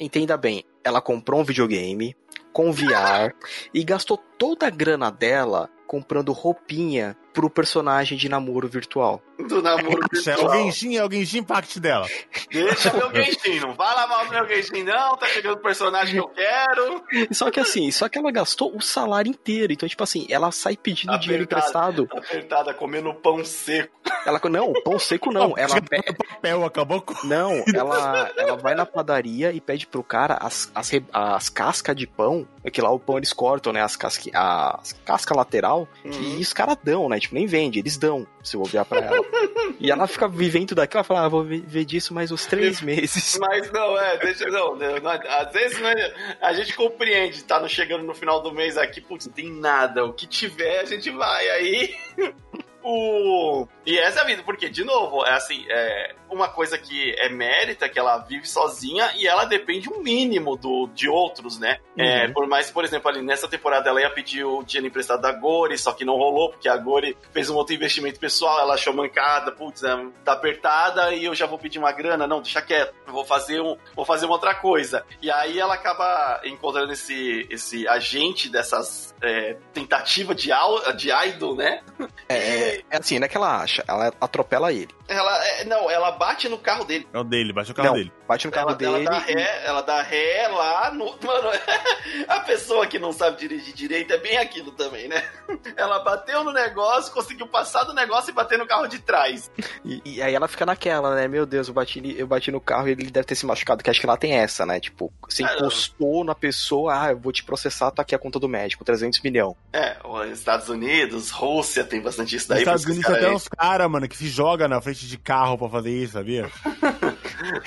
[0.00, 2.16] Entenda bem, ela comprou um videogame
[2.52, 3.34] com VR
[3.74, 9.20] e gastou toda a grana dela comprando roupinha pro personagem de namoro virtual.
[9.48, 10.52] Do namoro É o virtual.
[10.54, 12.06] Genshin, é o Genshin Impact dela.
[12.50, 15.16] Deixa meu Genshin, não vai lavar o meu Genshin, não.
[15.16, 17.02] Tá chegando o personagem que eu quero.
[17.32, 19.72] Só que assim, só que ela gastou o salário inteiro.
[19.72, 22.04] Então, tipo assim, ela sai pedindo dinheiro Apertado.
[22.04, 22.26] emprestado.
[22.26, 23.92] Apertada, comendo pão seco.
[24.24, 25.54] Ela, não, pão seco não.
[25.58, 27.26] Ela pe- Chega no papel, acabou com.
[27.26, 32.06] Não, ela, ela vai na padaria e pede pro cara as, as, as cascas de
[32.06, 33.82] pão, é que lá o pão eles cortam, né?
[33.82, 36.12] As, casque, as casca lateral, Uhum.
[36.38, 37.18] e os caras dão, né?
[37.24, 39.16] Tipo, nem vende, eles dão, se eu olhar pra ela.
[39.80, 43.38] e ela fica vivendo daquilo, ela fala, ah, vou ver disso mais uns três meses.
[43.40, 47.58] Mas não, é, deixa não, não, não, Às vezes não é- a gente compreende, tá
[47.58, 50.04] no, chegando no final do mês aqui, putz, não tem nada.
[50.04, 51.48] O que tiver, a gente vai.
[51.50, 51.94] Aí.
[52.84, 53.66] O...
[53.86, 57.28] E essa é a vida, porque, de novo, é assim, é uma coisa que é
[57.28, 61.78] mérita, que ela vive sozinha e ela depende um mínimo do, de outros, né?
[61.96, 65.32] É, por mais, por exemplo, ali nessa temporada ela ia pedir o dinheiro emprestado da
[65.32, 68.92] Gori, só que não rolou, porque a Gori fez um outro investimento pessoal, ela achou
[68.92, 72.94] mancada, putz, é, tá apertada e eu já vou pedir uma grana, não, deixa quieto,
[73.06, 75.06] eu vou fazer, um, vou fazer uma outra coisa.
[75.22, 80.50] E aí ela acaba encontrando esse, esse agente dessas é, tentativas de,
[80.96, 81.82] de idol, né?
[82.28, 84.88] É, é assim, não é que ela acha, ela atropela ele.
[85.08, 87.06] Ela, é, não, ela bate no carro dele.
[87.12, 88.12] É o dele, baixa o carro Não, dele.
[88.26, 89.06] Bate no carro Ela, dele.
[89.06, 91.04] ela dá e- ré, ela dá ré lá no.
[91.24, 91.48] Mano,
[92.28, 95.22] a pessoa que não sabe dirigir direito é bem aquilo também, né?
[95.76, 99.50] Ela bateu no negócio, conseguiu passar do negócio e bater no carro de trás.
[99.84, 101.26] E, e aí ela fica naquela, né?
[101.28, 103.90] Meu Deus, eu bati, eu bati no carro e ele deve ter se machucado, que
[103.90, 104.78] acho que lá tem essa, né?
[104.80, 108.38] Tipo, você Ah, encostou na pessoa, ah, eu vou te processar, tá aqui a conta
[108.38, 109.54] do médico, 300 milhões.
[109.72, 112.60] É, os Estados Unidos, Rússia tem bastante isso daí.
[112.60, 115.68] Estados Unidos tem até uns caras, mano, que se joga na frente de carro pra
[115.68, 116.50] fazer isso, sabia?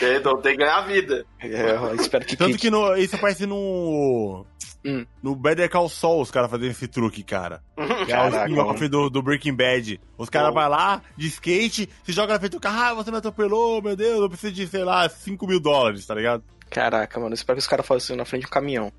[0.01, 1.25] é- Então tem que ganhar vida.
[1.39, 4.45] É, eu espero que Tanto que no, isso aparece no.
[4.85, 5.05] Hum.
[5.21, 7.61] No Better Call Saul, os caras fazendo esse truque, cara.
[8.05, 9.99] Que é o spin-off do, do Breaking Bad.
[10.17, 13.17] Os caras vão lá, de skate, se joga na frente do carro, ah, você me
[13.17, 16.43] atropelou, meu Deus, eu preciso de, sei lá, 5 mil dólares, tá ligado?
[16.69, 18.91] Caraca, mano, espero que os caras façam isso na frente de um caminhão.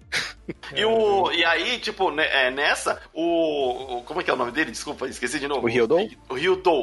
[0.74, 4.36] E, o, e aí, tipo, né, é, nessa, o, o- Como é que é o
[4.36, 4.70] nome dele?
[4.70, 5.66] Desculpa, esqueci de novo.
[5.66, 6.08] O Ryudou?
[6.30, 6.32] O.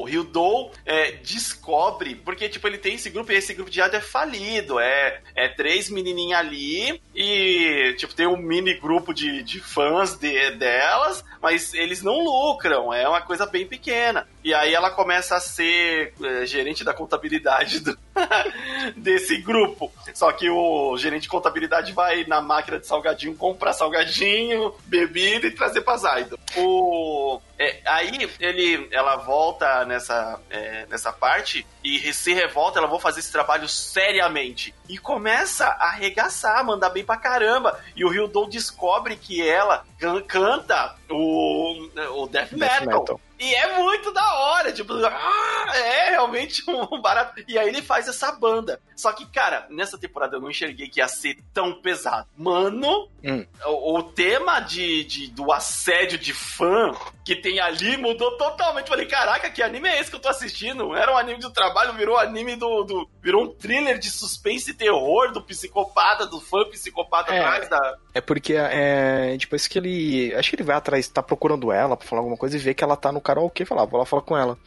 [0.01, 3.95] O Ryudou é, descobre, porque, tipo, ele tem esse grupo e esse grupo de idol
[3.97, 4.79] é falido.
[4.79, 10.51] É, é três menininhas ali e, tipo, tem um mini grupo de, de fãs de,
[10.51, 12.93] delas, mas eles não lucram.
[12.93, 14.27] É uma coisa bem pequena.
[14.43, 17.97] E aí ela começa a ser é, gerente da contabilidade do-
[18.95, 19.91] desse grupo.
[20.13, 25.51] Só que o gerente de contabilidade vai na máquina de salgadinho comprar salgadinho, bebida e
[25.51, 26.39] trazer pra Zaido.
[26.57, 27.39] O...
[27.57, 33.19] é, aí ele, ela volta nessa, é, nessa parte e se revolta, ela vou fazer
[33.19, 34.73] esse trabalho seriamente.
[34.89, 37.79] E começa a arregaçar, mandar bem pra caramba.
[37.95, 39.85] E o Ryudou descobre que ela
[40.27, 41.87] canta o,
[42.23, 42.99] o death, Death metal.
[43.01, 43.21] metal.
[43.37, 47.43] E é muito da hora, tipo, ah, é realmente um barato.
[47.49, 48.79] E aí ele faz essa banda.
[48.95, 52.27] Só que, cara, nessa temporada eu não enxerguei que ia ser tão pesado.
[52.37, 53.43] Mano, Hum.
[53.65, 56.93] o, o tema de, de- do assédio de fã
[57.25, 58.87] que tem ali mudou totalmente.
[58.87, 60.95] Falei, caraca, que anime é esse que eu tô assistindo?
[60.95, 62.83] Era um anime do trabalho, virou anime do.
[62.83, 67.39] do- virou um thriller de suspense e terror do psicopata, do fã psicopata É.
[67.39, 67.97] atrás da.
[68.13, 70.33] É porque é, depois que ele.
[70.35, 72.83] Acho que ele vai atrás, tá procurando ela pra falar alguma coisa e vê que
[72.83, 74.57] ela tá no karaokê e fala, ah, vou lá falar com ela.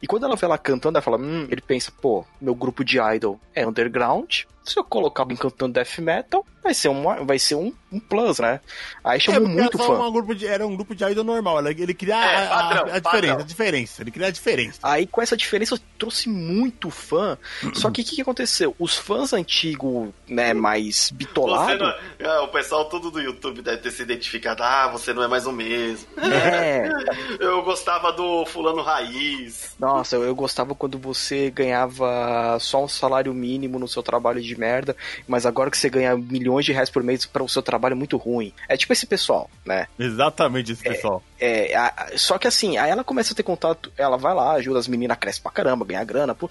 [0.00, 2.98] E quando ela vê ela cantando, ela fala, hum, ele pensa, pô, meu grupo de
[2.98, 4.44] idol é underground.
[4.66, 8.38] Se eu colocar alguém cantando death metal, vai ser um, vai ser um, um plus,
[8.40, 8.60] né?
[9.04, 9.92] Aí chamou porque muito fã.
[9.94, 11.64] uma grupo de, era um grupo de idol normal.
[11.66, 13.36] Ele, ele queria É, a, a- padrão, a diferença, padrão.
[13.38, 14.02] a diferença.
[14.02, 14.78] Ele queria a diferença.
[14.82, 17.38] Aí com essa diferença trouxe muito fã.
[17.74, 18.74] Só que o que, que aconteceu?
[18.78, 21.94] Os fãs antigos, né, mais bitolados.
[22.18, 24.62] é, o pessoal todo do YouTube deve ter se identificado.
[24.64, 26.06] Ah, você não é mais o mesmo.
[26.18, 26.88] É,
[27.38, 29.74] Eu gostava do fulano raiz.
[29.78, 34.55] Nossa, eu, eu gostava quando você ganhava só um salário mínimo no seu trabalho de
[34.56, 34.96] merda,
[35.28, 37.96] mas agora que você ganha milhões de reais por mês para o seu trabalho é
[37.96, 38.52] muito ruim.
[38.68, 39.86] É tipo esse pessoal, né?
[39.98, 41.22] Exatamente esse pessoal.
[41.38, 44.52] É, a- a- só que assim, aí ela começa a ter contato, ela vai lá,
[44.52, 46.50] ajuda as meninas, cresce pra caramba, ganha grana, pô.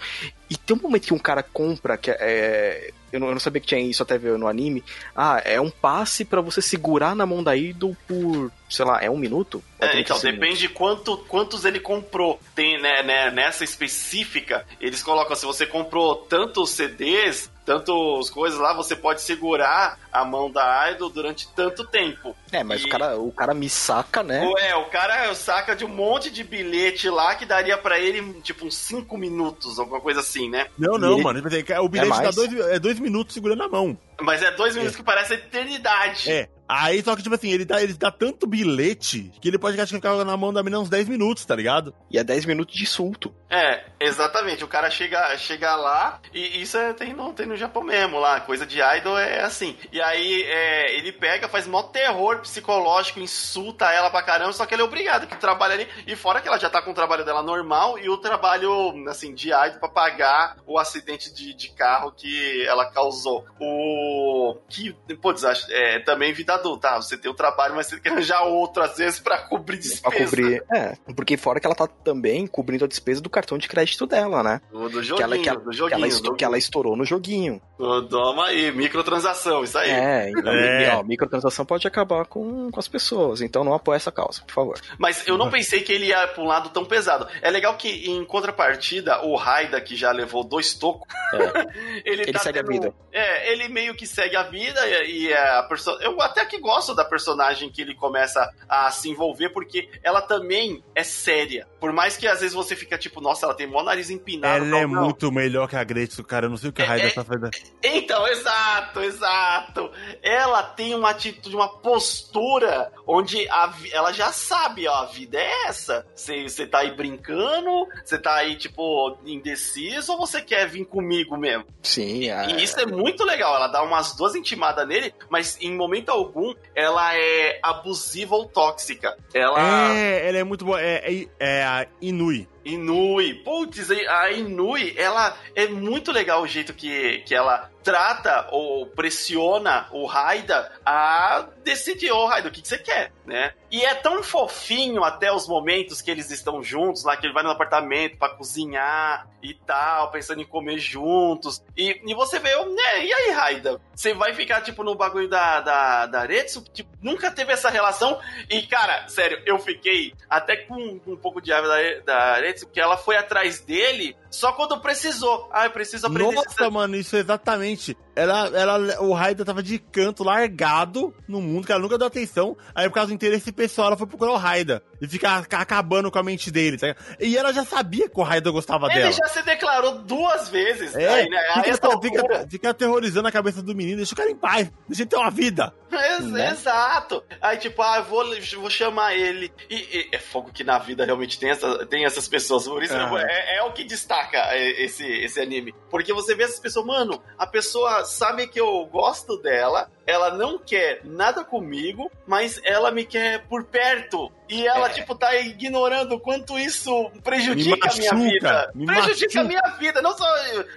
[0.49, 2.91] E tem um momento que um cara compra, que é.
[3.13, 4.83] Eu não, eu não sabia que tinha isso até ver no anime.
[5.15, 9.09] Ah, é um passe pra você segurar na mão da Idol por, sei lá, é
[9.09, 9.63] um minuto?
[9.79, 12.37] É, 30 então, depende quanto, quantos ele comprou.
[12.53, 18.73] Tem, né, né, nessa específica, eles colocam, se você comprou tantos CDs, tantos coisas lá,
[18.73, 22.35] você pode segurar a mão da Idol durante tanto tempo.
[22.51, 24.49] É, mas E- o, cara, o cara me saca, né?
[24.59, 28.65] É, o cara saca de um monte de bilhete lá que daria pra ele, tipo,
[28.65, 30.67] uns 5 minutos, alguma coisa assim, né?
[30.77, 31.39] Não, não, ele- mano.
[31.45, 33.97] Assim, O bilhete É dá dois, é dois minutos segurando a mão.
[34.21, 36.31] Mas é dois minutos que parece a eternidade.
[36.31, 36.47] É.
[36.67, 39.91] Aí, só que, tipo assim, ele dá, ele dá tanto bilhete que ele pode acho
[39.91, 41.93] que ficar na mão da menina uns 10 minutos, tá ligado?
[42.09, 43.33] E é 10 minutos de insulto.
[43.49, 44.63] É, exatamente.
[44.63, 48.39] O cara chega, chega lá, e isso é, tem, no, tem no Japão mesmo lá.
[48.41, 49.77] Coisa de idol é assim.
[49.91, 54.73] E aí é, ele pega, faz mó terror psicológico, insulta ela pra caramba, só que
[54.73, 55.87] ele é obrigado, que trabalha ali.
[56.07, 59.33] E fora que ela já tá com o trabalho dela normal e o trabalho, assim,
[59.33, 63.45] de idol pra pagar o acidente de, de carro que ela causou.
[63.59, 64.57] O.
[64.69, 66.89] Que, putz, acho- é também vida adulta.
[66.89, 66.95] tá?
[67.01, 70.09] Você tem o trabalho, mas você tem que arranjar outro, às vezes, pra cobrir Pra
[70.11, 70.25] despesa.
[70.25, 70.63] cobrir.
[70.73, 74.43] É, porque fora que ela tá também cobrindo a despesa do cartão de crédito dela,
[74.43, 74.61] né?
[74.71, 75.97] Do, do Que joguinho, ela, que, ela, do que, joguinho.
[75.97, 77.61] ela esto- do- que ela estourou no joguinho.
[77.77, 79.89] Toma aí, microtransação, isso aí.
[79.91, 80.95] É, então, É.
[80.95, 83.41] ó, microtransação pode acabar com, com as pessoas.
[83.41, 84.79] Então não apoia essa causa, por favor.
[84.97, 87.27] Mas eu não pensei que ele ia pra um lado tão pesado.
[87.41, 91.07] É legal que, em contrapartida, o Raida, que já levou dois tocos,
[92.05, 92.93] ele, Ele tá segue a tendo- vida.
[93.11, 95.91] É, ele meio que segue a vida e, e a perso...
[96.01, 100.83] eu até que gosto da personagem que ele começa a se envolver, porque ela também
[100.93, 101.67] é séria.
[101.85, 104.65] Por mais que às vezes você fica tipo, nossa, ela tem mó nariz empinado.
[104.65, 105.03] Ela é tal, não.
[105.03, 106.47] muito melhor que a Gretchen, cara.
[106.47, 107.51] Eu não sei o que a É, Raida é- tá fazendo.
[107.83, 109.91] Então, exato, exato.
[110.23, 115.67] Ela tem uma atitude, uma postura onde a ela já sabe, ó, a vida é
[115.67, 116.07] essa.
[116.15, 121.65] Você tá aí brincando, você tá aí, tipo, indeciso ou você quer vir comigo mesmo?
[121.83, 123.55] Sim, a- E isso é muito legal.
[123.55, 129.15] Ela dá umas duas intimadas nele, mas em momento algum ela é abusiva ou tóxica.
[129.35, 129.91] Ela.
[129.95, 130.81] É, ela é muito boa.
[130.81, 132.47] É, é, é a Inui.
[132.65, 133.35] Inui.
[133.35, 139.87] Putz, a Inui, ela é muito legal o jeito que, que ela trata ou pressiona
[139.91, 143.53] o Raida a decidir, ô Raida, o que, que você quer, né?
[143.71, 147.43] E é tão fofinho até os momentos que eles estão juntos, lá que ele vai
[147.43, 151.63] no apartamento pra cozinhar e tal, pensando em comer juntos.
[151.77, 153.79] E, e você vê, né, e aí, Raida?
[153.93, 157.69] Você vai ficar, tipo, no bagulho da, da, da Aretsu, que tipo, nunca teve essa
[157.69, 158.19] relação.
[158.49, 162.23] E, cara, sério, eu fiquei até com um pouco de raiva da, da
[162.55, 165.49] Aretsu, porque ela foi atrás dele só quando precisou.
[165.51, 167.97] Ah, eu preciso aprender Nossa, mano, isso é exatamente.
[168.15, 172.55] Ela, ela, o Raida tava de canto, largado no mundo, que ela nunca deu atenção.
[172.73, 174.81] Aí, por causa do interesse pessoal, ela foi procurar o Raida.
[175.01, 176.95] E ficar ca- acabando com a mente dele, tá?
[177.19, 179.11] E ela já sabia que o Raida gostava Ele dela.
[179.11, 180.95] já se declarou duas vezes.
[180.95, 181.37] É, aí, né?
[181.55, 185.01] Fica, essa fica, fica aterrorizando a cabeça do menino, deixa o cara em paz, deixa
[185.03, 185.73] ele ter uma vida.
[185.91, 186.51] Ex- Né?
[186.51, 187.21] Exato.
[187.41, 188.23] Aí, tipo, ah, eu vou,
[188.61, 189.51] vou chamar ele.
[189.69, 192.65] E, e é fogo que na vida realmente tem, essa, tem essas pessoas.
[192.65, 193.21] Por isso Ah.
[193.21, 195.73] é, é o que destaca é, esse, esse anime.
[195.89, 200.57] Porque você vê essas pessoas, mano, a pessoa sabe que eu gosto dela, ela não
[200.59, 204.31] quer nada comigo, mas ela me quer por perto.
[204.47, 204.89] E ela, É.
[204.93, 208.71] tipo, tá ignorando o quanto isso prejudica Me a minha machuca, vida.
[208.85, 209.43] Prejudica a machuca.
[209.43, 210.25] minha vida, não só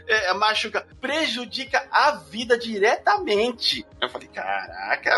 [0.07, 3.85] é, machuca, prejudica a vida diretamente.
[4.01, 5.11] Eu falei, caraca,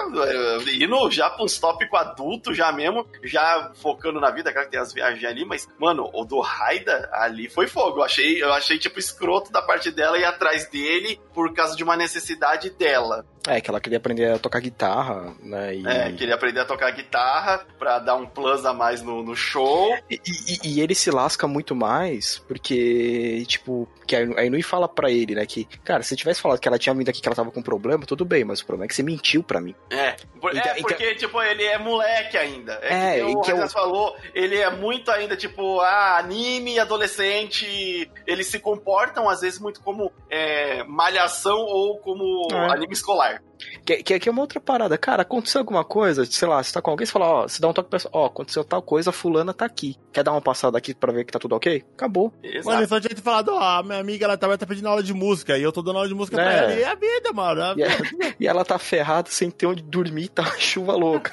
[0.72, 4.80] indo já pra uns tópico adulto já mesmo, já focando na vida, claro que tem
[4.80, 7.98] as viagens ali, mas, mano, o do Raida ali foi fogo.
[8.00, 11.84] Eu achei, eu achei tipo escroto da parte dela ir atrás dele por causa de
[11.84, 13.24] uma necessidade dela.
[13.46, 15.74] É, que ela queria aprender a tocar guitarra, né?
[15.74, 19.34] E, É, queria aprender a tocar guitarra pra dar um plus a mais no, no
[19.34, 19.96] show.
[20.10, 25.10] e, e- e ele se lasca muito mais porque, tipo, que a Inui fala pra
[25.10, 25.46] ele, né?
[25.46, 28.04] Que, cara, se tivesse falado que ela tinha vindo aqui que ela tava com problema,
[28.04, 29.74] tudo bem, mas o problema é que você mentiu pra mim.
[29.90, 32.78] É, por- Então- é porque, tipo, ele é moleque ainda.
[32.82, 36.78] É, É, que o que eu- Rogers falou, ele é muito ainda, tipo, ah, anime,
[36.78, 42.72] adolescente, eles se comportam, às vezes, muito como é, malhação ou como É.
[42.72, 43.29] anime escolar.
[43.32, 43.49] Bye.
[43.84, 44.96] Que, que, que é uma outra parada.
[44.98, 47.68] Cara, aconteceu alguma coisa, sei lá, você tá com alguém, você fala, ó, você dá
[47.68, 49.96] um toque pra pessoa, ó, aconteceu tal coisa, fulana tá aqui.
[50.12, 51.84] Quer dar uma passada aqui pra ver que tá tudo ok?
[51.94, 52.32] Acabou.
[52.42, 52.66] Exato.
[52.66, 55.02] Mano, ele só tinha te falado, ó, a minha amiga, ela tá, tá pedindo aula
[55.02, 56.58] de música, e eu tô dando aula de música pra É.
[56.58, 56.72] ela.
[56.74, 57.60] E é a vida, mano.
[57.60, 58.26] é a E, vida.
[58.26, 61.30] é- e ela tá ferrada sem ter onde dormir, tá uma chuva louca.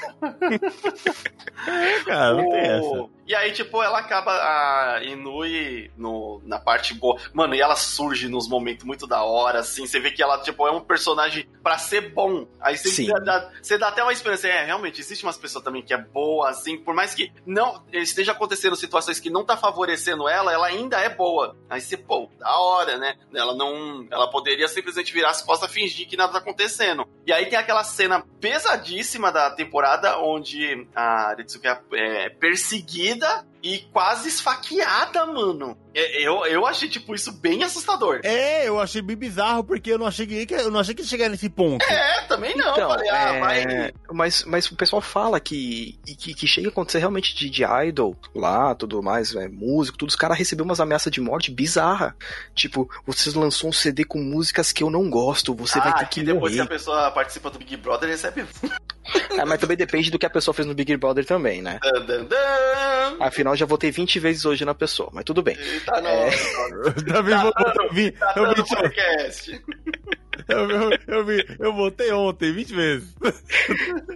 [2.06, 3.06] Cara, não tem essa.
[3.28, 7.20] E aí, tipo, ela acaba a Inui no, na parte boa.
[7.34, 9.86] Mano, e ela surge nos momentos muito da hora, assim.
[9.86, 12.48] Você vê que ela, tipo, é um personagem pra ser bom.
[12.60, 13.08] Aí você Sim.
[13.24, 14.48] dá, você dá até uma esperança.
[14.48, 16.76] É, realmente, existe umas pessoas também que é boa, assim.
[16.76, 21.10] Por mais que não esteja acontecendo situações que não tá favorecendo ela, ela ainda é
[21.10, 21.56] boa.
[21.70, 23.16] Aí você, pô, da hora, né?
[23.32, 24.08] Ela não.
[24.10, 27.08] Ela poderia simplesmente virar as costas fingir que nada tá acontecendo.
[27.24, 34.30] E aí tem aquela cena pesadíssima da temporada onde a Ritsuki é perseguida e quase
[34.30, 35.78] esfaqueada, mano.
[35.98, 38.20] É, Eu, eu achei, tipo, isso bem assustador.
[38.24, 41.08] É, eu achei bem bizarro, porque eu não achei que, eu não achei que ia
[41.08, 41.84] chegar nesse ponto.
[41.84, 42.72] É, também não.
[42.72, 43.94] Então, falei, ah, é, vai.
[44.12, 48.16] mas, mas o pessoal fala que, que, que chega a acontecer realmente de, de idol
[48.36, 52.16] lá, tudo mais, é, músico, tudo, os caras receberam umas ameaças de morte bizarra.
[52.54, 56.08] Tipo, você lançou um CD com músicas que eu não gosto, você vai ah, ter
[56.10, 56.76] que que depois que a morrer.
[56.76, 58.46] pessoa participa do Big Brother, recebe.
[59.32, 61.80] É, mas também depende do que a pessoa fez no Big Brother também, né?
[61.82, 63.18] Dan, dan, dan.
[63.20, 65.58] Afinal, já votei 20 vezes hoje na pessoa, mas tudo bem.
[65.88, 66.30] E Tá no, É.
[66.86, 67.54] Eu também vou,
[67.86, 69.64] eu vi, tá eu no vi, podcast.
[70.48, 73.16] Eu, eu vi, eu votei ontem, 20 vezes.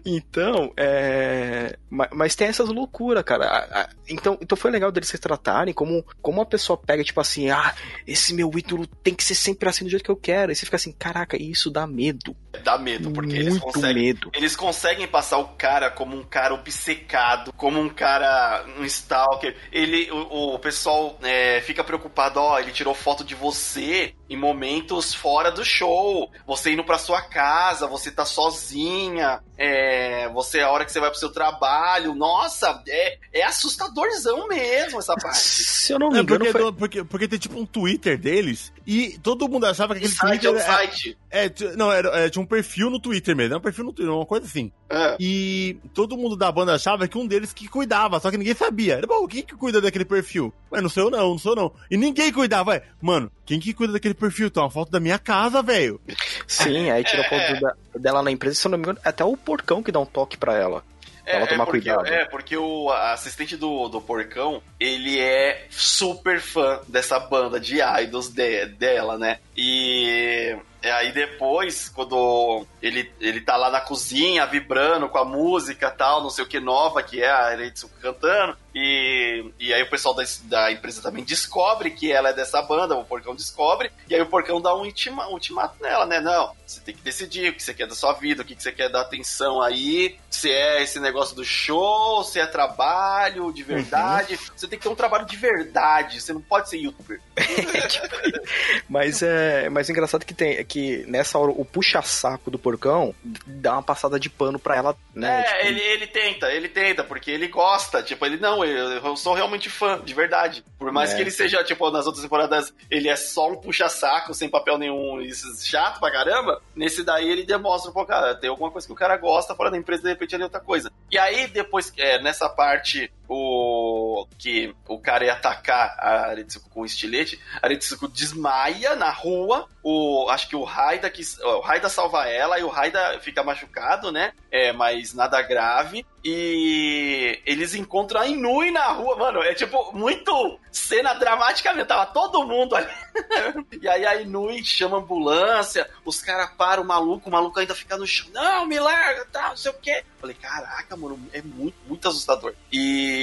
[0.06, 1.77] Então, é.
[1.89, 3.89] ma- Mas tem essas loucuras, cara.
[4.10, 7.73] Então, então foi legal deles se tratarem como, como a pessoa pega, tipo assim, ah,
[8.06, 10.52] esse meu ídolo tem que ser sempre assim do jeito que eu quero.
[10.52, 12.35] E você fica assim, caraca, isso dá medo.
[12.64, 14.03] Dá medo, porque eles Muito conseguem.
[14.03, 14.30] medo.
[14.34, 19.56] Eles conseguem passar o cara como um cara obcecado, como um cara, um stalker.
[19.72, 25.14] Ele, o, o pessoal é, fica preocupado, ó, ele tirou foto de você em momentos
[25.14, 26.11] fora do show.
[26.46, 31.10] Você indo pra sua casa, você tá sozinha, é, você a hora que você vai
[31.10, 32.16] pro seu trabalho.
[32.16, 35.38] Nossa, é, é assustadorzão mesmo essa parte.
[35.38, 36.74] Se eu não me É engano, porque, foi...
[36.74, 40.48] porque, porque tem tipo um Twitter deles e todo mundo achava que O aquele site
[40.48, 40.54] é Twitter.
[40.54, 41.18] um É, site.
[41.30, 44.14] é, não, era, é, tinha um perfil no Twitter mesmo, era um perfil no Twitter,
[44.14, 44.72] uma coisa assim.
[44.90, 45.16] É.
[45.20, 48.96] E todo mundo da banda achava que um deles que cuidava, só que ninguém sabia.
[48.96, 50.54] Era, Bom, quem que cuida daquele perfil?
[50.72, 51.74] Ué, não sou eu não, não sou eu não.
[51.90, 52.84] E ninguém cuidava, ué.
[53.02, 54.50] Mano, quem que cuida daquele perfil?
[54.52, 56.02] Tá uma foto da minha casa, velho.
[56.48, 57.30] Sim, aí tirou É.
[57.30, 59.91] foto da- dela na empresa, se eu não me engano, é até o porcão que
[59.91, 60.84] dá um toque pra ela.
[61.23, 62.07] Pra ela tomar porque, cuidado.
[62.07, 68.30] É, porque o assistente do, do Porcão, ele é super fã dessa banda de idols
[68.30, 69.38] de- dela, né?
[69.56, 76.23] E aí depois, quando ele, ele tá lá na cozinha, vibrando com a música tal,
[76.23, 80.14] não sei o que nova, que é a Eretsuko cantando, e, e aí o pessoal
[80.15, 84.22] da, da empresa também descobre que ela é dessa banda, o Porcão descobre, e aí
[84.22, 86.19] o Porcão dá um ultima, ultimato nela, né?
[86.19, 88.72] Não, você tem que decidir o que você quer da sua vida, o que você
[88.72, 94.39] quer dar atenção aí, se é esse negócio do show, se é trabalho de verdade.
[94.56, 97.19] Você tem que ter um trabalho de verdade, você não pode ser youtuber.
[98.88, 103.15] Mas é, mas é engraçado que tem é que nessa hora o puxa-saco do porcão
[103.45, 105.41] dá uma passada de pano pra ela, né?
[105.41, 108.03] É, tipo, ele, ele tenta, ele tenta, porque ele gosta.
[108.03, 110.64] Tipo, ele não, eu, eu sou realmente fã, de verdade.
[110.78, 111.16] Por mais É.
[111.16, 115.22] que ele seja, tipo, nas outras temporadas, ele é só um puxa-saco, sem papel nenhum,
[115.22, 116.62] isso é chato pra caramba.
[116.76, 119.78] Nesse daí ele demonstra, pô, cara, tem alguma coisa que o cara gosta fora da
[119.78, 120.92] empresa, de repente ele é outra coisa.
[121.10, 126.84] E aí, depois, é, nessa parte, o que o cara ia atacar a Aretsuko com
[126.84, 132.28] estilete, a Aretsuko desmaia na rua, o, acho que o Raida, que, o Raida salva
[132.28, 134.34] ela e o Raida fica machucado, né?
[134.52, 136.06] É, mas nada grave.
[136.24, 139.41] E eles encontram a Inui na rua, mano.
[139.41, 141.88] É tipo, muito cena dramática mesmo.
[141.88, 142.88] Tava todo mundo ali.
[143.82, 147.74] e aí a Inui chama a ambulância, os caras param o maluco, o maluco ainda
[147.74, 148.28] fica no chão.
[148.34, 150.03] Não, me larga, tá, não sei o quê.
[150.20, 152.53] Falei, caraca, mano, é muito, muito assustador.
[152.72, 153.20] E.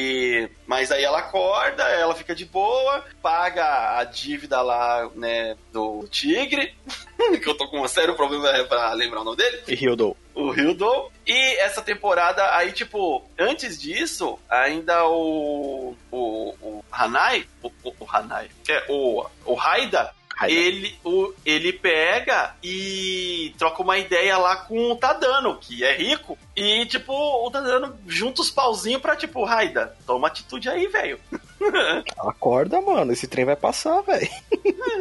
[0.67, 6.75] Mas aí ela acorda, ela fica de boa, paga a dívida lá, né, do tigre.
[7.43, 10.17] que eu tô com um sério problema pra lembrar o nome dele E Hildou.
[10.35, 11.11] o Hildon.
[11.27, 15.95] E essa temporada, aí, tipo, antes disso, ainda o.
[16.11, 17.47] O, o Hanai.
[17.63, 18.49] O, o, o Hanai.
[18.69, 20.15] É, o, o Raida.
[20.47, 26.39] Ele, o, ele pega e troca uma ideia lá com o Tadano, que é rico.
[26.55, 31.19] E, tipo, o Tadano junta os pauzinhos pra, tipo, Raida, toma atitude aí, velho.
[32.19, 34.29] Acorda, mano, esse trem vai passar, velho.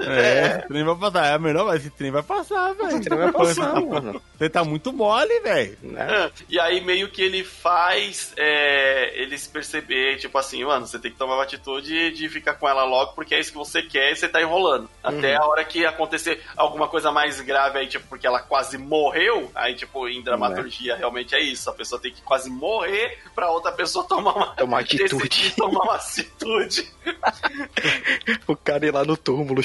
[0.06, 1.26] É, esse trem vai passar.
[1.34, 2.90] É melhor, mas esse trem vai passar, velho.
[2.90, 4.22] Esse trem vai passar, mano.
[4.38, 5.78] Você tá muito mole, velho.
[5.82, 6.32] Né?
[6.50, 11.18] E aí meio que ele faz é, eles perceber, tipo assim, mano, você tem que
[11.18, 14.16] tomar uma atitude de ficar com ela logo, porque é isso que você quer e
[14.16, 14.90] você tá enrolando.
[15.04, 19.52] Até a hora que acontecer alguma coisa mais grave aí, tipo, porque ela quase morreu,
[19.56, 21.70] aí, tipo, em dramaturgia realmente é isso.
[21.70, 25.16] A pessoa tem que quase morrer pra outra pessoa tomar uma, Tomar atitude.
[25.28, 26.47] decidir tomar uma atitude.
[28.48, 29.61] O cara ir lá no túmulo.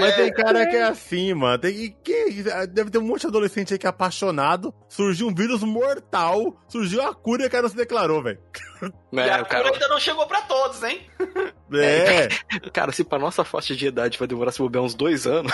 [0.00, 1.58] Mas tem cara que é assim, mano.
[1.58, 4.74] Tem que, que- deve ter um monte de adolescente aí que é apaixonado.
[4.88, 6.56] Surgiu um vírus mortal.
[6.68, 8.38] Surgiu a cura e o cara não se declarou, velho.
[9.12, 9.64] e É, a o cara...
[9.64, 11.00] cura ainda não chegou pra todos, hein?
[11.74, 12.28] É.
[12.70, 15.50] Cara, se pra nossa faixa de idade vai demorar se bobear uns dois anos.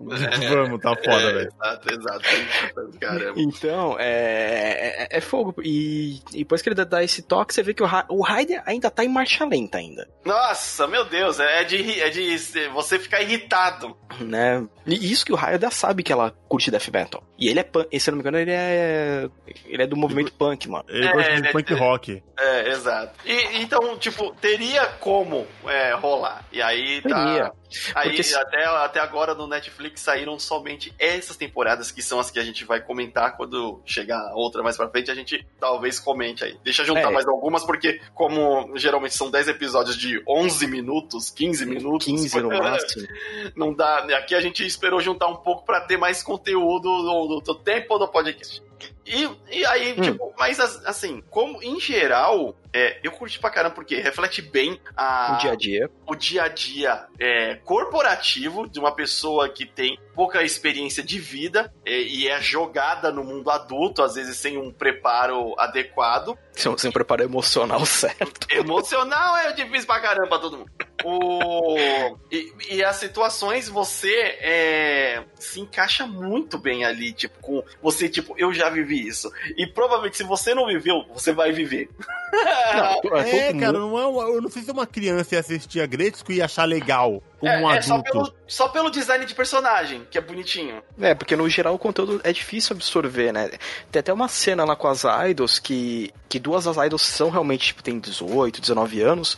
[0.00, 1.48] Vamos, tá foda, É, velho.
[1.52, 2.98] Exato, exato.
[2.98, 3.40] Caramba.
[3.40, 5.54] Então, é, é, é fogo.
[5.62, 8.60] E, e depois que ele dá esse toque, você vê que o, Ra- o Raider
[8.66, 10.08] ainda tá em marcha lenta ainda.
[10.24, 12.36] Nossa, meu Deus, é de, é de
[12.74, 13.96] você ficar irritado.
[14.20, 14.66] Né?
[14.84, 17.22] E isso que o Raider sabe que ela curte death metal.
[17.38, 19.28] E ele é punk, e se eu não me engano, ele é.
[19.66, 20.84] Ele é do movimento punk, mano.
[20.88, 22.22] Ele É, gosta ele de é- punk rock.
[22.38, 23.12] É, exato.
[23.24, 26.44] E, então, tipo, teria como é, rolar.
[26.52, 27.24] E aí tá.
[27.24, 27.52] Teria.
[27.94, 32.38] Aí Porque até, até agora no Netflix saíram somente essas temporadas que são as que
[32.38, 36.58] a gente vai comentar quando chegar outra mais pra frente, a gente talvez comente aí.
[36.62, 37.10] Deixa eu juntar É.
[37.10, 42.48] mais algumas, porque como geralmente são 10 episódios de 11 minutos, 15 minutos, 15 no
[42.60, 43.08] máximo.
[43.56, 44.00] não dá.
[44.18, 47.98] Aqui a gente esperou juntar um pouco pra ter mais conteúdo do, do- do tempo
[47.98, 48.62] do podcast.
[49.06, 50.02] E, e aí, Hum.
[50.02, 54.80] tipo, mas as- assim, como em geral, é, eu curti pra caramba porque reflete bem
[54.96, 55.90] a, O dia a dia.
[56.06, 61.72] o dia a dia é, corporativo de uma pessoa que tem pouca experiência de vida
[61.84, 66.36] é, e é jogada no mundo adulto, às vezes sem um preparo adequado.
[66.52, 68.46] Sem, sem um preparo emocional certo.
[68.50, 70.70] Emocional é difícil pra caramba pra todo mundo.
[71.04, 72.16] O...
[72.30, 78.34] E, e as situações você é, se encaixa muito bem ali, tipo, com você, tipo,
[78.38, 79.30] eu já vivi isso.
[79.56, 81.88] E provavelmente se você não viveu, você vai viver.
[82.74, 85.80] Não, É, todo cara, não é uma- eu não sei se uma criança ia assistir
[85.80, 88.10] a Gretzko e ia achar legal, como um é, é só, adulto.
[88.12, 90.82] pelo, só pelo design de personagem, que é bonitinho.
[91.00, 93.50] É, porque no geral o conteúdo é difícil absorver, né?
[93.90, 97.66] Tem até uma cena lá com as idols que, que duas das idols são realmente,
[97.68, 99.36] tipo, tem 18, 19 anos,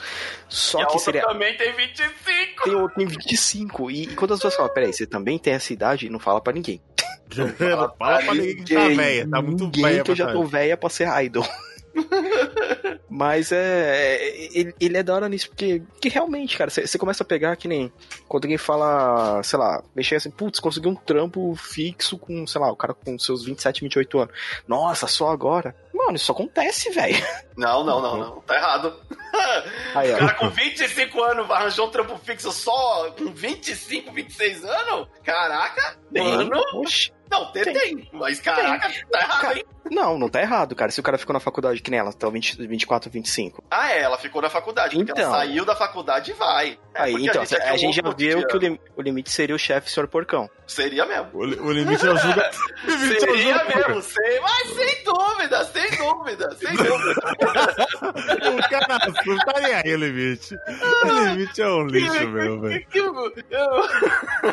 [0.49, 1.23] só e a que outra seria.
[1.27, 2.65] também tem 25.
[2.65, 3.91] Tem, outra tem 25.
[3.91, 6.09] E, e quando as duas falam, peraí, você também tem essa idade?
[6.11, 6.81] Não fala pra ninguém.
[7.59, 10.89] Fala pra ninguém que tá velha, tá muito velha que eu já tô velha pra
[10.89, 11.45] ser idol.
[13.09, 14.17] Mas é.
[14.17, 17.57] é- Ele, ele é da hora nisso, porque que realmente, cara, você começa a pegar
[17.57, 17.93] que nem.
[18.29, 22.71] Quando alguém fala, sei lá, mexer assim, putz, consegui um trampo fixo com, sei lá,
[22.71, 24.35] o cara com seus 27, 28 anos.
[24.67, 25.75] Nossa, só agora?
[25.93, 27.17] Mano, isso acontece, velho.
[27.57, 28.41] Não, não, não, não.
[28.41, 28.95] Tá errado.
[29.95, 35.09] Aí, O cara com 25 anos arranjou um trampo fixo só com 25, 26 anos?
[35.25, 36.51] Caraca, mano.
[36.75, 37.13] Oxi.
[37.31, 38.09] Não, tem, tem.
[38.13, 39.65] Mas caraca, tá errado, Cara, hein?
[39.91, 40.91] Não, não tá errado, cara.
[40.91, 43.63] Se o cara ficou na faculdade que nem ela, tá 20, 24, 25.
[43.71, 44.99] Ah, é, ela ficou na faculdade.
[44.99, 45.15] Então.
[45.17, 46.79] ela saiu da faculdade e vai.
[46.95, 48.47] É, Aí, então, é a gente já outro viu dia.
[48.47, 50.49] que o, lim- o limite seria o chefe, senhor porcão.
[50.67, 51.29] Seria mesmo.
[51.35, 55.91] O, o limite é o limite é Seria julga- mesmo, sei, mas sem dúvida, sem
[55.97, 57.15] dúvida, sem dúvida.
[58.55, 60.55] O cara não tá nem aí o limite.
[61.05, 62.87] O limite é um lixo, meu, velho.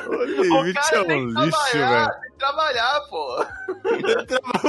[0.07, 2.11] O limite é cara tem um lixo, velho.
[2.41, 3.45] Que trabalhar, pô.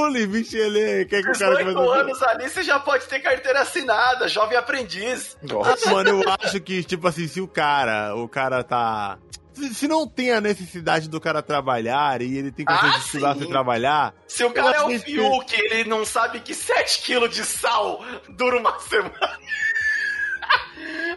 [0.01, 2.01] O limite, ele quer que o cara 18 comece a...
[2.01, 5.36] anos ali, você já pode ter carteira assinada, jovem aprendiz.
[5.43, 5.90] Nossa.
[5.90, 9.19] Mano, eu acho que, tipo assim, se o cara, o cara tá.
[9.55, 13.05] Se, se não tem a necessidade do cara trabalhar e ele tem condições Ah, de
[13.05, 16.55] estudar sem trabalhar, Se o cara é o acho que- Fiuk, ele não sabe que
[16.55, 19.39] 7kg de sal dura uma semana.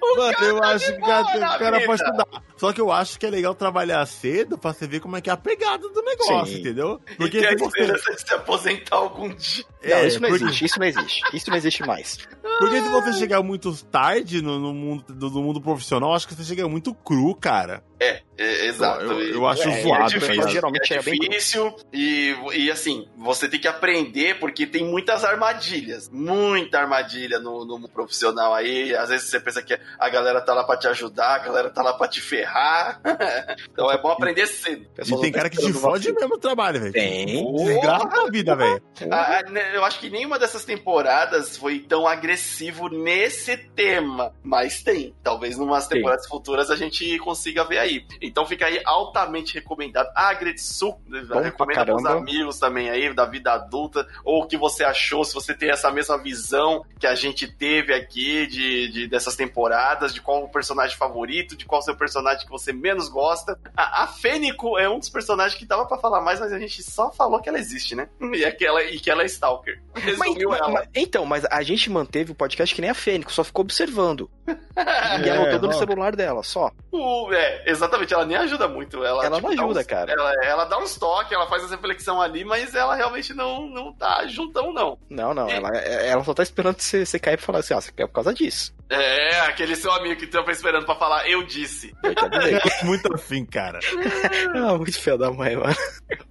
[0.02, 2.28] O mano, cara eu tá acho que o cara, pode estudar.
[2.58, 5.30] Só que eu acho que é legal trabalhar cedo pra você ver como é que
[5.30, 6.60] é a pegada do negócio, Sim.
[6.62, 7.02] entendeu?
[7.12, 7.80] E Porque ter a se você.
[7.82, 9.64] esperança de se aposentar algum dia.
[9.84, 11.22] Não, É, isso não porque- existe, isso não existe.
[11.34, 12.18] Isso não existe mais.
[12.60, 16.34] Porque se você chegar muito tarde no, no mundo, do, do mundo profissional, acho que
[16.34, 17.84] você chega muito cru, cara.
[18.00, 19.04] É, é, exato.
[19.04, 23.48] Eu, E- eu acho é, zoado, é difícil, geralmente é difícil e, e assim, você
[23.48, 28.96] tem que aprender porque tem muitas armadilhas, muita armadilha no, no profissional aí.
[28.96, 31.82] Às vezes você pensa que a galera tá lá pra te ajudar, a galera tá
[31.82, 33.00] lá pra te ferrar.
[33.72, 34.86] então é bom aprender cedo.
[35.06, 36.94] E tem cara que te fode mesmo no trabalho, velho.
[36.94, 37.54] Tem.
[37.56, 38.82] Desgraça da vida, velho.
[39.12, 44.82] Ah, ah, né, eu acho que nenhuma dessas temporadas foi tão agressivo nesse tema, mas
[44.84, 45.14] tem.
[45.24, 45.98] Talvez numas Tem.
[45.98, 48.06] temporadas futuras a gente consiga ver aí.
[48.22, 50.10] Então fica aí altamente recomendado.
[50.16, 50.94] A Gretsu,
[51.28, 55.34] pra recomenda pros amigos também aí da vida adulta, ou o que você achou, se
[55.34, 59.75] você tem essa mesma visão que a gente teve aqui de, de- dessas temporadas,
[60.14, 63.60] de qual o personagem favorito, de qual o seu personagem que você menos gosta.
[63.76, 66.82] A, a Fênico é um dos personagens que dava pra falar mais, mas a gente
[66.84, 68.08] só falou que ela existe, né?
[68.36, 69.82] E, aquela, e que ela é Stalker.
[69.94, 70.70] Mas, Resumiu mas- ela.
[70.72, 74.30] mas- então, mas a gente manteve o podcast que nem a Fênix, só ficou observando.
[74.78, 75.78] E É, anotando no ó.
[75.78, 76.70] celular dela, só.
[76.92, 78.98] O- é, exatamente, ela nem ajuda muito.
[79.06, 80.12] Ela, Ela tipo, não ajuda, uns- cara.
[80.12, 83.94] Ela, ela dá uns toques, ela faz essa reflexão ali, mas ela realmente não, não
[83.94, 84.98] tá juntão, não.
[85.10, 87.80] Não, não, E- ela, ela só tá esperando você, você cair pra falar assim, ah,
[87.80, 88.75] você quer por causa disso.
[88.90, 91.94] É, aquele seu amigo que tava esperando pra falar, eu disse.
[92.04, 93.80] Eu muito afim, cara.
[94.54, 95.76] ah, muito feio da mãe, mano.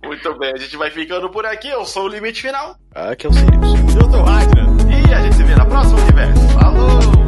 [0.05, 1.69] Muito bem, a gente vai ficando por aqui.
[1.69, 2.77] Eu sou o Limite Final.
[2.95, 3.95] Ah, que é o Sirius.
[3.97, 4.67] Eu sou o Ragnar.
[4.89, 6.49] E a gente se vê na próxima universo.
[6.61, 7.24] Falou!